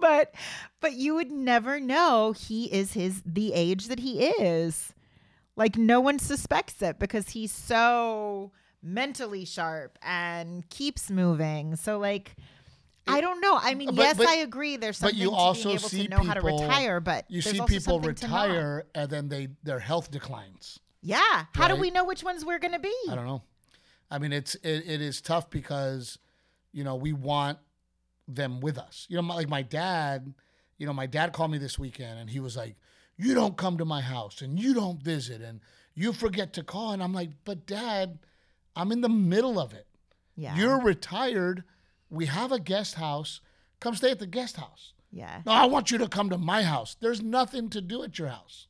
but 0.00 0.34
but 0.80 0.92
you 0.92 1.14
would 1.14 1.30
never 1.30 1.80
know 1.80 2.32
he 2.32 2.66
is 2.66 2.92
his 2.92 3.22
the 3.24 3.54
age 3.54 3.86
that 3.86 4.00
he 4.00 4.24
is. 4.24 4.92
Like 5.56 5.76
no 5.76 6.00
one 6.00 6.18
suspects 6.18 6.82
it 6.82 6.98
because 6.98 7.30
he's 7.30 7.52
so 7.52 8.52
mentally 8.82 9.44
sharp 9.44 9.98
and 10.02 10.68
keeps 10.68 11.10
moving. 11.10 11.76
So 11.76 11.98
like 11.98 12.36
I 13.06 13.20
don't 13.20 13.40
know. 13.40 13.58
I 13.60 13.74
mean, 13.74 13.88
But- 13.88 13.96
yes, 13.96 14.16
but- 14.16 14.28
I 14.28 14.36
agree. 14.36 14.76
There's 14.76 14.98
something 14.98 15.18
but 15.18 15.22
you 15.22 15.30
to 15.30 15.36
also 15.36 15.68
being 15.70 15.78
able 15.78 15.88
see 15.88 16.04
to 16.04 16.10
know 16.10 16.22
how 16.22 16.34
to 16.34 16.40
retire, 16.40 17.00
but 17.00 17.24
you 17.28 17.40
see 17.40 17.60
people 17.66 18.00
to 18.00 18.08
retire 18.08 18.84
and 18.94 19.10
then 19.10 19.28
they 19.28 19.48
their 19.62 19.80
health 19.80 20.10
declines. 20.10 20.78
Yeah. 21.00 21.46
How 21.54 21.68
do 21.68 21.76
we 21.76 21.90
know 21.90 22.04
which 22.04 22.22
ones 22.22 22.44
we're 22.44 22.58
gonna 22.60 22.78
be? 22.78 22.94
I 23.08 23.14
don't 23.14 23.26
know. 23.26 23.42
I 24.10 24.18
mean, 24.18 24.32
it's 24.32 24.56
it, 24.56 24.84
it 24.86 25.00
is 25.00 25.20
tough 25.20 25.48
because 25.48 26.18
you 26.72 26.84
know 26.84 26.96
we 26.96 27.12
want 27.12 27.58
them 28.28 28.60
with 28.60 28.78
us. 28.78 29.06
You 29.08 29.16
know, 29.16 29.22
my, 29.22 29.34
like 29.34 29.48
my 29.48 29.62
dad. 29.62 30.34
You 30.78 30.86
know, 30.86 30.92
my 30.92 31.06
dad 31.06 31.32
called 31.32 31.52
me 31.52 31.58
this 31.58 31.78
weekend 31.78 32.18
and 32.18 32.28
he 32.28 32.40
was 32.40 32.56
like, 32.56 32.76
"You 33.16 33.34
don't 33.34 33.56
come 33.56 33.78
to 33.78 33.84
my 33.84 34.00
house 34.00 34.42
and 34.42 34.58
you 34.58 34.74
don't 34.74 35.00
visit 35.00 35.40
and 35.40 35.60
you 35.94 36.12
forget 36.12 36.52
to 36.54 36.64
call." 36.64 36.92
And 36.92 37.02
I'm 37.02 37.12
like, 37.12 37.30
"But 37.44 37.66
dad, 37.66 38.18
I'm 38.74 38.90
in 38.90 39.00
the 39.00 39.08
middle 39.08 39.60
of 39.60 39.74
it. 39.74 39.86
Yeah. 40.34 40.56
You're 40.56 40.80
retired. 40.80 41.62
We 42.10 42.26
have 42.26 42.50
a 42.50 42.58
guest 42.58 42.94
house. 42.96 43.40
Come 43.78 43.94
stay 43.94 44.10
at 44.10 44.18
the 44.18 44.26
guest 44.26 44.56
house." 44.56 44.92
yeah. 45.12 45.42
No, 45.44 45.52
I 45.52 45.66
want 45.66 45.90
you 45.90 45.98
to 45.98 46.08
come 46.08 46.30
to 46.30 46.38
my 46.38 46.62
house. 46.62 46.96
There's 46.98 47.22
nothing 47.22 47.68
to 47.70 47.80
do 47.80 48.02
at 48.02 48.18
your 48.18 48.28
house. 48.28 48.66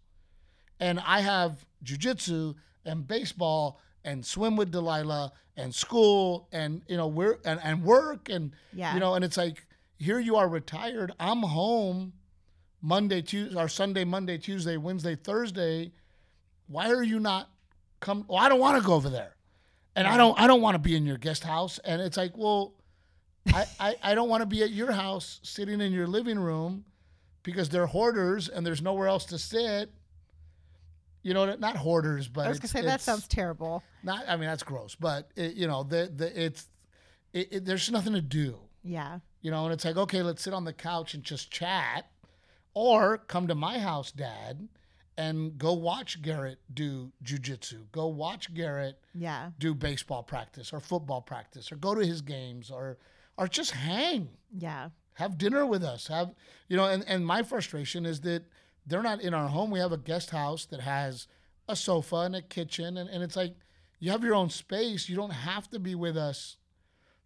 And 0.81 1.01
I 1.01 1.21
have 1.21 1.65
jujitsu 1.85 2.57
and 2.85 3.07
baseball 3.07 3.81
and 4.05 4.25
swim 4.25 4.57
with 4.57 4.71
Delilah 4.71 5.33
and 5.57 5.75
school 5.75 6.49
and 6.53 6.83
you 6.89 6.97
know 6.97 7.07
we're 7.07 7.39
and, 7.45 7.61
and 7.63 7.83
work 7.85 8.29
and 8.29 8.53
Yeah. 8.73 8.95
you 8.95 9.01
know 9.01 9.15
and 9.15 9.25
it's 9.25 9.37
like 9.37 9.65
here 9.99 10.19
you 10.19 10.37
are 10.37 10.49
retired. 10.49 11.13
I'm 11.21 11.43
home 11.43 12.13
Monday, 12.81 13.23
Tuesday, 13.23 13.57
or 13.57 13.69
Sunday, 13.69 14.05
Monday, 14.05 14.37
Tuesday, 14.39 14.77
Wednesday, 14.77 15.15
Thursday. 15.15 15.93
Why 16.67 16.91
are 16.91 17.05
you 17.05 17.21
not 17.21 17.49
come? 18.01 18.25
Well, 18.29 18.39
I 18.39 18.49
don't 18.49 18.59
want 18.59 18.81
to 18.83 18.85
go 18.87 18.95
over 18.95 19.09
there, 19.09 19.37
and 19.95 20.09
I 20.09 20.17
don't. 20.17 20.37
I 20.41 20.47
don't 20.49 20.61
want 20.63 20.75
to 20.75 20.81
be 20.81 20.97
in 20.97 21.07
your 21.07 21.19
guest 21.19 21.45
house. 21.45 21.79
And 21.85 22.03
it's 22.03 22.17
like, 22.17 22.37
well, 22.37 22.75
I, 23.55 23.65
I, 23.79 23.95
I 24.03 24.15
don't 24.17 24.29
want 24.29 24.41
to 24.43 24.47
be 24.47 24.63
at 24.65 24.71
your 24.71 24.91
house 24.91 25.39
sitting 25.45 25.81
in 25.81 25.93
your 25.93 26.09
living 26.09 26.39
room 26.41 26.85
because 27.45 27.69
they're 27.69 27.87
hoarders 27.87 28.49
and 28.49 28.67
there's 28.67 28.83
nowhere 28.83 29.07
else 29.07 29.25
to 29.27 29.39
sit. 29.39 29.93
You 31.23 31.35
know, 31.35 31.47
what, 31.47 31.61
not 31.61 31.77
hoarders, 31.77 32.27
but 32.29 32.47
I 32.47 32.49
was 32.49 32.59
gonna 32.59 32.69
say 32.69 32.83
that 32.83 33.01
sounds 33.01 33.29
terrible. 33.29 33.83
not. 34.03 34.25
I 34.29 34.37
mean, 34.37 34.49
that's 34.49 34.63
gross, 34.65 34.95
but 34.97 35.31
it, 35.37 35.55
you 35.55 35.67
know, 35.69 35.83
the 35.85 36.11
the 36.15 36.45
it's 36.45 36.69
it, 37.33 37.49
it, 37.53 37.65
there's 37.65 37.91
nothing 37.91 38.13
to 38.15 38.21
do. 38.21 38.59
Yeah. 38.83 39.21
You 39.41 39.51
know, 39.51 39.65
and 39.65 39.73
it's 39.73 39.85
like, 39.85 39.97
okay, 39.97 40.23
let's 40.23 40.43
sit 40.43 40.53
on 40.53 40.65
the 40.65 40.73
couch 40.73 41.15
and 41.15 41.23
just 41.23 41.51
chat, 41.51 42.07
or 42.75 43.19
come 43.19 43.47
to 43.49 43.55
my 43.55 43.79
house, 43.79 44.11
Dad, 44.13 44.69
and 45.17 45.57
go 45.59 45.73
watch 45.73 46.21
Garrett 46.23 46.59
do 46.73 47.13
jujitsu. 47.25 47.91
Go 47.93 48.09
watch 48.09 48.53
Garrett 48.55 48.99
Yeah. 49.15 49.51
do 49.59 49.75
baseball 49.75 50.23
practice 50.23 50.73
or 50.73 50.81
football 50.81 51.21
practice, 51.23 51.71
or 51.71 51.77
go 51.77 51.95
to 51.95 52.05
his 52.05 52.21
games, 52.23 52.71
or 52.71 52.99
or 53.39 53.47
just 53.49 53.71
hang, 53.71 54.29
Yeah. 54.59 54.91
have 55.15 55.39
dinner 55.39 55.65
with 55.67 55.83
us. 55.85 56.09
Have 56.09 56.35
you 56.69 56.77
know? 56.77 56.87
And 56.87 57.05
and 57.07 57.25
my 57.27 57.43
frustration 57.45 58.05
is 58.07 58.21
that 58.23 58.45
they're 58.87 59.03
not 59.03 59.21
in 59.21 59.35
our 59.35 59.49
home. 59.49 59.71
We 59.71 59.79
have 59.79 59.93
a 59.93 59.99
guest 59.99 60.31
house 60.31 60.67
that 60.67 60.81
has 60.81 61.27
a 61.69 61.77
sofa 61.77 62.17
and 62.17 62.37
a 62.37 62.43
kitchen, 62.43 62.97
and, 62.97 63.09
and 63.09 63.23
it's 63.23 63.37
like 63.37 63.55
you 63.99 64.11
have 64.11 64.25
your 64.25 64.35
own 64.35 64.51
space. 64.51 65.09
You 65.09 65.17
don't 65.17 65.31
have 65.31 65.71
to 65.71 65.79
be 65.79 65.95
with 65.95 66.17
us 66.17 66.57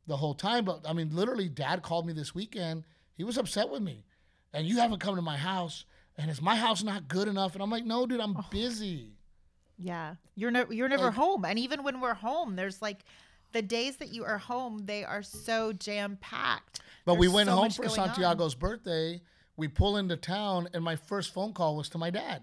the 0.06 0.16
whole 0.16 0.34
time. 0.34 0.64
But 0.64 0.80
I 0.88 0.92
mean, 0.92 1.10
literally, 1.14 1.48
Dad 1.48 1.82
called 1.82 2.06
me 2.06 2.12
this 2.12 2.34
weekend. 2.34 2.84
He 3.14 3.24
was 3.24 3.38
upset 3.38 3.70
with 3.70 3.82
me, 3.82 4.04
and 4.52 4.66
you 4.66 4.76
haven't 4.78 5.00
come 5.00 5.16
to 5.16 5.22
my 5.22 5.36
house. 5.36 5.84
And 6.18 6.30
is 6.30 6.40
my 6.40 6.56
house 6.56 6.82
not 6.82 7.08
good 7.08 7.28
enough? 7.28 7.54
And 7.54 7.62
I'm 7.62 7.70
like, 7.70 7.84
no, 7.84 8.06
dude, 8.06 8.20
I'm 8.20 8.36
oh. 8.36 8.44
busy. 8.50 9.12
Yeah. 9.78 10.14
You're 10.34 10.50
no, 10.50 10.64
you're 10.70 10.88
never 10.88 11.06
Like- 11.06 11.14
home. 11.14 11.44
And 11.44 11.58
even 11.58 11.82
when 11.82 12.00
we're 12.00 12.14
home, 12.14 12.56
there's 12.56 12.80
like 12.80 13.04
the 13.52 13.62
days 13.62 13.96
that 13.96 14.08
you 14.08 14.24
are 14.24 14.38
home, 14.38 14.82
they 14.84 15.04
are 15.04 15.22
so 15.22 15.72
jam 15.72 16.18
packed. 16.20 16.80
But 17.04 17.14
we 17.14 17.28
went 17.28 17.48
home 17.48 17.70
for 17.70 17.88
Santiago. 17.88 18.06
Santiago's 18.06 18.54
birthday. 18.54 19.20
We 19.56 19.68
pull 19.68 19.96
into 19.96 20.16
town, 20.16 20.68
and 20.74 20.84
my 20.84 20.96
first 20.96 21.32
phone 21.32 21.52
call 21.52 21.76
was 21.76 21.88
to 21.90 21.98
my 21.98 22.10
dad. 22.10 22.42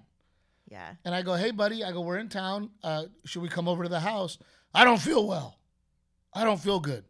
Yeah. 0.69 0.93
And 1.05 1.13
I 1.13 1.21
go, 1.21 1.35
hey, 1.35 1.51
buddy, 1.51 1.83
I 1.83 1.91
go, 1.91 2.01
we're 2.01 2.17
in 2.17 2.29
town. 2.29 2.71
Uh, 2.83 3.05
should 3.25 3.41
we 3.41 3.49
come 3.49 3.67
over 3.67 3.83
to 3.83 3.89
the 3.89 3.99
house? 3.99 4.37
I 4.73 4.83
don't 4.83 4.99
feel 4.99 5.27
well. 5.27 5.59
I 6.33 6.43
don't 6.43 6.59
feel 6.59 6.79
good. 6.79 7.03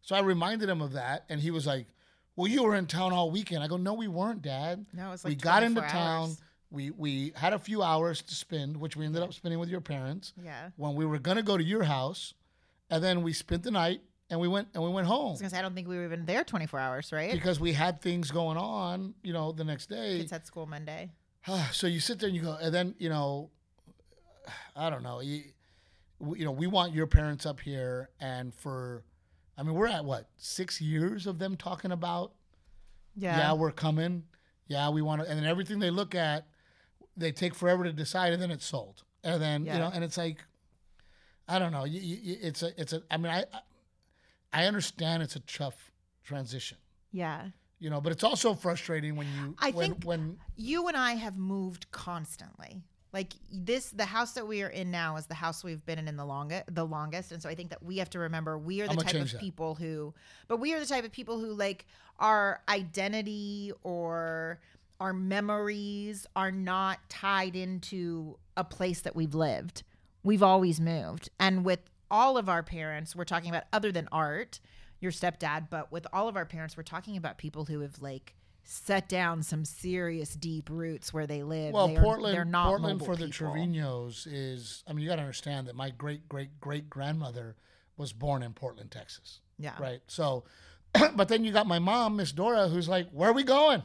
So 0.00 0.16
I 0.16 0.20
reminded 0.20 0.68
him 0.68 0.80
of 0.80 0.92
that. 0.92 1.24
And 1.28 1.40
he 1.40 1.50
was 1.50 1.66
like, 1.66 1.86
well, 2.36 2.48
you 2.48 2.62
were 2.62 2.74
in 2.74 2.86
town 2.86 3.12
all 3.12 3.30
weekend. 3.30 3.62
I 3.62 3.68
go, 3.68 3.76
no, 3.76 3.92
we 3.94 4.08
weren't, 4.08 4.40
Dad. 4.42 4.86
No, 4.94 5.12
it's 5.12 5.24
we 5.24 5.32
like 5.32 5.42
got 5.42 5.62
into 5.62 5.80
24 5.80 6.00
town. 6.00 6.36
We, 6.70 6.90
we 6.90 7.32
had 7.36 7.52
a 7.52 7.58
few 7.58 7.82
hours 7.82 8.22
to 8.22 8.34
spend, 8.34 8.76
which 8.78 8.96
we 8.96 9.04
ended 9.04 9.22
up 9.22 9.32
spending 9.34 9.60
with 9.60 9.68
your 9.68 9.80
parents 9.82 10.32
Yeah. 10.42 10.70
when 10.76 10.94
we 10.94 11.04
were 11.04 11.18
going 11.18 11.36
to 11.36 11.42
go 11.42 11.56
to 11.58 11.62
your 11.62 11.84
house. 11.84 12.32
And 12.90 13.04
then 13.04 13.22
we 13.22 13.32
spent 13.32 13.62
the 13.62 13.70
night 13.70 14.00
and 14.30 14.40
we 14.40 14.48
went 14.48 14.68
and 14.74 14.82
we 14.82 14.88
went 14.90 15.06
I 15.06 15.10
home 15.10 15.32
was 15.32 15.40
gonna 15.40 15.50
say 15.50 15.58
I 15.58 15.62
don't 15.62 15.74
think 15.74 15.88
we 15.88 15.96
were 15.96 16.04
even 16.04 16.24
there 16.24 16.44
24 16.44 16.80
hours, 16.80 17.12
right? 17.12 17.32
because 17.32 17.60
we 17.60 17.72
had 17.72 18.00
things 18.00 18.30
going 18.30 18.56
on. 18.56 19.14
You 19.22 19.32
know, 19.32 19.52
the 19.52 19.64
next 19.64 19.88
day. 19.88 20.18
Kids 20.18 20.30
had 20.32 20.46
school 20.46 20.66
Monday. 20.66 21.12
so 21.72 21.86
you 21.86 22.00
sit 22.00 22.18
there 22.18 22.28
and 22.28 22.36
you 22.36 22.42
go, 22.42 22.56
and 22.60 22.74
then 22.74 22.94
you 22.98 23.08
know, 23.08 23.50
I 24.76 24.90
don't 24.90 25.02
know, 25.02 25.20
you, 25.20 25.42
you 26.36 26.44
know, 26.44 26.52
we 26.52 26.66
want 26.66 26.92
your 26.94 27.06
parents 27.06 27.44
up 27.46 27.60
here, 27.60 28.08
and 28.20 28.54
for, 28.54 29.02
I 29.58 29.62
mean, 29.62 29.74
we're 29.74 29.86
at 29.88 30.04
what 30.04 30.28
six 30.36 30.80
years 30.80 31.26
of 31.26 31.38
them 31.38 31.56
talking 31.56 31.92
about, 31.92 32.32
Yeah. 33.14 33.36
yeah, 33.38 33.52
we're 33.52 33.72
coming, 33.72 34.24
yeah, 34.68 34.88
we 34.88 35.02
want 35.02 35.22
to, 35.22 35.28
and 35.28 35.38
then 35.38 35.46
everything 35.46 35.78
they 35.80 35.90
look 35.90 36.14
at, 36.14 36.46
they 37.16 37.30
take 37.30 37.54
forever 37.54 37.84
to 37.84 37.92
decide, 37.92 38.32
and 38.32 38.40
then 38.40 38.50
it's 38.50 38.64
sold, 38.64 39.02
and 39.22 39.40
then 39.42 39.66
you 39.74 39.80
know, 39.80 39.90
and 39.92 40.02
it's 40.02 40.16
like, 40.16 40.38
I 41.46 41.58
don't 41.58 41.72
know, 41.72 41.84
you, 41.84 42.00
you, 42.00 42.36
it's 42.40 42.62
a, 42.62 42.80
it's 42.80 42.92
a, 42.94 43.02
I 43.10 43.16
mean, 43.18 43.30
I, 43.32 43.40
I- 43.52 43.60
I 44.54 44.66
understand 44.66 45.22
it's 45.22 45.36
a 45.36 45.40
tough 45.40 45.92
transition. 46.24 46.78
yeah. 47.12 47.48
You 47.80 47.90
know, 47.90 48.00
but 48.00 48.12
it's 48.12 48.24
also 48.24 48.54
frustrating 48.54 49.14
when 49.16 49.26
you 49.36 49.54
I 49.58 49.70
when, 49.72 49.90
think- 49.90 50.04
when 50.04 50.38
You 50.56 50.88
and 50.88 50.96
I 50.96 51.14
have 51.14 51.36
moved 51.36 51.90
constantly. 51.90 52.82
Like 53.12 53.34
this, 53.52 53.90
the 53.90 54.06
house 54.06 54.32
that 54.32 54.46
we 54.48 54.62
are 54.62 54.68
in 54.68 54.90
now 54.90 55.16
is 55.16 55.26
the 55.26 55.34
house 55.34 55.62
we've 55.62 55.84
been 55.84 55.98
in, 55.98 56.08
in 56.08 56.16
the 56.16 56.24
longest, 56.24 56.64
the 56.74 56.86
longest, 56.86 57.30
and 57.30 57.42
so 57.42 57.48
I 57.48 57.54
think 57.54 57.70
that 57.70 57.82
we 57.82 57.98
have 57.98 58.08
to 58.10 58.18
remember 58.20 58.56
we 58.56 58.80
are 58.80 58.88
the 58.88 58.96
type 58.96 59.14
of 59.16 59.30
that. 59.32 59.40
people 59.40 59.74
who, 59.74 60.14
but 60.48 60.58
we 60.58 60.72
are 60.72 60.80
the 60.80 60.86
type 60.86 61.04
of 61.04 61.12
people 61.12 61.38
who 61.38 61.52
like 61.52 61.84
our 62.18 62.60
identity 62.68 63.70
or 63.82 64.60
our 64.98 65.12
memories 65.12 66.26
are 66.34 66.50
not 66.52 66.98
tied 67.10 67.54
into 67.56 68.36
a 68.56 68.64
place 68.64 69.02
that 69.02 69.14
we've 69.14 69.34
lived. 69.34 69.82
We've 70.22 70.42
always 70.42 70.80
moved, 70.80 71.28
and 71.38 71.64
with 71.64 71.80
all 72.14 72.38
of 72.38 72.48
our 72.48 72.62
parents, 72.62 73.16
we're 73.16 73.24
talking 73.24 73.50
about 73.50 73.64
other 73.72 73.90
than 73.90 74.08
art, 74.12 74.60
your 75.00 75.10
stepdad, 75.10 75.68
but 75.68 75.90
with 75.90 76.06
all 76.12 76.28
of 76.28 76.36
our 76.36 76.46
parents, 76.46 76.76
we're 76.76 76.82
talking 76.84 77.16
about 77.16 77.38
people 77.38 77.64
who 77.64 77.80
have 77.80 78.00
like 78.00 78.34
set 78.62 79.08
down 79.08 79.42
some 79.42 79.64
serious 79.64 80.34
deep 80.34 80.70
roots 80.70 81.12
where 81.12 81.26
they 81.26 81.42
live. 81.42 81.74
Well, 81.74 81.88
They 81.88 81.96
are- 81.96 82.02
Portland, 82.02 82.34
they're 82.36 82.44
not 82.44 82.68
Portland 82.68 83.00
for 83.04 83.16
the 83.16 83.26
people. 83.26 83.48
Trevino's 83.52 84.26
is. 84.26 84.84
I 84.86 84.92
mean, 84.92 85.02
you 85.02 85.08
got 85.08 85.16
to 85.16 85.22
understand 85.22 85.66
that 85.66 85.74
my 85.74 85.90
great 85.90 86.28
great 86.28 86.60
great 86.60 86.88
grandmother 86.88 87.56
was 87.96 88.12
born 88.12 88.42
in 88.42 88.52
Portland, 88.54 88.90
Texas. 88.92 89.40
Yeah. 89.58 89.74
Right. 89.80 90.00
So, 90.06 90.44
but 91.16 91.28
then 91.28 91.44
you 91.44 91.52
got 91.52 91.66
my 91.66 91.78
mom, 91.80 92.16
Miss 92.16 92.32
Dora, 92.32 92.68
who's 92.68 92.88
like, 92.88 93.10
"Where 93.10 93.28
are 93.30 93.34
we 93.34 93.42
going? 93.44 93.82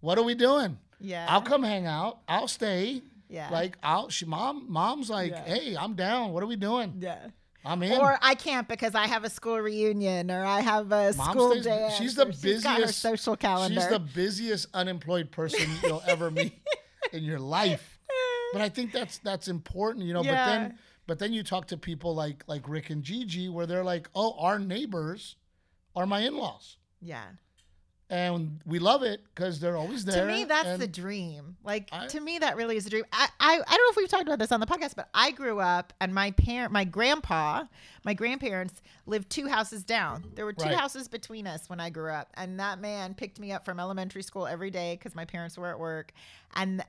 What 0.00 0.18
are 0.18 0.22
we 0.24 0.34
doing? 0.34 0.78
Yeah. 1.00 1.26
I'll 1.28 1.42
come 1.42 1.62
hang 1.62 1.86
out. 1.86 2.20
I'll 2.28 2.48
stay. 2.48 3.02
Yeah. 3.28 3.48
Like, 3.50 3.76
I'll. 3.82 4.08
She 4.10 4.24
mom, 4.26 4.66
mom's 4.68 5.10
like, 5.10 5.32
Yeah. 5.32 5.44
"Hey, 5.44 5.76
I'm 5.76 5.94
down. 5.94 6.32
What 6.32 6.42
are 6.42 6.46
we 6.46 6.56
doing? 6.56 6.94
Yeah. 7.00 7.28
I'm 7.64 7.82
in." 7.82 7.98
Or 8.00 8.18
I 8.22 8.34
can't 8.34 8.66
because 8.68 8.94
I 8.94 9.06
have 9.06 9.24
a 9.24 9.30
school 9.30 9.58
reunion 9.58 10.30
or 10.30 10.44
I 10.44 10.60
have 10.60 10.90
a 10.92 11.12
Mom 11.16 11.30
school 11.32 11.50
stays- 11.52 11.64
dance. 11.64 11.94
she's 11.94 12.14
the 12.14 12.28
or 12.28 12.32
She's 12.32 12.62
got 12.62 12.74
her 12.76 12.80
busiest- 12.82 13.00
social 13.00 13.36
calendar. 13.36 13.80
She's 13.80 13.88
the 13.90 13.98
busiest 13.98 14.68
unemployed 14.74 15.30
person 15.30 15.68
you'll 15.82 16.02
ever 16.06 16.30
meet 16.30 16.54
in 17.12 17.24
your 17.24 17.38
life. 17.38 17.98
But 18.52 18.62
I 18.62 18.68
think 18.68 18.92
that's 18.92 19.18
that's 19.18 19.48
important, 19.48 20.04
you 20.06 20.14
know. 20.14 20.22
But 20.22 20.32
then 20.46 20.78
but 21.06 21.18
then 21.18 21.32
you 21.32 21.42
talk 21.42 21.66
to 21.68 21.76
people 21.76 22.14
like 22.14 22.44
like 22.46 22.68
Rick 22.68 22.90
and 22.90 23.02
Gigi 23.02 23.48
where 23.48 23.66
they're 23.66 23.84
like, 23.84 24.08
"Oh, 24.14 24.34
our 24.38 24.58
neighbors 24.58 25.36
are 25.94 26.06
my 26.06 26.20
in-laws." 26.20 26.76
yeah. 27.00 27.24
And 28.10 28.60
we 28.64 28.78
love 28.78 29.02
it 29.02 29.20
cuz 29.34 29.60
they're 29.60 29.76
always 29.76 30.04
there. 30.06 30.24
To 30.26 30.32
me, 30.32 30.44
that's 30.44 30.78
the 30.78 30.86
dream. 30.86 31.56
Like 31.62 31.90
I- 31.92 32.06
to 32.06 32.20
me, 32.20 32.38
that 32.38 32.56
really 32.56 32.76
is 32.78 32.86
a 32.86 32.90
dream. 32.90 33.04
I, 33.12 33.28
I 33.38 33.52
I 33.52 33.56
don't 33.56 33.68
know 33.70 33.90
if 33.90 33.96
we've 33.96 34.08
talked 34.08 34.22
about 34.26 34.38
this 34.38 34.50
on 34.50 34.60
the 34.60 34.66
podcast, 34.66 34.94
but 34.96 35.10
I 35.12 35.30
grew 35.30 35.60
up 35.60 35.92
and 36.00 36.14
my 36.14 36.30
parent, 36.30 36.72
my 36.72 36.84
grandpa, 36.84 37.64
my 38.04 38.14
grandparents 38.14 38.80
lived 39.04 39.28
two 39.28 39.46
houses 39.48 39.84
down. 39.84 40.24
There 40.36 40.46
were 40.46 40.54
two 40.54 40.64
Right. 40.66 40.74
houses 40.78 41.06
between 41.06 41.46
us 41.46 41.68
when 41.68 41.80
I 41.80 41.90
grew 41.90 42.10
up, 42.10 42.30
and 42.34 42.58
that 42.60 42.80
man 42.80 43.12
picked 43.14 43.38
me 43.38 43.52
up 43.52 43.64
from 43.66 43.78
elementary 43.78 44.22
school 44.22 44.46
every 44.46 44.70
day 44.70 44.94
because 44.94 45.14
my 45.14 45.26
parents 45.26 45.58
were 45.58 45.68
at 45.68 45.78
work, 45.78 46.12
and 46.54 46.82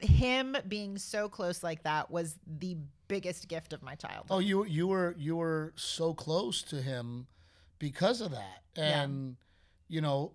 him 0.00 0.56
being 0.68 0.98
so 0.98 1.28
close 1.28 1.62
like 1.62 1.82
that 1.84 2.10
was 2.10 2.36
the 2.46 2.76
biggest 3.06 3.46
gift 3.48 3.72
of 3.72 3.82
my 3.82 3.94
childhood. 3.94 4.26
Oh, 4.30 4.38
you 4.40 4.64
you 4.64 4.88
were 4.88 5.14
you 5.18 5.36
were 5.36 5.72
so 5.76 6.14
close 6.14 6.62
to 6.64 6.82
him 6.82 7.26
because 7.78 8.20
of 8.20 8.32
that, 8.32 8.62
Yeah. 8.76 9.02
and 9.02 9.36
you 9.88 10.00
know, 10.00 10.32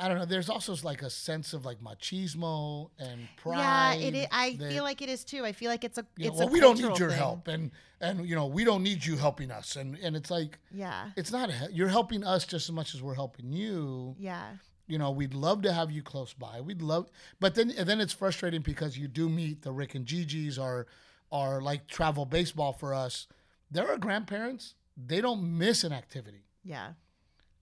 I 0.00 0.08
don't 0.08 0.18
know. 0.18 0.24
There's 0.24 0.48
also 0.50 0.74
like 0.82 1.02
a 1.02 1.10
sense 1.10 1.52
of 1.52 1.64
like 1.64 1.80
machismo 1.80 2.90
and 2.98 3.28
pride. 3.36 3.58
yeah, 4.00 4.06
it 4.08 4.14
is, 4.14 4.26
I 4.30 4.56
that, 4.58 4.72
feel 4.72 4.84
like 4.84 5.02
it 5.02 5.08
is 5.08 5.24
too. 5.24 5.44
I 5.44 5.52
feel 5.52 5.70
like 5.70 5.84
it's 5.84 5.98
a 5.98 6.06
you 6.16 6.24
know, 6.26 6.30
it's 6.30 6.38
well, 6.38 6.48
a 6.48 6.50
we 6.52 6.60
don't 6.60 6.76
need 6.80 6.98
your 6.98 7.10
thing. 7.10 7.18
help, 7.18 7.48
and 7.48 7.70
and 8.00 8.26
you 8.28 8.34
know, 8.34 8.46
we 8.46 8.64
don't 8.64 8.82
need 8.82 9.04
you 9.04 9.16
helping 9.16 9.50
us, 9.50 9.76
and 9.76 9.96
and 9.98 10.16
it's 10.16 10.30
like 10.30 10.58
Yeah, 10.70 11.10
it's 11.16 11.30
not. 11.32 11.50
A, 11.50 11.68
you're 11.72 11.88
helping 11.88 12.24
us 12.24 12.44
just 12.44 12.68
as 12.68 12.72
much 12.72 12.94
as 12.94 13.02
we're 13.02 13.14
helping 13.14 13.52
you. 13.52 14.14
yeah, 14.18 14.52
You 14.86 14.98
know, 14.98 15.10
we'd 15.10 15.34
love 15.34 15.62
to 15.62 15.72
have 15.72 15.90
you 15.90 16.02
close 16.02 16.32
by. 16.34 16.60
We'd 16.60 16.82
love, 16.82 17.10
but 17.40 17.54
then 17.54 17.70
and 17.70 17.88
then 17.88 18.00
it's 18.00 18.12
frustrating 18.12 18.62
because 18.62 18.98
you 18.98 19.08
do 19.08 19.28
meet 19.28 19.62
the 19.62 19.72
Rick 19.72 19.94
and 19.94 20.06
Gigi's 20.06 20.58
or 20.58 20.86
or 21.30 21.60
like 21.62 21.86
travel 21.88 22.24
baseball 22.26 22.72
for 22.72 22.94
us. 22.94 23.26
There 23.70 23.90
are 23.90 23.98
grandparents. 23.98 24.74
They 24.96 25.20
don't 25.20 25.58
miss 25.58 25.82
an 25.84 25.92
activity. 25.92 26.44
yeah. 26.62 26.92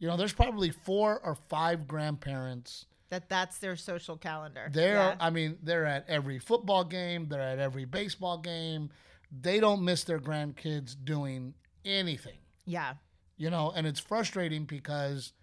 You 0.02 0.08
know, 0.08 0.16
there's 0.16 0.32
probably 0.32 0.70
four 0.70 1.20
or 1.22 1.36
five 1.48 1.86
grandparents. 1.86 2.86
That 3.10 3.28
that's 3.28 3.58
their 3.58 3.76
social 3.76 4.16
calendar. 4.16 4.68
They're, 4.72 4.94
yeah. 4.96 5.14
I 5.20 5.30
mean, 5.30 5.58
they're 5.62 5.86
at 5.86 6.06
every 6.08 6.40
football 6.40 6.82
game. 6.82 7.28
They're 7.28 7.40
at 7.40 7.60
every 7.60 7.84
baseball 7.84 8.38
game. 8.38 8.90
They 9.30 9.60
don't 9.60 9.84
miss 9.84 10.02
their 10.02 10.18
grandkids 10.18 10.96
doing 11.04 11.54
anything. 11.84 12.38
yeah, 12.66 12.94
You 13.36 13.50
know, 13.50 13.72
and 13.76 13.86
it's 13.86 14.00
frustrating 14.00 14.64
because, 14.64 15.34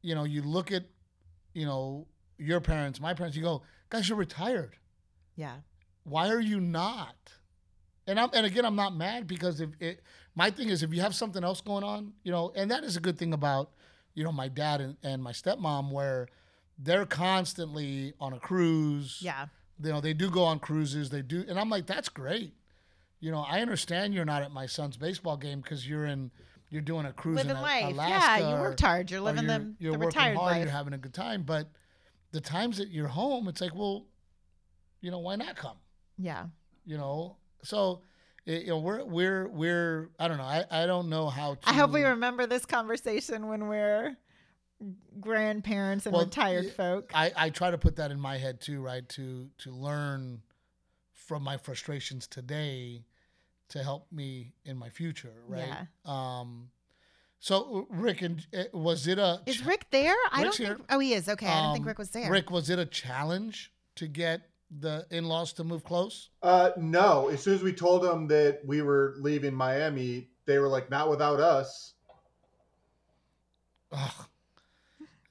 you 0.00 0.14
know, 0.14 0.24
you 0.24 0.40
look 0.40 0.72
at, 0.72 0.84
you 1.52 1.66
know, 1.66 2.06
your 2.38 2.62
parents, 2.62 2.98
my 2.98 3.12
parents. 3.12 3.36
You 3.36 3.42
go, 3.42 3.62
guys, 3.90 4.08
you're 4.08 4.16
retired. 4.16 4.78
yeah, 5.36 5.56
Why 6.04 6.30
are 6.30 6.40
you 6.40 6.60
not? 6.60 7.34
And 8.06 8.18
I'm 8.18 8.30
and 8.32 8.46
again, 8.46 8.64
I'm 8.64 8.74
not 8.74 8.96
mad 8.96 9.26
because 9.26 9.60
if 9.60 9.68
it, 9.80 10.00
my 10.34 10.50
thing 10.50 10.68
is 10.68 10.82
if 10.82 10.92
you 10.94 11.00
have 11.00 11.14
something 11.14 11.42
else 11.44 11.60
going 11.60 11.84
on, 11.84 12.12
you 12.22 12.30
know, 12.32 12.52
and 12.54 12.70
that 12.70 12.84
is 12.84 12.96
a 12.96 13.00
good 13.00 13.18
thing 13.18 13.32
about, 13.32 13.70
you 14.14 14.24
know, 14.24 14.32
my 14.32 14.48
dad 14.48 14.80
and, 14.80 14.96
and 15.02 15.22
my 15.22 15.32
stepmom 15.32 15.90
where 15.90 16.28
they're 16.78 17.06
constantly 17.06 18.14
on 18.20 18.32
a 18.32 18.38
cruise. 18.38 19.18
yeah, 19.20 19.46
You 19.82 19.90
know, 19.90 20.00
they 20.00 20.14
do 20.14 20.30
go 20.30 20.44
on 20.44 20.58
cruises. 20.58 21.10
They 21.10 21.22
do, 21.22 21.44
and 21.48 21.58
I'm 21.58 21.68
like, 21.70 21.86
that's 21.86 22.08
great. 22.08 22.54
You 23.20 23.30
know, 23.30 23.44
I 23.46 23.60
understand 23.60 24.14
you're 24.14 24.24
not 24.24 24.42
at 24.42 24.50
my 24.50 24.66
son's 24.66 24.96
baseball 24.96 25.36
game 25.36 25.60
because 25.60 25.86
you're 25.86 26.06
in, 26.06 26.30
you're 26.70 26.80
doing 26.80 27.04
a 27.06 27.12
cruise 27.12 27.36
living 27.36 27.56
in 27.56 27.60
life. 27.62 27.84
Alaska. 27.92 28.40
yeah, 28.42 28.54
you 28.54 28.60
worked 28.62 28.80
hard. 28.80 29.10
You're 29.10 29.20
living 29.20 29.44
you're, 29.44 29.58
the, 29.58 29.74
you're 29.78 29.92
the 29.92 29.98
working 29.98 30.06
retired 30.20 30.36
hard. 30.38 30.52
life. 30.52 30.62
You're 30.62 30.72
having 30.72 30.92
a 30.94 30.98
good 30.98 31.12
time, 31.12 31.42
but 31.42 31.68
the 32.32 32.40
times 32.40 32.78
that 32.78 32.88
you're 32.88 33.08
home, 33.08 33.46
it's 33.48 33.60
like, 33.60 33.74
well, 33.74 34.06
you 35.00 35.10
know, 35.10 35.18
why 35.18 35.36
not 35.36 35.56
come? 35.56 35.76
yeah, 36.16 36.46
You 36.84 36.96
know, 36.96 37.36
so 37.62 38.02
it, 38.46 38.62
you 38.62 38.68
know, 38.68 38.78
we're 38.78 39.04
we're 39.04 39.48
we're 39.48 40.10
I 40.18 40.28
don't 40.28 40.38
know. 40.38 40.44
I 40.44 40.64
I 40.70 40.86
don't 40.86 41.08
know 41.08 41.28
how 41.28 41.54
to. 41.54 41.68
I 41.68 41.74
hope 41.74 41.90
we 41.92 42.02
remember 42.02 42.46
this 42.46 42.64
conversation 42.66 43.48
when 43.48 43.68
we're 43.68 44.16
grandparents 45.20 46.06
and 46.06 46.14
Well, 46.14 46.24
retired 46.24 46.70
folk. 46.72 47.10
I, 47.14 47.32
I 47.36 47.50
try 47.50 47.70
to 47.70 47.78
put 47.78 47.96
that 47.96 48.10
in 48.10 48.20
my 48.20 48.38
head 48.38 48.60
too, 48.60 48.80
right? 48.80 49.08
To 49.10 49.48
to 49.58 49.70
learn 49.70 50.42
from 51.12 51.42
my 51.42 51.56
frustrations 51.56 52.26
today 52.26 53.04
to 53.68 53.82
help 53.82 54.10
me 54.10 54.52
in 54.64 54.76
my 54.76 54.88
future, 54.88 55.34
right? 55.46 55.68
Yeah. 55.68 55.84
Um 56.04 56.70
so 57.38 57.86
Rick 57.90 58.22
and 58.22 58.46
uh, 58.56 58.64
was 58.72 59.06
it 59.06 59.18
a 59.18 59.40
Is 59.46 59.64
Rick 59.64 59.86
there? 59.90 60.16
I 60.32 60.42
Rick's 60.42 60.58
don't 60.58 60.66
here. 60.66 60.78
Oh, 60.90 60.98
he 60.98 61.14
is. 61.14 61.28
Okay, 61.28 61.46
I 61.46 61.62
don't 61.62 61.72
think 61.74 61.84
um, 61.84 61.88
Rick 61.88 61.98
was 61.98 62.10
there. 62.10 62.30
Rick, 62.30 62.50
was 62.50 62.68
it 62.68 62.78
a 62.78 62.86
challenge 62.86 63.72
to 63.96 64.06
get 64.06 64.42
the 64.78 65.06
in-laws 65.10 65.52
to 65.54 65.64
move 65.64 65.82
close? 65.84 66.30
Uh, 66.42 66.70
no. 66.76 67.28
As 67.28 67.42
soon 67.42 67.54
as 67.54 67.62
we 67.62 67.72
told 67.72 68.02
them 68.02 68.26
that 68.28 68.60
we 68.64 68.82
were 68.82 69.14
leaving 69.18 69.54
Miami, 69.54 70.28
they 70.46 70.58
were 70.58 70.68
like, 70.68 70.90
"Not 70.90 71.10
without 71.10 71.40
us." 71.40 71.94
Ugh. 73.92 74.26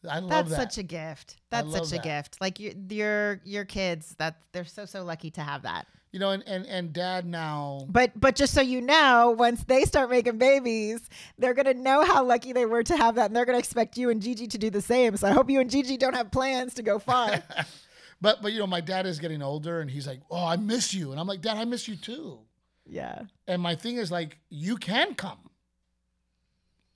I 0.10 0.20
love 0.20 0.30
That's 0.30 0.50
that. 0.52 0.74
such 0.74 0.78
a 0.78 0.84
gift. 0.84 1.38
That's 1.50 1.68
love 1.68 1.86
such 1.88 2.00
a 2.00 2.02
gift. 2.02 2.40
Like 2.40 2.60
your 2.60 2.74
your 2.90 3.42
your 3.44 3.66
kids. 3.66 4.16
That 4.18 4.38
they're 4.54 4.64
so 4.66 4.86
so 4.86 5.04
lucky 5.04 5.30
to 5.32 5.42
have 5.42 5.64
that. 5.64 5.88
you 6.14 6.20
know, 6.20 6.30
and, 6.32 6.42
and 6.48 6.66
and 6.68 6.94
dad 6.94 7.26
now 7.26 7.86
But 7.90 8.18
but 8.20 8.36
just 8.36 8.54
so 8.54 8.62
you 8.62 8.80
know, 8.82 9.36
once 9.38 9.64
they 9.66 9.84
start 9.84 10.10
making 10.10 10.38
babies, 10.38 11.02
they're 11.38 11.54
gonna 11.54 11.74
know 11.74 12.04
how 12.06 12.24
lucky 12.24 12.54
they 12.54 12.66
were 12.66 12.84
to 12.84 12.96
have 12.96 13.16
that, 13.16 13.26
and 13.28 13.36
they're 13.36 13.46
gonna 13.46 13.58
expect 13.60 13.98
you 13.98 14.10
and 14.10 14.22
Gigi 14.22 14.48
to 14.48 14.58
do 14.58 14.70
the 14.70 14.82
same. 14.82 15.18
So 15.18 15.28
I 15.28 15.32
hope 15.32 15.50
you 15.50 15.60
and 15.60 15.70
Gigi 15.70 15.98
don't 15.98 16.16
have 16.16 16.32
plans 16.32 16.74
to 16.76 16.82
go 16.82 16.98
far. 16.98 17.44
But 18.22 18.42
but 18.42 18.52
you 18.52 18.60
know, 18.60 18.68
my 18.68 18.82
dad 18.82 19.06
is 19.06 19.20
getting 19.20 19.42
older, 19.42 19.80
and 19.82 19.90
he's 19.90 20.06
like, 20.08 20.20
"Oh, 20.30 20.46
I 20.46 20.58
miss 20.58 20.94
you," 20.94 21.12
and 21.12 21.20
I'm 21.20 21.28
like, 21.28 21.42
"Dad, 21.42 21.58
I 21.58 21.66
miss 21.66 21.88
you 21.88 21.96
too." 21.96 22.40
yeah. 22.86 23.22
And 23.48 23.62
my 23.62 23.76
thing 23.76 23.98
is 23.98 24.12
like, 24.12 24.40
you 24.50 24.76
can 24.78 25.14
come. 25.14 25.38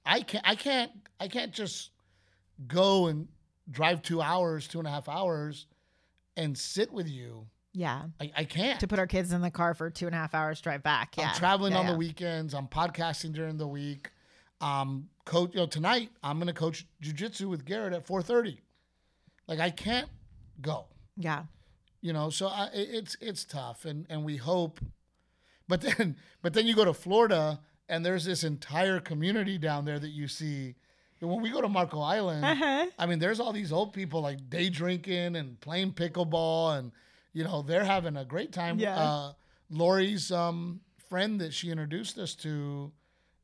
I 0.05 0.21
can't. 0.21 0.43
I 0.47 0.55
can't. 0.55 0.91
I 1.19 1.27
can't 1.27 1.51
just 1.53 1.91
go 2.67 3.07
and 3.07 3.27
drive 3.69 4.01
two 4.01 4.21
hours, 4.21 4.67
two 4.67 4.79
and 4.79 4.87
a 4.87 4.91
half 4.91 5.07
hours, 5.07 5.67
and 6.35 6.57
sit 6.57 6.91
with 6.91 7.07
you. 7.07 7.47
Yeah. 7.73 8.03
I, 8.19 8.31
I 8.37 8.43
can't. 8.43 8.79
To 8.81 8.87
put 8.87 8.99
our 8.99 9.07
kids 9.07 9.31
in 9.33 9.41
the 9.41 9.49
car 9.51 9.73
for 9.73 9.89
two 9.89 10.05
and 10.07 10.13
a 10.15 10.17
half 10.17 10.33
hours 10.35 10.61
drive 10.61 10.83
back. 10.83 11.15
Yeah. 11.17 11.29
I'm 11.29 11.35
traveling 11.35 11.73
Yeah, 11.73 11.79
on 11.79 11.85
yeah. 11.85 11.91
the 11.93 11.97
weekends. 11.97 12.53
I'm 12.53 12.67
podcasting 12.67 13.33
during 13.33 13.57
the 13.57 13.67
week. 13.67 14.11
Um, 14.61 15.09
coach, 15.25 15.51
you 15.53 15.59
know, 15.59 15.65
tonight 15.65 16.09
I'm 16.23 16.37
gonna 16.39 16.53
coach 16.53 16.85
jujitsu 17.01 17.47
with 17.49 17.65
Garrett 17.65 17.93
at 17.93 18.05
4:30. 18.05 18.57
Like 19.47 19.59
I 19.59 19.69
can't 19.69 20.09
go. 20.61 20.85
Yeah. 21.17 21.43
You 22.01 22.11
know, 22.13 22.29
so 22.29 22.47
I, 22.47 22.69
it's 22.73 23.15
it's 23.21 23.45
tough, 23.45 23.85
and 23.85 24.05
and 24.09 24.23
we 24.25 24.37
hope. 24.37 24.79
But 25.67 25.81
then, 25.81 26.17
but 26.41 26.53
then 26.53 26.65
you 26.67 26.75
go 26.75 26.83
to 26.85 26.93
Florida, 26.93 27.61
and 27.87 28.05
there's 28.05 28.25
this 28.25 28.43
entire 28.43 28.99
community 28.99 29.57
down 29.57 29.85
there 29.85 29.99
that 29.99 30.09
you 30.11 30.27
see. 30.27 30.75
And 31.21 31.29
when 31.31 31.41
we 31.41 31.49
go 31.51 31.61
to 31.61 31.69
Marco 31.69 32.01
Island, 32.01 32.43
Uh-huh. 32.43 32.87
I 32.99 33.05
mean, 33.05 33.19
there's 33.19 33.39
all 33.39 33.53
these 33.53 33.71
old 33.71 33.93
people 33.93 34.19
like 34.21 34.49
day 34.49 34.67
drinking 34.69 35.37
and 35.37 35.57
playing 35.61 35.93
pickleball, 35.93 36.77
and 36.77 36.91
you 37.31 37.45
know 37.45 37.61
they're 37.61 37.85
having 37.85 38.17
a 38.17 38.25
great 38.25 38.51
time. 38.51 38.77
Yeah. 38.79 38.99
Uh, 38.99 39.33
Lori's 39.69 40.31
um, 40.31 40.81
friend 41.09 41.39
that 41.39 41.53
she 41.53 41.71
introduced 41.71 42.17
us 42.17 42.35
to 42.35 42.91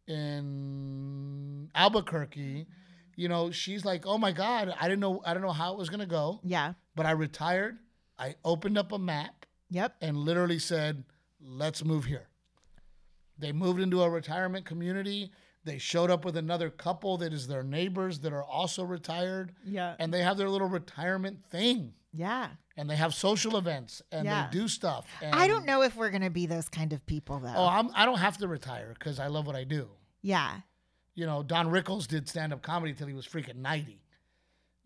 in 0.08 1.70
Albuquerque, 1.76 2.68
you 3.16 3.30
know, 3.30 3.52
she's 3.52 3.86
like, 3.86 4.06
"Oh 4.06 4.18
my 4.18 4.32
God, 4.32 4.74
I 4.80 4.84
didn't 4.88 5.00
know, 5.00 5.22
I 5.26 5.34
don't 5.34 5.44
know 5.44 5.52
how 5.52 5.74
it 5.74 5.78
was 5.78 5.90
gonna 5.90 6.06
go, 6.06 6.40
Yeah. 6.44 6.74
But 7.00 7.06
I 7.06 7.12
retired. 7.12 7.78
I 8.18 8.36
opened 8.44 8.78
up 8.78 8.92
a 8.92 9.00
map 9.00 9.46
Yep. 9.70 9.96
and 10.02 10.18
literally 10.18 10.60
said, 10.60 11.06
let's 11.40 11.86
move 11.86 12.04
here." 12.04 12.28
They 13.38 13.54
moved 13.54 13.80
into 13.80 14.02
a 14.02 14.10
retirement 14.10 14.66
community. 14.66 15.32
They 15.64 15.78
showed 15.78 16.10
up 16.12 16.26
with 16.26 16.36
another 16.36 16.70
couple 16.70 17.18
that 17.20 17.32
is 17.32 17.48
their 17.48 17.64
neighbors 17.64 18.20
that 18.20 18.34
are 18.34 18.44
also 18.44 18.84
retired 18.84 19.54
Yeah. 19.64 19.96
and 20.00 20.14
they 20.14 20.24
have 20.24 20.36
their 20.38 20.50
little 20.50 20.68
retirement 20.68 21.46
thing 21.46 21.94
Yeah. 22.14 22.50
and 22.76 22.90
they 22.90 22.98
have 22.98 23.14
social 23.14 23.56
events 23.56 24.02
and 24.12 24.26
Yeah. 24.26 24.48
they 24.48 24.52
do 24.60 24.68
stuff. 24.68 25.08
And, 25.22 25.34
I 25.34 25.48
don't 25.48 25.66
know 25.66 25.82
if 25.84 25.96
we're 25.96 26.10
going 26.10 26.24
to 26.24 26.30
be 26.30 26.48
those 26.48 26.68
kind 26.68 26.92
of 26.92 27.06
people, 27.06 27.40
though. 27.40 27.54
Oh, 27.56 27.68
I'm, 27.68 27.90
I 27.94 28.06
don't 28.06 28.20
have 28.20 28.38
to 28.40 28.48
retire 28.50 28.94
because 28.98 29.20
I 29.20 29.28
love 29.28 29.48
what 29.48 29.56
I 29.56 29.64
do. 29.64 29.90
yeah. 30.22 30.62
You 31.16 31.26
know, 31.26 31.44
Don 31.44 31.68
Rickles 31.68 32.08
did 32.08 32.30
stand 32.30 32.54
up 32.54 32.62
comedy 32.62 32.94
till 32.94 33.08
he 33.08 33.14
was 33.14 33.28
freaking 33.28 33.58
90. 33.58 34.02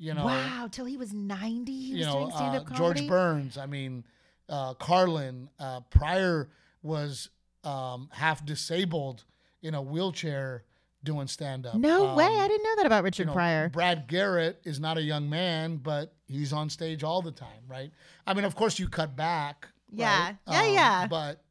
You 0.03 0.13
know, 0.13 0.25
wow. 0.25 0.67
Till 0.69 0.83
he 0.83 0.97
was 0.97 1.13
90, 1.13 1.71
he 1.71 1.91
was 1.93 1.99
you 1.99 2.05
know, 2.05 2.13
doing 2.13 2.31
stand 2.31 2.55
uh, 2.57 2.75
George? 2.75 3.07
Burns. 3.07 3.57
I 3.57 3.67
mean, 3.67 4.03
uh, 4.49 4.73
Carlin 4.73 5.49
uh, 5.57 5.79
Pryor 5.91 6.49
was 6.81 7.29
um, 7.63 8.09
half 8.11 8.45
disabled 8.45 9.23
in 9.61 9.75
a 9.75 9.81
wheelchair 9.81 10.65
doing 11.05 11.27
stand 11.27 11.65
up. 11.65 11.75
No 11.75 12.15
way. 12.15 12.25
I 12.25 12.49
didn't 12.49 12.63
know 12.63 12.75
that 12.75 12.85
about 12.85 13.05
Richard 13.05 13.23
you 13.23 13.27
know, 13.27 13.33
Pryor. 13.33 13.69
Brad 13.69 14.07
Garrett 14.09 14.59
is 14.65 14.77
not 14.77 14.97
a 14.97 15.01
young 15.01 15.29
man, 15.29 15.77
but 15.77 16.13
he's 16.27 16.51
on 16.51 16.69
stage 16.69 17.01
all 17.01 17.21
the 17.21 17.31
time, 17.31 17.63
right? 17.69 17.89
I 18.27 18.33
mean, 18.33 18.43
of 18.43 18.55
course, 18.55 18.77
you 18.77 18.89
cut 18.89 19.15
back. 19.15 19.69
Yeah. 19.89 20.21
right? 20.21 20.29
Um, 20.47 20.53
Yeah, 20.53 20.65
yeah. 20.65 21.07
But 21.07 21.41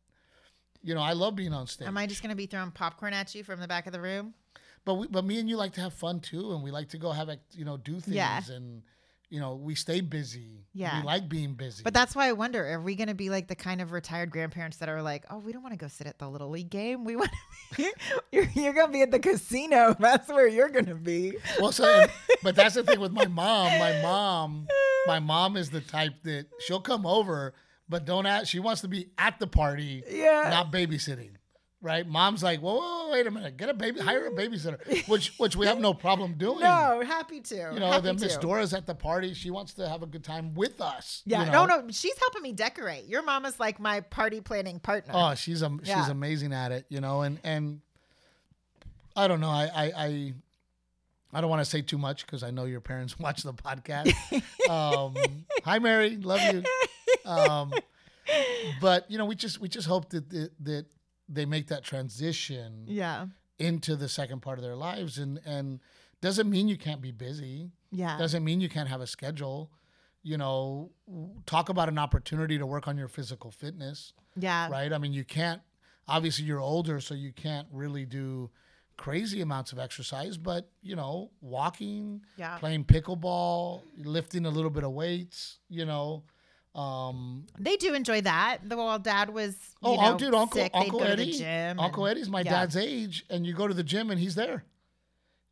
you 0.82 0.94
know, 0.94 1.00
I 1.00 1.14
love 1.14 1.36
being 1.36 1.54
on 1.54 1.66
stage. 1.66 1.88
Am 1.88 1.96
I 1.96 2.06
just 2.06 2.22
going 2.22 2.30
to 2.30 2.36
be 2.36 2.44
throwing 2.44 2.70
popcorn 2.70 3.14
at 3.14 3.34
you 3.34 3.44
from 3.44 3.60
the 3.60 3.68
back 3.68 3.86
of 3.86 3.94
the 3.94 4.00
room? 4.00 4.34
But 4.84 4.94
we, 4.94 5.06
but 5.08 5.24
me 5.24 5.38
and 5.38 5.48
you 5.48 5.56
like 5.56 5.72
to 5.74 5.80
have 5.80 5.92
fun 5.94 6.20
too, 6.20 6.52
and 6.52 6.62
we 6.62 6.70
like 6.70 6.88
to 6.90 6.98
go 6.98 7.10
have 7.12 7.30
you 7.52 7.64
know 7.64 7.76
do 7.76 8.00
things, 8.00 8.16
Yeah. 8.16 8.40
and 8.50 8.82
you 9.30 9.40
know 9.40 9.54
we 9.54 9.74
stay 9.74 10.00
busy. 10.00 10.66
Yeah. 10.74 11.00
we 11.00 11.06
like 11.06 11.28
being 11.28 11.54
busy. 11.54 11.82
But 11.82 11.94
that's 11.94 12.14
why 12.16 12.28
I 12.28 12.32
wonder: 12.32 12.66
Are 12.66 12.80
we 12.80 12.94
going 12.96 13.08
to 13.08 13.14
be 13.14 13.30
like 13.30 13.48
the 13.48 13.54
kind 13.54 13.80
of 13.80 13.92
retired 13.92 14.30
grandparents 14.30 14.78
that 14.78 14.88
are 14.88 15.02
like, 15.02 15.24
"Oh, 15.30 15.38
we 15.38 15.52
don't 15.52 15.62
want 15.62 15.72
to 15.72 15.78
go 15.78 15.88
sit 15.88 16.06
at 16.06 16.18
the 16.18 16.28
little 16.28 16.50
league 16.50 16.70
game. 16.70 17.04
We 17.04 17.16
want 17.16 17.30
to. 17.74 17.92
you're 18.32 18.48
you're 18.54 18.72
going 18.74 18.86
to 18.88 18.92
be 18.92 19.02
at 19.02 19.10
the 19.10 19.18
casino. 19.20 19.94
That's 20.00 20.28
where 20.28 20.48
you're 20.48 20.68
going 20.70 20.86
to 20.86 20.94
be." 20.94 21.34
well, 21.60 21.72
so 21.72 22.06
but 22.42 22.56
that's 22.56 22.74
the 22.74 22.82
thing 22.82 22.98
with 23.00 23.12
my 23.12 23.26
mom. 23.26 23.78
My 23.78 24.00
mom, 24.02 24.66
my 25.06 25.18
mom 25.20 25.56
is 25.56 25.70
the 25.70 25.80
type 25.80 26.14
that 26.24 26.46
she'll 26.60 26.80
come 26.80 27.06
over, 27.06 27.54
but 27.88 28.04
don't 28.04 28.26
ask. 28.26 28.48
She 28.48 28.58
wants 28.58 28.80
to 28.82 28.88
be 28.88 29.10
at 29.16 29.38
the 29.38 29.46
party, 29.46 30.02
Yeah. 30.10 30.48
not 30.50 30.72
babysitting. 30.72 31.36
Right? 31.84 32.06
Mom's 32.06 32.44
like, 32.44 32.60
whoa, 32.60 32.76
whoa, 32.76 33.10
wait 33.10 33.26
a 33.26 33.30
minute, 33.32 33.56
get 33.56 33.68
a 33.68 33.74
baby, 33.74 33.98
hire 33.98 34.26
a 34.26 34.30
babysitter, 34.30 34.78
which 35.08 35.34
which 35.38 35.56
we 35.56 35.66
have 35.66 35.80
no 35.80 35.92
problem 35.92 36.34
doing. 36.38 36.60
No, 36.60 37.02
happy 37.04 37.40
to. 37.40 37.56
You 37.74 37.80
know, 37.80 37.90
happy 37.90 38.02
then 38.04 38.16
Miss. 38.20 38.36
Dora's 38.36 38.72
at 38.72 38.86
the 38.86 38.94
party. 38.94 39.34
She 39.34 39.50
wants 39.50 39.74
to 39.74 39.88
have 39.88 40.00
a 40.04 40.06
good 40.06 40.22
time 40.22 40.54
with 40.54 40.80
us. 40.80 41.22
Yeah, 41.26 41.44
you 41.46 41.50
know? 41.50 41.66
no, 41.66 41.80
no, 41.80 41.90
she's 41.90 42.16
helping 42.20 42.42
me 42.42 42.52
decorate. 42.52 43.06
Your 43.06 43.24
mom 43.24 43.44
is 43.46 43.58
like 43.58 43.80
my 43.80 44.00
party 44.00 44.40
planning 44.40 44.78
partner. 44.78 45.12
Oh, 45.16 45.34
she's 45.34 45.60
um, 45.62 45.80
she's 45.80 45.88
Yeah. 45.88 46.08
amazing 46.08 46.52
at 46.52 46.70
it, 46.70 46.86
you 46.88 47.00
know, 47.00 47.22
and 47.22 47.40
and 47.42 47.80
I 49.16 49.26
don't 49.26 49.40
know, 49.40 49.50
I 49.50 49.64
I 49.74 49.84
I, 49.96 50.32
I 51.34 51.40
don't 51.40 51.50
want 51.50 51.62
to 51.62 51.68
say 51.68 51.82
too 51.82 51.98
much 51.98 52.24
because 52.26 52.44
I 52.44 52.52
know 52.52 52.64
your 52.64 52.80
parents 52.80 53.18
watch 53.18 53.42
the 53.42 53.54
podcast. 53.54 54.14
um, 54.70 55.14
hi, 55.64 55.80
Mary, 55.80 56.16
love 56.16 56.40
you. 56.54 56.62
Um, 57.24 57.72
but 58.80 59.08
you 59.10 59.16
know, 59.18 59.26
we 59.26 59.34
just 59.36 59.60
we 59.60 59.68
just 59.68 59.86
hope 59.86 60.08
that 60.10 60.28
that, 60.30 60.50
that 60.64 60.86
they 61.28 61.44
make 61.44 61.68
that 61.68 61.84
transition 61.84 62.84
yeah, 62.86 63.26
into 63.58 63.96
the 63.96 64.08
second 64.08 64.40
part 64.40 64.58
of 64.58 64.64
their 64.64 64.76
lives, 64.76 65.18
and 65.18 65.40
and 65.44 65.80
doesn't 66.20 66.48
mean 66.48 66.68
you 66.68 66.78
can't 66.78 67.00
be 67.00 67.12
busy. 67.12 67.70
yeah, 67.90 68.16
Doesn't 68.18 68.44
mean 68.44 68.60
you 68.60 68.68
can't 68.68 68.88
have 68.88 69.00
a 69.00 69.06
schedule. 69.06 69.70
You 70.22 70.38
know, 70.38 70.90
talk 71.46 71.68
about 71.68 71.88
an 71.88 71.98
opportunity 71.98 72.56
to 72.56 72.64
work 72.64 72.86
on 72.86 72.96
your 72.96 73.08
physical 73.08 73.50
fitness 73.50 74.12
yeah, 74.36 74.68
right? 74.70 74.92
I 74.92 74.98
mean, 74.98 75.12
you 75.12 75.24
can't. 75.24 75.60
Obviously, 76.08 76.44
you're 76.44 76.60
older, 76.60 77.00
so 77.00 77.14
you 77.14 77.32
can't 77.32 77.66
really 77.70 78.04
do 78.04 78.50
crazy 78.96 79.40
amounts 79.40 79.72
of 79.72 79.78
exercise. 79.78 80.36
But 80.36 80.70
you 80.82 80.96
know, 80.96 81.30
walking, 81.40 82.22
yeah. 82.36 82.56
playing 82.58 82.84
pickleball, 82.84 83.82
lifting 83.98 84.46
a 84.46 84.50
little 84.50 84.70
bit 84.70 84.84
of 84.84 84.92
weights. 84.92 85.58
You 85.68 85.84
know, 85.84 86.24
um, 86.74 87.46
They 87.58 87.76
do 87.76 87.94
enjoy 87.94 88.22
that. 88.22 88.58
The 88.64 88.76
while 88.76 88.98
dad 88.98 89.30
was, 89.30 89.54
you 89.82 89.90
oh, 89.90 89.96
know, 89.96 90.18
dude, 90.18 90.34
Uncle 90.34 90.60
sick, 90.60 90.70
Uncle 90.74 91.02
Eddie, 91.02 91.32
the 91.32 91.38
gym. 91.38 91.80
Uncle 91.80 92.06
and- 92.06 92.16
Eddie's 92.16 92.28
my 92.28 92.40
yeah. 92.40 92.50
dad's 92.50 92.76
age, 92.76 93.24
and 93.30 93.46
you 93.46 93.54
go 93.54 93.68
to 93.68 93.74
the 93.74 93.82
gym 93.82 94.10
and 94.10 94.18
he's 94.18 94.34
there. 94.34 94.64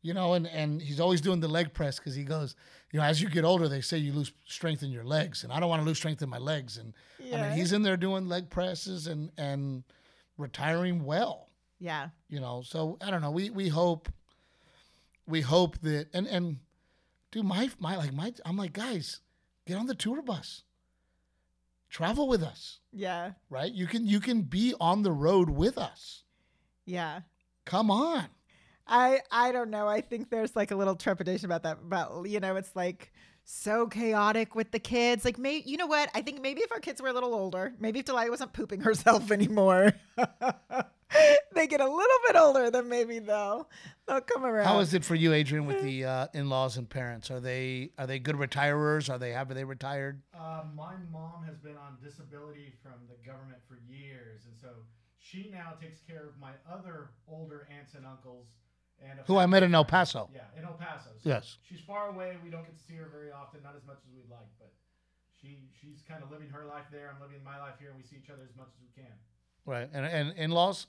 You 0.03 0.15
know, 0.15 0.33
and 0.33 0.47
and 0.47 0.81
he's 0.81 0.99
always 0.99 1.21
doing 1.21 1.41
the 1.41 1.47
leg 1.47 1.73
press 1.73 1.99
because 1.99 2.15
he 2.15 2.23
goes, 2.23 2.55
you 2.91 2.99
know, 2.99 3.05
as 3.05 3.21
you 3.21 3.29
get 3.29 3.45
older, 3.45 3.67
they 3.67 3.81
say 3.81 3.99
you 3.99 4.13
lose 4.13 4.31
strength 4.47 4.81
in 4.81 4.89
your 4.89 5.03
legs, 5.03 5.43
and 5.43 5.53
I 5.53 5.59
don't 5.59 5.69
want 5.69 5.83
to 5.83 5.85
lose 5.85 5.97
strength 5.97 6.23
in 6.23 6.29
my 6.29 6.39
legs. 6.39 6.77
And 6.77 6.93
I 7.31 7.39
mean, 7.39 7.51
he's 7.51 7.71
in 7.71 7.83
there 7.83 7.97
doing 7.97 8.27
leg 8.27 8.49
presses 8.49 9.05
and 9.05 9.31
and 9.37 9.83
retiring 10.39 11.05
well. 11.05 11.49
Yeah, 11.79 12.09
you 12.29 12.39
know 12.39 12.61
so 12.63 12.97
i 13.01 13.09
don't 13.11 13.21
know 13.21 13.31
we 13.31 13.49
we 13.49 13.67
hope 13.67 14.07
we 15.27 15.41
hope 15.41 15.79
that 15.81 16.07
and 16.13 16.27
and 16.27 16.57
dude 17.31 17.45
my 17.45 17.69
my 17.79 17.95
like 17.95 18.13
my 18.13 18.33
i'm 18.45 18.57
like 18.57 18.73
guys 18.73 19.19
get 19.67 19.77
on 19.77 19.87
the 19.87 19.95
tour 19.95 20.21
bus 20.21 20.63
travel 21.91 22.27
with 22.27 22.41
us 22.41 22.79
yeah, 22.91 23.33
right 23.49 23.71
you 23.71 23.85
can 23.85 24.07
you 24.07 24.19
can 24.19 24.41
be 24.41 24.73
on 24.79 25.03
the 25.03 25.11
road 25.11 25.49
with 25.49 25.77
us 25.77 26.23
yeah. 26.85 27.21
come 27.65 27.91
on 27.91 28.27
I 28.87 29.21
I 29.31 29.51
don't 29.53 29.69
know. 29.69 29.87
I 29.87 30.01
think 30.01 30.29
there's 30.29 30.55
like 30.55 30.71
a 30.71 30.75
little 30.75 30.95
trepidation 30.95 31.45
about 31.45 31.63
that. 31.63 31.77
About 31.77 32.27
you 32.27 32.39
know, 32.41 32.57
it's 32.57 32.75
like 32.75 33.13
so 33.51 33.87
chaotic 33.87 34.55
with 34.55 34.71
the 34.71 34.79
kids. 34.79 35.25
Like, 35.25 35.37
may, 35.37 35.61
you 35.65 35.77
know 35.77 35.87
what? 35.87 36.09
I 36.15 36.21
think 36.21 36.41
maybe 36.41 36.61
if 36.61 36.71
our 36.71 36.79
kids 36.79 37.01
were 37.01 37.09
a 37.09 37.13
little 37.13 37.33
older, 37.33 37.73
maybe 37.79 37.99
if 37.99 38.05
Delilah 38.05 38.29
wasn't 38.29 38.53
pooping 38.53 38.81
herself 38.87 39.29
anymore, 39.31 39.93
they 41.53 41.67
get 41.67 41.81
a 41.81 41.85
little 41.87 42.17
bit 42.27 42.35
older, 42.37 42.71
then 42.71 42.87
maybe 42.87 43.19
they'll 43.19 43.69
they'll 44.07 44.21
come 44.21 44.45
around. 44.45 44.65
how 44.65 44.79
is 44.79 44.93
it 44.93 45.03
for 45.05 45.15
you 45.15 45.33
adrian 45.33 45.65
with 45.65 45.81
the 45.83 46.03
uh, 46.05 46.27
in-laws 46.33 46.77
and 46.77 46.89
parents 46.89 47.29
are 47.29 47.39
they 47.39 47.91
are 47.97 48.07
they 48.07 48.17
good 48.19 48.37
retirers 48.37 49.09
are 49.09 49.19
they 49.19 49.31
have 49.31 49.53
they 49.53 49.63
retired 49.63 50.21
Uh, 50.33 50.63
my 50.75 50.95
mom 51.11 51.43
has 51.45 51.57
been 51.59 51.77
on 51.77 51.97
disability 52.03 52.73
from 52.81 52.93
the 53.09 53.15
government 53.29 53.59
for 53.67 53.77
years, 53.87 54.45
and 54.45 54.55
so 54.59 54.69
she 55.17 55.49
now 55.51 55.73
takes 55.79 56.01
care 56.01 56.25
of 56.27 56.37
my 56.39 56.51
other 56.71 57.11
older 57.27 57.67
aunts 57.77 57.93
and 57.93 58.05
uncles. 58.05 58.47
Who 59.27 59.37
i 59.37 59.45
met 59.45 59.63
in 59.63 59.73
el 59.75 59.85
paso 59.85 60.29
Yeah, 60.33 60.41
in 60.57 60.63
El 60.65 60.73
Paso. 60.73 61.09
So 61.23 61.29
Yes. 61.29 61.57
She's 61.67 61.79
far 61.81 62.09
away. 62.09 62.37
We 62.43 62.49
don't 62.49 62.63
get 62.63 62.75
to 62.77 62.83
see 62.83 62.95
her 62.95 63.07
very 63.11 63.31
often, 63.31 63.61
not 63.63 63.75
as 63.75 63.85
much 63.85 63.97
as 64.05 64.11
we'd 64.15 64.29
like, 64.29 64.47
but 64.59 64.71
she 65.39 65.57
she's 65.79 66.01
kind 66.07 66.23
of 66.23 66.31
living 66.31 66.49
her 66.49 66.65
life 66.65 66.85
there. 66.91 67.09
I'm 67.13 67.21
living 67.21 67.43
my 67.43 67.59
life 67.59 67.75
here, 67.79 67.89
and 67.89 67.97
we 67.97 68.03
see 68.03 68.17
each 68.17 68.29
other 68.29 68.43
as 68.49 68.55
much 68.55 68.67
as 68.73 68.79
we 68.81 68.89
can. 69.01 69.13
right 69.65 69.89
and, 69.93 70.05
and 70.05 70.33
in-laws 70.37 70.87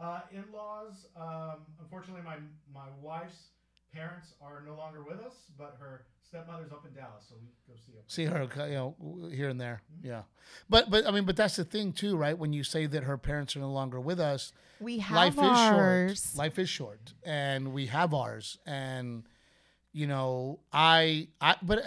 Uh, 0.00 0.20
in-laws. 0.32 1.06
Um, 1.16 1.66
unfortunately, 1.80 2.22
my 2.22 2.38
my 2.72 2.88
wife's 3.02 3.50
parents 3.92 4.34
are 4.40 4.62
no 4.66 4.74
longer 4.74 5.02
with 5.02 5.20
us, 5.20 5.34
but 5.58 5.76
her 5.80 6.04
stepmother's 6.22 6.70
up 6.72 6.86
in 6.86 6.94
Dallas, 6.94 7.24
so 7.28 7.34
we 7.40 7.48
go 7.66 7.74
see 8.06 8.24
her. 8.26 8.46
see 8.48 8.56
her 8.56 8.68
you 8.68 8.74
know 8.74 9.28
here 9.32 9.48
and 9.48 9.60
there 9.60 9.82
yeah. 10.02 10.22
But 10.68 10.88
but 10.90 11.06
i 11.06 11.10
mean 11.10 11.24
but 11.24 11.36
that's 11.36 11.56
the 11.56 11.64
thing 11.64 11.92
too 11.92 12.16
right? 12.16 12.38
When 12.38 12.52
you 12.52 12.62
say 12.62 12.86
that 12.86 13.02
her 13.04 13.18
parents 13.18 13.56
are 13.56 13.60
no 13.60 13.70
longer 13.70 14.00
with 14.00 14.20
us 14.20 14.52
we 14.80 14.98
have 14.98 15.36
life 15.36 15.38
ours. 15.38 16.12
is 16.12 16.24
short. 16.24 16.38
Life 16.38 16.58
is 16.58 16.68
short 16.68 17.12
and 17.24 17.72
we 17.72 17.86
have 17.86 18.14
ours 18.14 18.58
and 18.64 19.24
you 19.92 20.06
know 20.06 20.60
i 20.72 21.26
i 21.40 21.56
but 21.62 21.84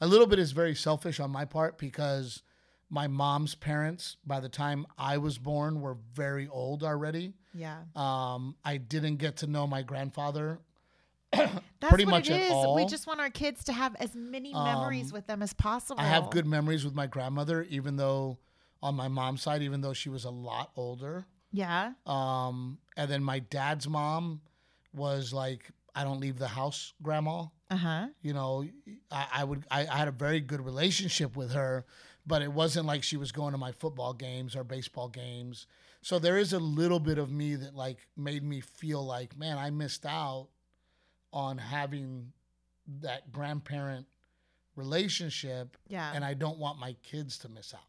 a 0.00 0.06
little 0.06 0.26
bit 0.26 0.40
is 0.40 0.50
very 0.50 0.74
selfish 0.74 1.20
on 1.20 1.30
my 1.30 1.44
part 1.44 1.78
because 1.78 2.42
my 2.88 3.06
mom's 3.06 3.54
parents 3.54 4.16
by 4.26 4.40
the 4.40 4.48
time 4.48 4.84
i 4.98 5.16
was 5.16 5.38
born 5.38 5.80
were 5.80 5.96
very 6.14 6.48
old 6.48 6.82
already. 6.82 7.34
Yeah, 7.54 7.78
um, 7.96 8.54
I 8.64 8.76
didn't 8.76 9.16
get 9.16 9.38
to 9.38 9.46
know 9.48 9.66
my 9.66 9.82
grandfather 9.82 10.60
That's 11.32 11.62
pretty 11.80 12.04
what 12.04 12.10
much 12.10 12.30
it 12.30 12.40
is. 12.42 12.50
all. 12.50 12.74
We 12.74 12.86
just 12.86 13.06
want 13.06 13.20
our 13.20 13.30
kids 13.30 13.64
to 13.64 13.72
have 13.72 13.94
as 14.00 14.14
many 14.14 14.52
memories 14.52 15.06
Um, 15.06 15.12
with 15.12 15.26
them 15.26 15.42
as 15.42 15.52
possible. 15.52 16.00
I 16.00 16.06
have 16.06 16.30
good 16.30 16.46
memories 16.46 16.84
with 16.84 16.94
my 16.94 17.06
grandmother, 17.06 17.62
even 17.70 17.96
though 17.96 18.38
on 18.82 18.94
my 18.94 19.08
mom's 19.08 19.42
side, 19.42 19.62
even 19.62 19.80
though 19.80 19.92
she 19.92 20.08
was 20.08 20.24
a 20.24 20.30
lot 20.30 20.70
older. 20.76 21.26
Yeah. 21.52 21.92
Um, 22.06 22.78
and 22.96 23.10
then 23.10 23.22
my 23.22 23.38
dad's 23.40 23.88
mom 23.88 24.40
was 24.92 25.32
like, 25.32 25.70
I 25.94 26.04
don't 26.04 26.20
leave 26.20 26.38
the 26.38 26.48
house, 26.48 26.92
grandma. 27.02 27.46
Uh 27.70 27.76
huh. 27.76 28.06
You 28.22 28.32
know, 28.32 28.64
I, 29.10 29.26
I 29.34 29.44
would 29.44 29.64
I, 29.70 29.86
I 29.86 29.96
had 29.98 30.08
a 30.08 30.12
very 30.12 30.40
good 30.40 30.64
relationship 30.64 31.36
with 31.36 31.52
her, 31.52 31.84
but 32.26 32.42
it 32.42 32.52
wasn't 32.52 32.86
like 32.86 33.02
she 33.02 33.16
was 33.16 33.32
going 33.32 33.52
to 33.52 33.58
my 33.58 33.72
football 33.72 34.12
games 34.12 34.54
or 34.56 34.64
baseball 34.64 35.08
games. 35.08 35.66
So 36.02 36.18
there 36.18 36.38
is 36.38 36.52
a 36.52 36.58
little 36.58 37.00
bit 37.00 37.18
of 37.18 37.30
me 37.30 37.54
that 37.56 37.74
like 37.74 38.06
made 38.16 38.42
me 38.42 38.60
feel 38.60 39.04
like, 39.04 39.36
man, 39.38 39.58
I 39.58 39.70
missed 39.70 40.04
out 40.06 40.48
on 41.32 41.58
having 41.58 42.32
that 43.00 43.30
grandparent 43.32 44.06
relationship 44.76 45.76
Yeah. 45.88 46.12
and 46.14 46.24
I 46.24 46.34
don't 46.34 46.58
want 46.58 46.78
my 46.78 46.94
kids 47.02 47.38
to 47.38 47.48
miss 47.48 47.74
out. 47.74 47.80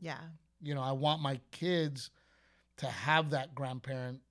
yeah. 0.00 0.20
You 0.60 0.74
know, 0.74 0.82
I 0.82 0.92
want 0.92 1.20
my 1.20 1.40
kids 1.50 2.10
to 2.78 2.86
have 2.86 3.30
that 3.30 3.54
grandparent. 3.54 4.22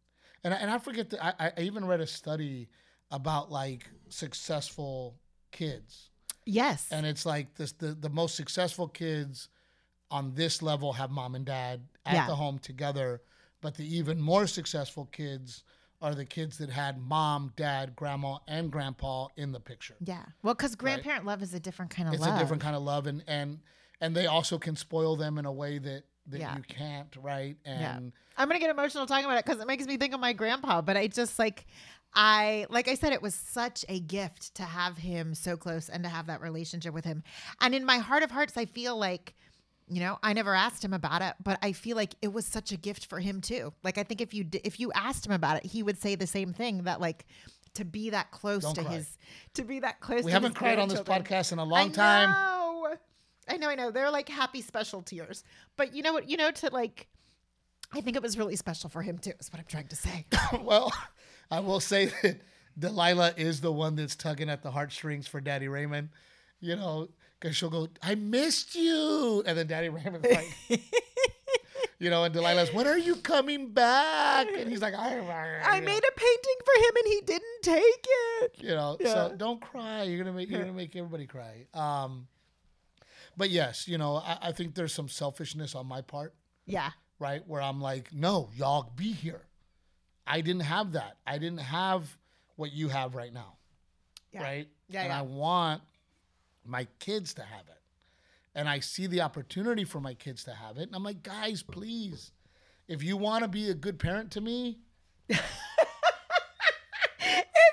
And 0.43 0.51
I- 0.53 0.57
and 0.57 0.71
I 0.71 0.79
forget 0.79 1.11
that 1.11 1.23
I, 1.23 1.51
I 1.55 1.61
even 1.61 1.85
read 1.85 2.01
a 2.01 2.07
study 2.07 2.69
about 3.11 3.51
like 3.51 3.87
successful 4.09 5.19
kids, 5.51 6.09
Yes. 6.45 6.87
and 6.91 7.05
it's 7.05 7.25
like 7.25 7.53
this 7.55 7.71
the 7.73 7.93
the 7.93 8.09
most 8.09 8.35
successful 8.35 8.87
kids 8.87 9.49
on 10.09 10.33
this 10.33 10.61
level 10.63 10.93
have 10.93 11.11
mom 11.11 11.35
and 11.35 11.45
dad 11.45 11.87
at 12.05 12.13
Yeah. 12.15 12.27
the 12.27 12.35
home 12.35 12.57
together, 12.59 13.21
but 13.61 13.75
the 13.75 13.85
even 13.95 14.19
more 14.19 14.47
successful 14.47 15.05
kids 15.05 15.63
are 16.03 16.13
the 16.13 16.25
kids 16.25 16.57
that 16.59 16.69
had 16.69 16.99
mom, 17.01 17.51
dad, 17.55 17.95
grandma, 17.95 18.37
and 18.47 18.71
grandpa 18.71 19.27
in 19.37 19.51
the 19.53 19.59
picture. 19.59 19.95
yeah. 20.01 20.23
Well, 20.43 20.53
because 20.53 20.75
grandparent 20.75 21.25
love 21.25 21.41
is 21.41 21.53
a 21.55 21.59
different 21.59 21.89
kind 21.91 22.07
of 22.09 22.13
love. 22.13 22.21
It's 22.21 22.27
love. 22.27 22.35
a 22.37 22.39
different 22.43 22.61
kind 22.61 22.75
of 22.75 22.83
love, 22.83 23.07
and 23.07 23.23
and 23.27 23.59
and 24.01 24.15
they 24.15 24.27
also 24.27 24.59
can 24.59 24.75
spoil 24.75 25.15
them 25.15 25.37
in 25.37 25.45
a 25.45 25.51
way 25.51 25.77
that 25.79 26.03
that 26.27 26.39
Yeah. 26.39 26.55
you 26.57 26.63
can't, 26.63 27.15
right? 27.21 27.57
Yeah. 27.65 27.95
And 27.97 28.11
I'm 28.37 28.47
gonna 28.47 28.59
get 28.59 28.69
emotional 28.69 29.05
talking 29.07 29.25
about 29.25 29.37
it 29.39 29.45
because 29.45 29.61
it 29.61 29.67
makes 29.67 29.85
me 29.87 29.97
think 29.97 30.13
of 30.13 30.19
my 30.19 30.33
grandpa. 30.33 30.81
But 30.81 30.97
I 30.97 31.07
just 31.07 31.39
like, 31.39 31.65
I 32.13 32.65
like 32.69 32.87
I 32.87 32.95
said, 32.95 33.13
it 33.13 33.21
was 33.21 33.33
such 33.35 33.85
a 33.89 33.99
gift 33.99 34.55
to 34.55 34.63
have 34.63 34.97
him 34.97 35.33
so 35.35 35.57
close 35.57 35.89
and 35.89 36.03
to 36.03 36.09
have 36.09 36.27
that 36.27 36.41
relationship 36.41 36.93
with 36.93 37.05
him. 37.05 37.23
And 37.61 37.73
in 37.73 37.85
my 37.85 37.97
heart 37.97 38.23
of 38.23 38.31
hearts, 38.31 38.57
I 38.57 38.65
feel 38.65 38.97
like, 38.97 39.35
you 39.93 39.99
know, 39.99 40.17
I 40.23 40.33
never 40.33 40.55
asked 40.55 40.83
him 40.83 40.93
about 40.93 41.21
it, 41.21 41.33
but 41.43 41.59
I 41.61 41.71
feel 41.73 41.95
like 41.95 42.15
it 42.21 42.33
was 42.33 42.45
such 42.45 42.71
a 42.71 42.77
gift 42.77 43.05
for 43.05 43.19
him 43.19 43.41
too. 43.41 43.73
Like 43.83 43.97
I 43.97 44.03
think 44.03 44.21
if 44.21 44.33
you 44.33 44.45
if 44.63 44.79
you 44.79 44.91
asked 44.93 45.25
him 45.25 45.31
about 45.31 45.57
it, 45.57 45.65
he 45.65 45.83
would 45.83 46.01
say 46.01 46.15
the 46.15 46.27
same 46.27 46.53
thing 46.53 46.83
that 46.83 46.99
like 46.99 47.25
to 47.75 47.85
be 47.85 48.11
that 48.11 48.31
close 48.31 48.63
Don't 48.63 48.75
to 48.75 48.83
cry. 48.83 48.93
his 48.93 49.17
to 49.55 49.63
be 49.63 49.79
that 49.79 49.99
close. 49.99 50.23
we 50.23 50.31
haven't 50.31 50.53
cried 50.53 50.79
on 50.79 50.89
this 50.89 51.01
podcast 51.01 51.51
in 51.51 51.59
a 51.59 51.63
long 51.63 51.89
I 51.89 51.93
time. 51.93 52.29
Know. 52.29 52.95
I 53.47 53.57
know, 53.57 53.69
I 53.69 53.75
know. 53.75 53.91
They're 53.91 54.11
like 54.11 54.29
happy 54.29 54.61
special 54.61 55.01
tears. 55.01 55.43
But 55.75 55.93
you 55.93 56.01
know 56.01 56.13
what? 56.13 56.29
You 56.29 56.37
know, 56.37 56.51
to 56.51 56.69
like, 56.71 57.07
I 57.91 58.01
think 58.01 58.15
it 58.15 58.21
was 58.21 58.37
really 58.37 58.55
special 58.55 58.89
for 58.89 59.01
him 59.01 59.17
too, 59.17 59.33
is 59.39 59.51
what 59.51 59.59
I'm 59.59 59.65
trying 59.65 59.87
to 59.87 59.95
say. 59.95 60.25
well, 60.61 60.93
I 61.51 61.59
will 61.59 61.79
say 61.79 62.05
that 62.21 62.41
Delilah 62.77 63.33
is 63.37 63.61
the 63.61 63.71
one 63.71 63.95
that's 63.95 64.15
tugging 64.15 64.49
at 64.49 64.63
the 64.63 64.71
heartstrings 64.71 65.27
for 65.27 65.41
Daddy 65.41 65.67
Raymond. 65.67 66.09
You 66.59 66.77
know, 66.77 67.09
because 67.43 67.57
she'll 67.57 67.69
go, 67.69 67.89
"I 68.01 68.15
missed 68.15 68.73
you," 68.73 69.43
and 69.45 69.57
then 69.57 69.67
Daddy 69.67 69.89
Raymond's 69.89 70.25
like, 70.31 70.47
you 71.99 72.09
know, 72.09 72.23
and 72.23 72.33
Delilah's, 72.33 72.73
"When 72.73 72.87
are 72.87 72.97
you 72.97 73.17
coming 73.17 73.69
back?" 73.73 74.47
And 74.57 74.69
he's 74.69 74.81
like, 74.81 74.93
"I, 74.93 75.19
I 75.63 75.79
made 75.81 76.03
a 76.03 76.11
painting 76.19 76.55
for 76.65 76.79
him 76.79 76.95
and 77.03 77.07
he 77.07 77.21
didn't 77.25 77.61
take 77.61 78.05
it. 78.41 78.55
you 78.59 78.69
know 78.69 78.97
Yeah. 78.99 79.13
so 79.13 79.33
don't 79.37 79.59
cry 79.61 80.03
you're 80.03 80.17
gonna 80.23 80.35
make 80.35 80.49
you're 80.49 80.59
gonna 80.61 80.71
make 80.73 80.95
everybody 80.95 81.25
cry 81.27 81.65
um 81.73 82.27
but 83.37 83.49
yes 83.49 83.87
you 83.87 83.97
know 83.97 84.17
I, 84.17 84.37
I 84.41 84.51
think 84.51 84.75
there's 84.75 84.93
some 84.93 85.07
selfishness 85.09 85.75
on 85.75 85.85
my 85.87 86.01
part 86.01 86.33
Yeah. 86.65 86.89
right 87.19 87.41
where 87.47 87.61
i'm 87.61 87.79
like 87.81 88.13
no 88.13 88.49
y'all 88.55 88.91
be 88.97 89.11
here 89.13 89.43
i 90.27 90.41
didn't 90.41 90.63
have 90.63 90.91
that 90.93 91.17
i 91.25 91.37
didn't 91.37 91.59
have 91.61 92.17
what 92.57 92.73
you 92.73 92.89
have 92.89 93.15
right 93.15 93.33
now 93.33 93.55
Yeah. 94.33 94.43
right 94.43 94.67
Yeah, 94.89 95.01
and 95.03 95.09
yeah. 95.09 95.19
i 95.19 95.21
want 95.21 95.81
my 96.65 96.87
kids 96.99 97.33
to 97.33 97.41
have 97.41 97.65
it 97.67 97.81
and 98.55 98.67
i 98.69 98.79
see 98.79 99.07
the 99.07 99.21
opportunity 99.21 99.83
for 99.83 99.99
my 99.99 100.13
kids 100.13 100.43
to 100.43 100.51
have 100.53 100.77
it 100.77 100.83
and 100.83 100.95
i'm 100.95 101.03
like 101.03 101.23
guys 101.23 101.61
please 101.63 102.31
if 102.87 103.01
you 103.03 103.17
want 103.17 103.43
to 103.43 103.47
be 103.47 103.69
a 103.69 103.73
good 103.73 103.97
parent 103.99 104.31
to 104.31 104.41
me 104.41 104.79
If 105.29 105.39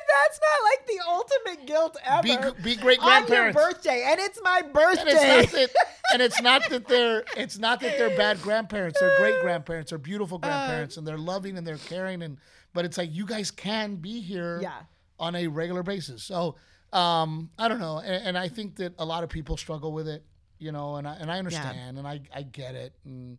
that's 0.06 0.40
not 0.40 0.62
like 0.70 0.86
the 0.86 1.00
ultimate 1.08 1.66
guilt 1.66 1.96
ever. 2.04 2.52
be, 2.62 2.62
be 2.62 2.76
great 2.76 3.00
on 3.00 3.06
your 3.06 3.26
grandparents 3.26 3.56
birthday, 3.60 4.04
and 4.06 4.20
it's 4.20 4.40
my 4.42 4.60
and 4.64 4.72
birthday. 4.72 5.02
it's 5.10 5.52
not 5.52 5.52
that 5.52 5.70
and 6.12 6.22
it's 6.22 6.40
not 6.42 6.68
that 6.70 6.86
they're 6.88 7.24
it's 7.36 7.58
not 7.58 7.80
that 7.80 7.98
they're 7.98 8.16
bad 8.16 8.40
grandparents 8.42 9.00
they're 9.00 9.16
great 9.18 9.40
grandparents 9.40 9.90
they're 9.90 9.98
beautiful 9.98 10.36
Uh. 10.42 10.46
grandparents 10.46 10.96
and 10.96 11.06
they're 11.06 11.18
loving 11.18 11.58
and 11.58 11.66
they're 11.66 11.76
caring 11.78 12.22
and 12.22 12.38
but 12.72 12.84
it's 12.84 12.96
like 12.98 13.12
you 13.12 13.26
guys 13.26 13.50
can 13.50 13.96
be 13.96 14.20
here 14.20 14.60
Yeah. 14.62 14.82
on 15.18 15.34
a 15.34 15.48
regular 15.48 15.82
basis 15.82 16.22
so 16.22 16.56
um 16.92 17.50
i 17.58 17.68
don't 17.68 17.80
know 17.80 17.98
and, 17.98 18.28
and 18.28 18.38
i 18.38 18.48
think 18.48 18.76
that 18.76 18.92
a 18.98 19.04
lot 19.04 19.22
of 19.22 19.30
people 19.30 19.56
struggle 19.56 19.92
with 19.92 20.08
it 20.08 20.24
you 20.58 20.72
know 20.72 20.96
and 20.96 21.06
i 21.06 21.14
and 21.14 21.30
i 21.30 21.38
understand 21.38 21.98
and 21.98 22.06
i 22.06 22.20
i 22.34 22.42
get 22.42 22.74
it 22.74 22.92
and 23.04 23.38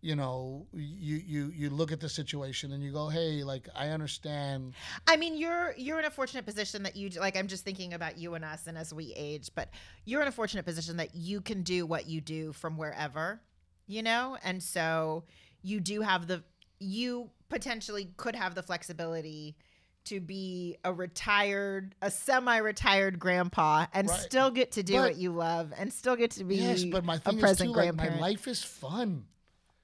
you 0.00 0.14
know 0.14 0.66
you 0.74 1.16
you 1.26 1.50
you 1.54 1.70
look 1.70 1.90
at 1.90 1.98
the 1.98 2.08
situation 2.10 2.72
and 2.72 2.82
you 2.84 2.92
go 2.92 3.08
hey 3.08 3.42
like 3.42 3.68
i 3.74 3.88
understand 3.88 4.74
I 5.06 5.16
mean, 5.16 5.36
you're 5.36 5.72
you're 5.78 5.98
in 5.98 6.04
a 6.04 6.10
fortunate 6.10 6.44
position 6.44 6.82
that 6.82 6.96
you 6.96 7.08
like. 7.10 7.36
I'm 7.36 7.46
just 7.46 7.64
thinking 7.64 7.94
about 7.94 8.18
you 8.18 8.34
and 8.34 8.44
us, 8.44 8.66
and 8.66 8.76
as 8.76 8.92
we 8.92 9.14
age, 9.16 9.50
but 9.54 9.68
you're 10.04 10.20
in 10.22 10.28
a 10.28 10.32
fortunate 10.32 10.64
position 10.64 10.96
that 10.98 11.14
you 11.14 11.40
can 11.40 11.62
do 11.62 11.86
what 11.86 12.06
you 12.06 12.20
do 12.20 12.52
from 12.52 12.76
wherever, 12.76 13.40
you 13.86 14.02
know, 14.02 14.36
and 14.44 14.62
so 14.62 15.24
you 15.62 15.80
do 15.80 16.00
have 16.02 16.26
the 16.26 16.42
you 16.80 17.30
potentially 17.48 18.10
could 18.16 18.34
have 18.34 18.54
the 18.54 18.62
flexibility 18.62 19.56
to 20.04 20.20
be 20.20 20.76
a 20.84 20.92
retired, 20.92 21.94
a 22.02 22.10
semi-retired 22.10 23.18
grandpa, 23.18 23.86
and 23.92 24.08
Right. 24.08 24.20
still 24.20 24.50
get 24.50 24.72
to 24.72 24.82
do 24.82 24.94
But- 24.94 25.02
what 25.02 25.16
you 25.16 25.32
love, 25.32 25.72
and 25.76 25.92
still 25.92 26.16
get 26.16 26.32
to 26.32 26.44
be 26.44 26.56
yes 26.56 26.84
but 26.84 27.04
my 27.04 27.16
a 27.16 27.18
thing 27.18 27.36
is 27.36 27.40
present 27.40 27.70
too 27.70 27.76
like 27.76 27.94
my 27.94 28.18
life 28.18 28.46
is 28.48 28.62
fun 28.62 29.26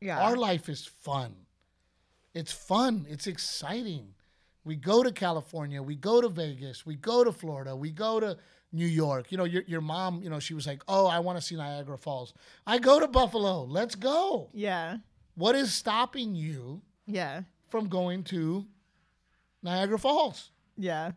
yeah, 0.03 0.19
Our 0.19 0.35
life 0.37 0.71
is 0.71 0.87
fun. 0.87 1.35
It's 2.33 2.53
fun. 2.53 3.05
It's 3.11 3.27
exciting. 3.27 4.15
We 4.65 4.77
go 4.77 5.03
to 5.03 5.13
California. 5.13 5.83
We 5.83 5.95
go 5.95 6.23
to 6.23 6.29
Vegas. 6.31 6.87
We 6.87 6.95
go 6.97 7.23
to 7.23 7.33
Florida. 7.33 7.77
We 7.77 7.91
go 7.91 8.19
to 8.19 8.39
New 8.73 8.87
York. 8.87 9.31
You 9.31 9.37
know, 9.37 9.45
your, 9.45 9.63
your 9.67 9.83
mom, 9.83 10.23
you 10.23 10.31
know, 10.31 10.39
she 10.39 10.55
was 10.55 10.67
like, 10.67 10.83
oh, 10.89 11.07
I 11.07 11.19
want 11.19 11.37
to 11.39 11.43
see 11.45 11.55
Niagara 11.55 11.99
Falls. 11.99 12.33
I 12.67 12.79
go 12.79 12.99
to 12.99 13.09
Buffalo. 13.09 13.65
Let's 13.65 13.95
go. 13.95 14.49
yeah, 14.55 14.99
What 15.35 15.55
is 15.55 15.71
stopping 15.75 16.35
you 16.35 16.81
yeah, 17.07 17.43
from 17.69 17.89
going 17.89 18.25
to 18.25 18.67
Niagara 19.63 19.99
Falls? 19.99 20.51
yeah. 20.77 21.13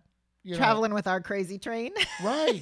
You 0.46 0.52
know, 0.52 0.58
Traveling 0.58 0.94
with 0.94 1.08
our 1.08 1.22
crazy 1.22 1.58
train. 1.58 1.94
right. 2.22 2.62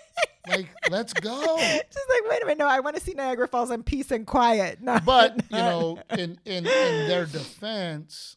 like, 0.48 0.68
let's 0.90 1.14
go. 1.14 1.56
Just 1.56 2.08
like, 2.10 2.30
wait 2.30 2.42
a 2.42 2.44
minute, 2.44 2.58
no, 2.58 2.66
I 2.66 2.80
want 2.80 2.94
to 2.96 3.00
see 3.02 3.14
Niagara 3.14 3.48
Falls 3.48 3.70
in 3.70 3.82
peace 3.82 4.10
and 4.10 4.26
quiet. 4.26 4.82
Not, 4.82 5.06
But 5.06 5.36
you 5.48 5.56
know, 5.56 5.98
in 6.10 6.38
in 6.44 6.66
in 6.66 7.08
their 7.08 7.24
defense, 7.24 8.36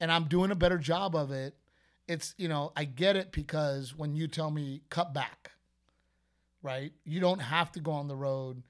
and 0.00 0.10
I'm 0.10 0.24
doing 0.24 0.50
a 0.50 0.54
better 0.54 0.78
job 0.78 1.14
of 1.14 1.30
it. 1.32 1.54
It's 2.06 2.34
you 2.38 2.48
know, 2.48 2.72
I 2.74 2.84
get 2.84 3.16
it 3.16 3.30
because 3.30 3.94
when 3.94 4.14
you 4.14 4.26
tell 4.26 4.50
me 4.50 4.80
cut 4.88 5.12
back, 5.12 5.50
right? 6.62 6.92
You 7.04 7.20
don't 7.20 7.40
have 7.40 7.70
to 7.72 7.80
go 7.80 7.90
on 7.92 8.08
the 8.08 8.16
road 8.16 8.62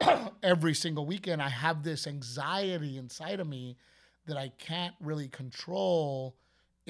every 0.42 0.74
single 0.74 1.06
weekend. 1.06 1.40
I 1.40 1.48
have 1.48 1.84
this 1.84 2.08
anxiety 2.08 2.98
inside 2.98 3.38
of 3.38 3.46
me 3.46 3.76
that 4.26 4.36
I 4.36 4.48
can't 4.58 4.94
really 5.00 5.28
control. 5.28 6.34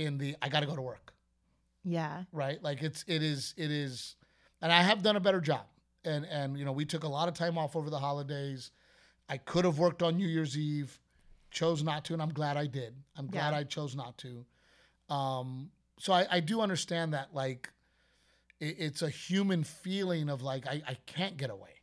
In 0.01 0.19
the 0.19 0.37
I 0.41 0.49
got 0.49 0.61
to 0.61 0.67
go 0.67 0.77
to 0.77 0.83
work 0.83 1.11
yeah, 1.85 2.25
right? 2.33 2.63
Like 2.63 2.83
it's 2.83 3.05
it 3.07 3.23
is 3.23 3.55
it 3.57 3.71
is, 3.71 4.17
and 4.61 4.73
I 4.73 4.83
have 4.83 5.03
done 5.03 5.17
a 5.17 5.21
better 5.21 5.41
job. 5.41 5.65
And 6.05 6.25
and 6.27 6.59
you 6.59 6.65
know 6.65 6.73
we 6.73 6.85
took 6.85 7.05
a 7.05 7.09
lot 7.09 7.29
of 7.29 7.35
time 7.35 7.59
off 7.59 7.77
over 7.77 7.91
the 7.91 7.99
holidays. 7.99 8.71
I 9.29 9.39
could 9.39 9.65
have 9.65 9.79
worked 9.79 10.03
on 10.03 10.17
New 10.17 10.27
Year's 10.27 10.57
Eve, 10.59 10.99
chose 11.51 11.83
not 11.83 12.05
to, 12.07 12.13
and 12.13 12.23
I'm 12.23 12.33
glad 12.33 12.57
I 12.57 12.67
did. 12.67 12.95
I'm 13.17 13.29
glad 13.29 13.51
Yeah. 13.53 13.59
I 13.59 13.65
chose 13.65 13.95
not 13.95 14.19
to. 14.19 14.45
Um, 15.09 15.71
so 15.99 16.13
I, 16.13 16.27
I 16.31 16.41
do 16.41 16.61
understand 16.61 17.15
that 17.15 17.35
like 17.35 17.71
it, 18.61 18.77
it's 18.79 19.03
a 19.03 19.11
human 19.11 19.65
feeling 19.65 20.29
of 20.29 20.43
like 20.43 20.67
I, 20.67 20.83
I 20.87 20.95
can't 21.07 21.37
get 21.37 21.51
away, 21.51 21.77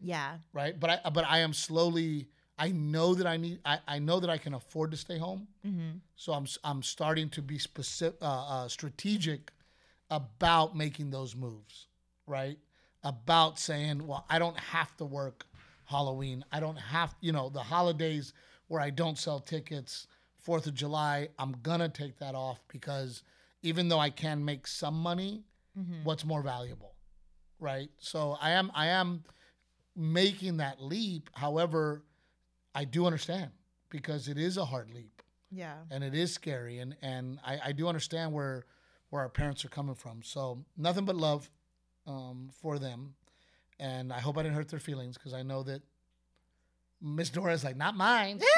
yeah, 0.00 0.38
right? 0.52 0.78
But 0.78 0.90
I 1.04 1.10
but 1.10 1.24
I 1.24 1.38
am 1.40 1.52
slowly. 1.52 2.28
I 2.58 2.70
know 2.72 3.14
that 3.14 3.26
I 3.26 3.36
need. 3.36 3.60
I, 3.64 3.78
I 3.86 3.98
know 3.98 4.18
that 4.20 4.30
I 4.30 4.38
can 4.38 4.54
afford 4.54 4.90
to 4.90 4.96
stay 4.96 5.18
home. 5.18 5.46
mm-hmm. 5.66 5.98
So 6.16 6.32
I'm 6.32 6.46
I'm 6.64 6.82
starting 6.82 7.28
to 7.30 7.42
be 7.42 7.58
specific, 7.58 8.18
uh, 8.22 8.24
uh, 8.64 8.68
strategic 8.68 9.52
about 10.10 10.76
making 10.76 11.10
those 11.10 11.36
moves, 11.36 11.86
right? 12.26 12.58
About 13.04 13.58
saying, 13.58 14.06
well, 14.06 14.24
I 14.28 14.38
don't 14.38 14.58
have 14.58 14.96
to 14.96 15.04
work 15.04 15.46
Halloween. 15.84 16.44
I 16.50 16.60
don't 16.60 16.76
have, 16.78 17.14
you 17.20 17.32
know, 17.32 17.48
the 17.48 17.62
holidays 17.62 18.32
where 18.68 18.80
I 18.80 18.90
don't 18.90 19.16
sell 19.18 19.38
tickets. 19.40 20.06
Fourth 20.38 20.66
of 20.66 20.74
July, 20.74 21.28
I'm 21.38 21.52
gonna 21.62 21.88
take 21.88 22.18
that 22.18 22.34
off 22.34 22.58
because 22.68 23.22
even 23.62 23.88
though 23.88 23.98
I 23.98 24.10
can 24.10 24.44
make 24.44 24.66
some 24.66 24.94
money, 24.98 25.44
Mhm. 25.78 26.04
what's 26.04 26.24
more 26.24 26.42
valuable, 26.42 26.94
right? 27.60 27.90
So 27.98 28.36
I 28.40 28.50
am 28.52 28.70
I 28.74 28.86
am 28.88 29.24
making 29.94 30.58
that 30.58 30.80
leap. 30.82 31.28
However, 31.34 32.02
I 32.74 32.84
do 32.84 33.06
understand 33.06 33.50
because 33.90 34.28
it 34.28 34.38
is 34.38 34.56
a 34.56 34.64
hard 34.64 34.90
leap 34.94 35.22
Yeah. 35.50 35.76
and 35.90 36.04
it 36.04 36.14
is 36.14 36.32
scary, 36.32 36.78
and 36.78 36.96
and 37.02 37.38
I, 37.44 37.60
I 37.66 37.72
do 37.72 37.88
understand 37.88 38.32
where 38.32 38.64
where 39.10 39.22
our 39.22 39.28
parents 39.28 39.64
are 39.64 39.68
coming 39.68 39.94
from. 39.94 40.22
So 40.22 40.64
nothing 40.76 41.04
but 41.06 41.16
love 41.16 41.50
um, 42.06 42.50
for 42.60 42.78
them, 42.78 43.14
and 43.80 44.12
I 44.12 44.20
hope 44.20 44.36
I 44.38 44.42
didn't 44.42 44.54
hurt 44.56 44.68
their 44.68 44.80
feelings 44.80 45.16
because 45.16 45.32
I 45.34 45.42
know 45.42 45.62
that 45.64 45.82
Miss 47.00 47.30
Dora's 47.30 47.64
like 47.64 47.76
not 47.76 47.96
mine. 47.96 48.40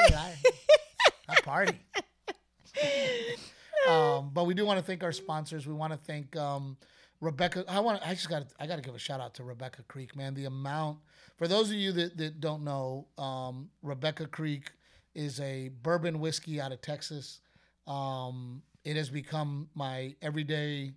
I 1.29 1.35
party. 1.43 1.79
um, 3.87 4.31
but 4.33 4.45
we 4.45 4.53
do 4.53 4.65
want 4.65 4.79
to 4.79 4.85
thank 4.85 5.03
our 5.03 5.11
sponsors. 5.11 5.65
We 5.67 5.73
want 5.73 5.93
to 5.93 5.97
thank 5.99 6.35
um, 6.35 6.77
Rebecca. 7.21 7.63
I 7.69 7.79
want. 7.79 8.05
I 8.05 8.13
just 8.13 8.29
got. 8.29 8.47
I 8.59 8.67
got 8.67 8.75
to 8.75 8.81
give 8.81 8.95
a 8.95 8.99
shout 8.99 9.21
out 9.21 9.35
to 9.35 9.43
Rebecca 9.43 9.83
Creek, 9.87 10.15
man. 10.15 10.33
The 10.33 10.45
amount 10.45 10.97
for 11.41 11.47
those 11.47 11.71
of 11.71 11.75
you 11.75 11.91
that, 11.93 12.17
that 12.17 12.39
don't 12.39 12.63
know, 12.63 13.07
um, 13.17 13.71
Rebecca 13.81 14.27
Creek 14.27 14.73
is 15.15 15.39
a 15.39 15.71
bourbon 15.81 16.19
whiskey 16.19 16.61
out 16.61 16.71
of 16.71 16.81
Texas. 16.81 17.39
Um, 17.87 18.61
it 18.83 18.95
has 18.95 19.09
become 19.09 19.67
my 19.73 20.13
everyday 20.21 20.93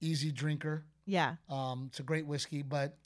easy 0.00 0.32
drinker. 0.32 0.84
Yeah. 1.06 1.36
Um, 1.48 1.84
it's 1.90 2.00
a 2.00 2.02
great 2.02 2.26
whiskey, 2.26 2.62
but 2.62 2.98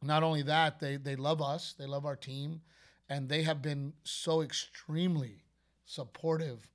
not 0.00 0.22
only 0.22 0.40
that, 0.44 0.80
they 0.80 0.96
they 0.96 1.14
love 1.14 1.42
us, 1.42 1.74
they 1.78 1.84
love 1.84 2.06
our 2.06 2.16
team, 2.16 2.62
and 3.10 3.28
they 3.28 3.42
have 3.42 3.60
been 3.60 3.92
so 4.04 4.40
extremely 4.40 5.44
supportive 5.84 6.70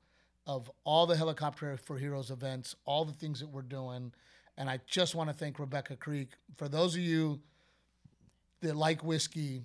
of 0.45 0.69
all 0.83 1.07
the 1.07 1.17
Helicopter 1.17 1.75
for 1.75 1.97
Heroes 1.97 2.29
events, 2.29 2.75
all 2.85 3.03
the 3.03 3.13
things 3.13 3.39
that 3.39 3.49
we're 3.49 3.63
doing. 3.63 4.13
And 4.59 4.69
I 4.69 4.79
just 4.85 5.15
want 5.15 5.29
to 5.29 5.33
thank 5.33 5.57
Rebecca 5.57 5.95
Creek. 5.95 6.31
For 6.57 6.67
those 6.67 6.93
of 6.93 7.01
you 7.01 7.39
that 8.61 8.75
like 8.75 9.01
whiskey, 9.03 9.63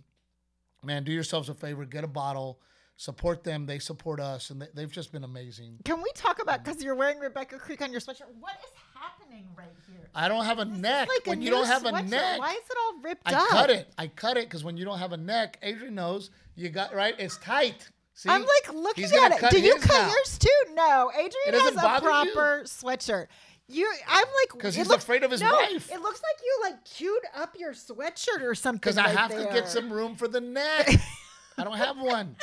man, 0.85 1.03
do 1.03 1.11
yourselves 1.11 1.49
a 1.49 1.55
favor, 1.55 1.85
get 1.85 2.05
a 2.05 2.07
bottle, 2.07 2.61
support 2.97 3.43
them. 3.43 3.67
They 3.67 3.81
support 3.81 4.21
us, 4.21 4.51
and 4.51 4.63
they, 4.63 4.69
they've 4.73 4.91
just 4.91 5.11
been 5.11 5.25
amazing. 5.25 5.79
Can 5.85 6.01
we 6.01 6.11
talk 6.15 6.41
about 6.41 6.65
because 6.65 6.81
you're 6.81 6.95
wearing 6.95 7.19
Rebecca 7.19 7.59
Creek 7.59 7.83
on 7.83 7.91
your 7.91 8.01
sweatshirt? 8.01 8.29
What 8.39 8.55
is 8.65 8.71
happening 8.95 9.49
right 9.59 9.67
here? 9.91 10.09
I 10.15 10.29
don't 10.29 10.45
have 10.45 10.61
a 10.61 10.65
This 10.65 10.79
neck. 10.79 11.09
like 11.09 11.27
a 11.27 11.31
when 11.31 11.43
you 11.43 11.51
new 11.51 11.57
don't 11.57 11.67
have 11.67 11.85
a 11.85 12.03
neck, 12.03 12.39
Why 12.39 12.53
is 12.53 12.59
it 12.71 12.77
all 12.85 13.01
ripped 13.03 13.23
I 13.27 13.35
up? 13.35 13.43
I 13.43 13.49
cut 13.51 13.71
it. 13.71 13.93
I 13.99 14.07
cut 14.07 14.37
it 14.37 14.45
because 14.45 14.63
when 14.63 14.77
you 14.77 14.85
don't 14.85 15.01
have 15.01 15.13
a 15.13 15.17
neck, 15.17 15.59
Adrian 15.63 15.97
knows 15.97 16.31
you 16.55 16.69
got 16.69 16.95
right. 16.95 17.17
It's 17.19 17.37
tight. 17.39 17.91
See? 18.17 18.29
I'm 18.29 18.43
like 18.43 18.73
looking 18.73 19.07
at 19.07 19.43
it. 19.43 19.51
Do 19.51 19.61
you 19.61 19.75
cut 19.81 19.89
now. 20.03 20.09
yours 20.09 20.39
too? 20.39 20.49
No, 20.75 21.11
Adrian 21.13 21.61
has 21.61 21.73
a 21.73 21.77
bother 21.77 22.07
you? 22.07 22.33
proper 22.33 22.63
sweatshirt. 22.65 23.27
You, 23.69 23.91
I'm 24.07 24.25
like 24.27 24.53
because 24.53 24.75
he's 24.75 24.89
looks- 24.89 25.05
afraid 25.05 25.23
of 25.25 25.31
his 25.31 25.41
no, 25.41 25.51
wife. 25.51 25.91
It 25.91 26.01
looks 26.03 26.21
like 26.23 26.43
you 26.45 26.59
like 26.63 26.85
queued 26.85 27.23
up 27.35 27.57
your 27.59 27.73
sweatshirt 27.73 28.43
or 28.43 28.55
something. 28.55 28.79
because 28.79 28.99
I 28.99 29.07
right 29.07 29.17
have 29.17 29.31
to 29.31 29.49
get 29.53 29.69
some 29.69 29.91
room 29.93 30.17
for 30.17 30.29
the 30.29 30.41
neck. 30.41 30.89
I 31.59 31.65
don't 31.65 31.77
have 31.77 31.99
one. 31.99 32.37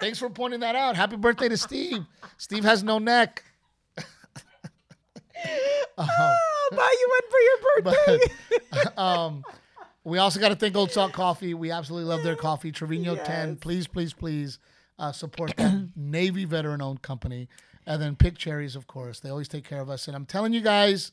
Thanks 0.00 0.18
for 0.18 0.30
pointing 0.30 0.60
that 0.60 0.76
out. 0.76 0.96
Happy 0.96 1.16
birthday 1.16 1.48
to 1.48 1.56
Steve. 1.56 2.04
Steve 2.38 2.64
has 2.64 2.82
no 2.82 2.98
neck. 2.98 3.44
Oh, 3.96 4.04
I'll 5.98 6.76
buy 6.76 6.94
you 7.00 7.08
one 7.10 7.30
for 7.30 7.38
your 7.40 7.82
birthday. 7.82 8.34
But 8.70 8.98
um, 8.98 9.44
we 10.04 10.18
also 10.18 10.40
got 10.40 10.48
to 10.48 10.56
thank 10.56 10.74
Old 10.76 10.90
Salt 10.90 11.12
Coffee. 11.12 11.54
We 11.54 11.70
absolutely 11.70 12.08
love 12.08 12.22
their 12.22 12.36
coffee. 12.36 12.72
Trevino 12.72 13.16
10. 13.16 13.56
Please, 13.56 13.86
please, 13.86 14.12
please 14.12 14.58
uh, 14.98 15.12
support 15.12 15.54
that 15.56 15.88
Navy 15.96 16.44
veteran 16.44 16.80
owned 16.82 17.02
company. 17.02 17.48
And 17.86 18.00
then 18.00 18.16
Pick 18.16 18.38
Cherries, 18.38 18.76
of 18.76 18.86
course. 18.86 19.20
They 19.20 19.28
always 19.28 19.48
take 19.48 19.64
care 19.64 19.80
of 19.80 19.90
us. 19.90 20.06
And 20.08 20.16
I'm 20.16 20.26
telling 20.26 20.52
you 20.52 20.60
guys, 20.60 21.12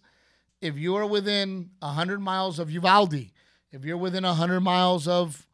if 0.62 0.78
you 0.78 0.96
are 0.96 1.06
within 1.06 1.72
100 1.80 2.20
miles 2.20 2.60
of 2.60 2.72
Uvalde, 2.72 3.32
if 3.72 3.84
you're 3.84 3.98
within 3.98 4.24
100 4.24 4.62
miles 4.62 5.08
of 5.08 5.48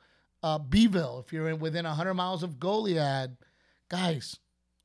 uh, 0.44 0.60
Beeville, 0.60 1.24
if 1.26 1.34
you're 1.34 1.50
in- 1.50 1.60
within 1.60 1.86
100 1.86 2.14
miles 2.14 2.44
of 2.44 2.60
Goliad, 2.60 3.38
guys, 3.90 4.38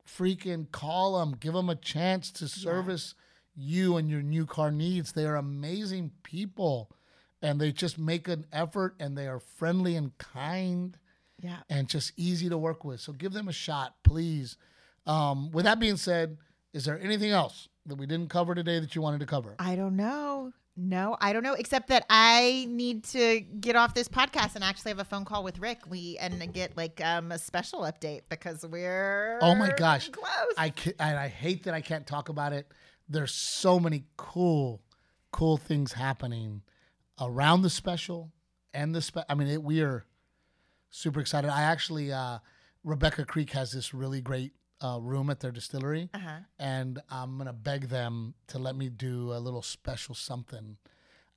freaking 0.07 0.71
call 0.71 1.19
them. 1.19 1.37
Give 1.39 1.53
them 1.53 1.69
a 1.69 1.77
chance 1.77 2.31
to 2.33 2.49
service 2.49 3.15
you 3.55 3.97
and 3.97 4.09
your 4.09 4.23
new 4.23 4.47
car 4.47 4.71
needs. 4.71 5.13
They 5.13 5.27
are 5.27 5.37
amazing 5.37 6.13
people 6.23 6.91
and 7.41 7.61
they 7.61 7.73
just 7.73 7.99
make 7.99 8.29
an 8.29 8.47
effort 8.53 8.95
and 9.01 9.17
they 9.17 9.27
are 9.27 9.41
friendly 9.41 9.97
and 9.97 10.17
kind 10.19 10.97
yeah. 11.41 11.59
and 11.69 11.89
just 11.89 12.13
easy 12.17 12.49
to 12.49 12.57
work 12.57 12.85
with. 12.85 13.01
So 13.01 13.13
give 13.13 13.33
them 13.33 13.49
a 13.49 13.53
shot, 13.53 13.97
please. 14.05 14.57
Um, 15.07 15.51
with 15.51 15.65
that 15.65 15.81
being 15.81 15.97
said, 15.97 16.39
is 16.73 16.85
there 16.85 16.99
anything 17.01 17.31
else 17.31 17.69
that 17.87 17.97
we 17.97 18.07
didn't 18.07 18.29
cover 18.29 18.55
today 18.55 18.79
that 18.79 18.95
you 18.95 19.03
wanted 19.03 19.21
to 19.21 19.27
cover? 19.27 19.57
I 19.59 19.77
don't 19.77 19.97
know. 19.97 20.53
No, 20.75 21.17
I 21.21 21.35
don't 21.35 21.43
know. 21.43 21.53
Except 21.53 21.89
that 21.89 22.07
I 22.09 22.67
need 22.71 23.05
to 23.05 23.41
get 23.41 23.77
off 23.77 23.93
this 23.93 24.09
podcast 24.09 24.55
and 24.55 24.65
actually 24.65 24.93
have 24.93 25.01
a 25.01 25.05
phone 25.05 25.27
call 25.27 25.45
with 25.45 25.59
Rick. 25.59 25.81
We 25.87 26.17
and 26.19 26.51
get 26.55 26.77
like 26.79 26.99
um, 27.05 27.31
a 27.31 27.39
special 27.39 27.81
update 27.81 28.23
because 28.31 28.65
we're 28.67 29.39
Oh 29.43 29.55
my 29.55 29.71
gosh. 29.77 30.09
close. 30.09 30.55
I 30.57 30.71
ca- 30.71 30.95
and 30.99 31.19
I 31.19 31.29
hate 31.29 31.65
that 31.65 31.75
I 31.75 31.83
can't 31.83 32.07
talk 32.07 32.31
about 32.31 32.55
it. 32.55 32.67
There's 33.07 33.33
so 33.35 33.79
many 33.79 34.05
cool, 34.17 34.81
cool 35.31 35.59
things 35.59 35.93
happening 35.93 36.63
around 37.21 37.61
the 37.63 37.71
special 37.71 38.33
and 38.73 38.95
the 38.95 39.03
spe- 39.03 39.27
I 39.29 39.35
mean, 39.35 39.49
it, 39.49 39.63
we 39.63 39.83
are 39.83 40.07
super 40.89 41.21
excited. 41.21 41.51
I 41.51 41.63
actually, 41.65 42.11
uh, 42.13 42.39
Rebecca 42.83 43.27
Creek 43.27 43.51
has 43.51 43.73
this 43.73 43.93
really 43.93 44.23
great 44.23 44.53
uh, 44.83 44.99
room 45.01 45.31
at 45.31 45.41
their 45.41 45.53
distillery, 45.53 46.11
uh-huh. 46.13 46.39
and 46.59 47.01
I'm 47.11 47.39
gonna 47.39 47.53
beg 47.53 47.89
them 47.89 48.35
to 48.49 48.59
let 48.59 48.75
me 48.77 48.89
do 48.89 49.33
a 49.33 49.39
little 49.39 49.63
special 49.63 50.15
something 50.15 50.77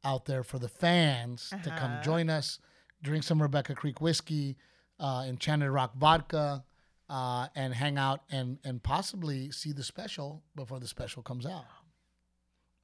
out 0.03 0.25
there 0.25 0.43
for 0.43 0.59
the 0.59 0.67
fans 0.69 1.49
to 1.63 1.69
come 1.69 1.91
Uh-huh. 1.93 2.03
join 2.03 2.29
us, 2.29 2.59
drink 3.01 3.23
some 3.23 3.41
Rebecca 3.41 3.75
Creek 3.75 4.01
whiskey, 4.01 4.57
uh, 4.99 5.25
Enchanted 5.27 5.69
Rock 5.69 5.95
vodka, 5.95 6.63
uh, 7.09 7.47
and 7.55 7.73
hang 7.73 7.97
out 7.97 8.21
and 8.31 8.57
and 8.63 8.81
possibly 8.81 9.51
see 9.51 9.71
the 9.71 9.83
special 9.83 10.43
before 10.55 10.79
the 10.79 10.87
special 10.87 11.21
comes 11.21 11.45
out. 11.45 11.65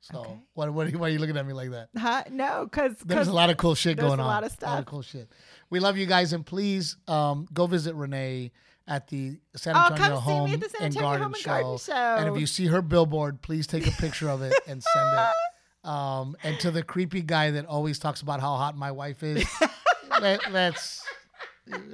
So 0.02 0.20
Okay. 0.20 0.40
what 0.54 0.74
what 0.74 0.88
are 0.88 0.90
you, 0.90 0.98
why 1.00 1.08
are 1.08 1.10
you 1.12 1.20
looking 1.20 1.38
at 1.38 1.46
me 1.46 1.54
like 1.54 1.70
that? 1.72 1.90
Huh? 1.98 2.24
No, 2.32 2.66
because 2.66 2.96
There's 3.06 3.28
a 3.28 3.34
lot 3.34 3.50
of 3.52 3.58
cool 3.58 3.76
shit 3.76 3.98
there's 3.98 4.08
going 4.10 4.20
a 4.20 4.26
lot 4.26 4.44
of 4.44 4.52
stuff. 4.52 4.70
A 4.70 4.74
lot 4.74 4.80
of 4.80 4.86
cool 4.86 5.02
shit. 5.04 5.30
We 5.70 5.80
love 5.80 5.96
you 5.98 6.06
guys, 6.08 6.34
and 6.34 6.44
please 6.46 6.98
um, 7.08 7.48
go 7.54 7.68
visit 7.68 7.96
Renae 7.96 8.52
at 8.88 9.08
the 9.08 9.40
San 9.56 9.76
Oh, 9.76 9.80
Antonio 9.92 10.16
me 10.16 10.22
Home 10.22 10.52
the 10.60 10.70
San 10.70 10.82
and 10.82 10.86
Antonio 10.86 11.02
Garden 11.02 11.24
Home 11.24 11.34
and 11.34 11.42
Show. 11.42 11.50
Garden 11.50 11.78
Show. 11.78 11.94
And 11.94 12.36
if 12.36 12.40
you 12.40 12.48
see 12.48 12.68
her 12.68 12.82
billboard, 12.82 13.42
please 13.42 13.68
take 13.68 13.88
a 13.88 13.92
picture 13.92 14.30
of 14.30 14.42
it 14.42 14.54
and 14.68 14.84
send 14.84 15.10
it. 15.20 15.28
Um, 15.84 16.36
and 16.44 16.60
to 16.60 16.70
the 16.70 16.84
creepy 16.84 17.22
guy 17.24 17.50
that 17.50 17.66
always 17.66 17.98
talks 17.98 18.22
about 18.22 18.40
how 18.40 18.56
hot 18.56 18.78
my 18.78 18.92
wife 18.92 19.24
is, 19.24 19.44
let, 20.22 20.52
let's 20.52 21.04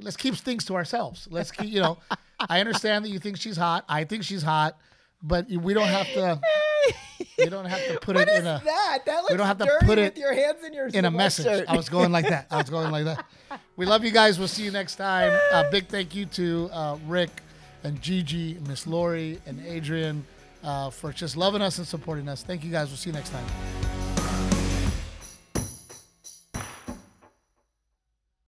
let's 0.02 0.16
keep 0.18 0.34
things 0.34 0.66
to 0.66 0.74
ourselves. 0.74 1.26
Let's 1.30 1.50
keep, 1.50 1.70
you 1.70 1.80
know, 1.80 1.96
I 2.38 2.60
understand 2.60 3.06
that 3.06 3.08
you 3.08 3.18
think 3.18 3.38
she's 3.38 3.56
hot. 3.56 3.86
I 3.88 4.04
think 4.04 4.24
she's 4.24 4.42
hot, 4.42 4.78
but 5.22 5.48
we 5.48 5.72
don't 5.72 5.88
have 5.88 6.06
to. 6.08 6.38
We 7.38 7.46
don't 7.46 7.66
have 7.66 7.86
to 7.86 7.98
put 8.00 8.16
What 8.16 8.28
it 8.28 8.32
is 8.32 8.40
in 8.40 8.46
a 8.46 8.60
that? 8.64 9.06
That 9.06 9.22
looks 9.22 9.34
don't 9.34 9.46
have 9.46 9.58
to 9.58 9.66
put 9.80 9.88
with 9.88 9.98
it 9.98 10.18
your 10.18 10.34
hands 10.34 10.64
in 10.64 10.72
your 10.72 10.88
in 10.88 11.04
a 11.04 11.10
message. 11.10 11.64
I 11.68 11.76
was 11.76 11.88
going 11.88 12.12
like 12.12 12.28
that. 12.28 12.46
I 12.50 12.56
was 12.56 12.70
going 12.70 12.90
like 12.90 13.04
that. 13.04 13.24
We 13.76 13.86
love 13.86 14.04
you 14.04 14.10
guys. 14.10 14.38
We'll 14.38 14.48
see 14.48 14.64
you 14.64 14.70
next 14.70 14.96
time. 14.96 15.32
A 15.52 15.70
big 15.70 15.86
thank 15.86 16.14
you 16.14 16.26
to 16.26 16.70
uh, 16.72 16.98
Rick 17.06 17.30
and 17.84 18.00
Gigi, 18.02 18.58
Miss 18.66 18.86
Lori, 18.86 19.40
and 19.46 19.64
Adrian 19.64 20.24
uh, 20.64 20.90
for 20.90 21.12
just 21.12 21.36
loving 21.36 21.62
us 21.62 21.78
and 21.78 21.86
supporting 21.86 22.28
us. 22.28 22.42
Thank 22.42 22.64
you 22.64 22.70
guys. 22.70 22.88
We'll 22.88 22.96
see 22.96 23.10
you 23.10 23.14
next 23.14 23.30
time. 23.30 24.07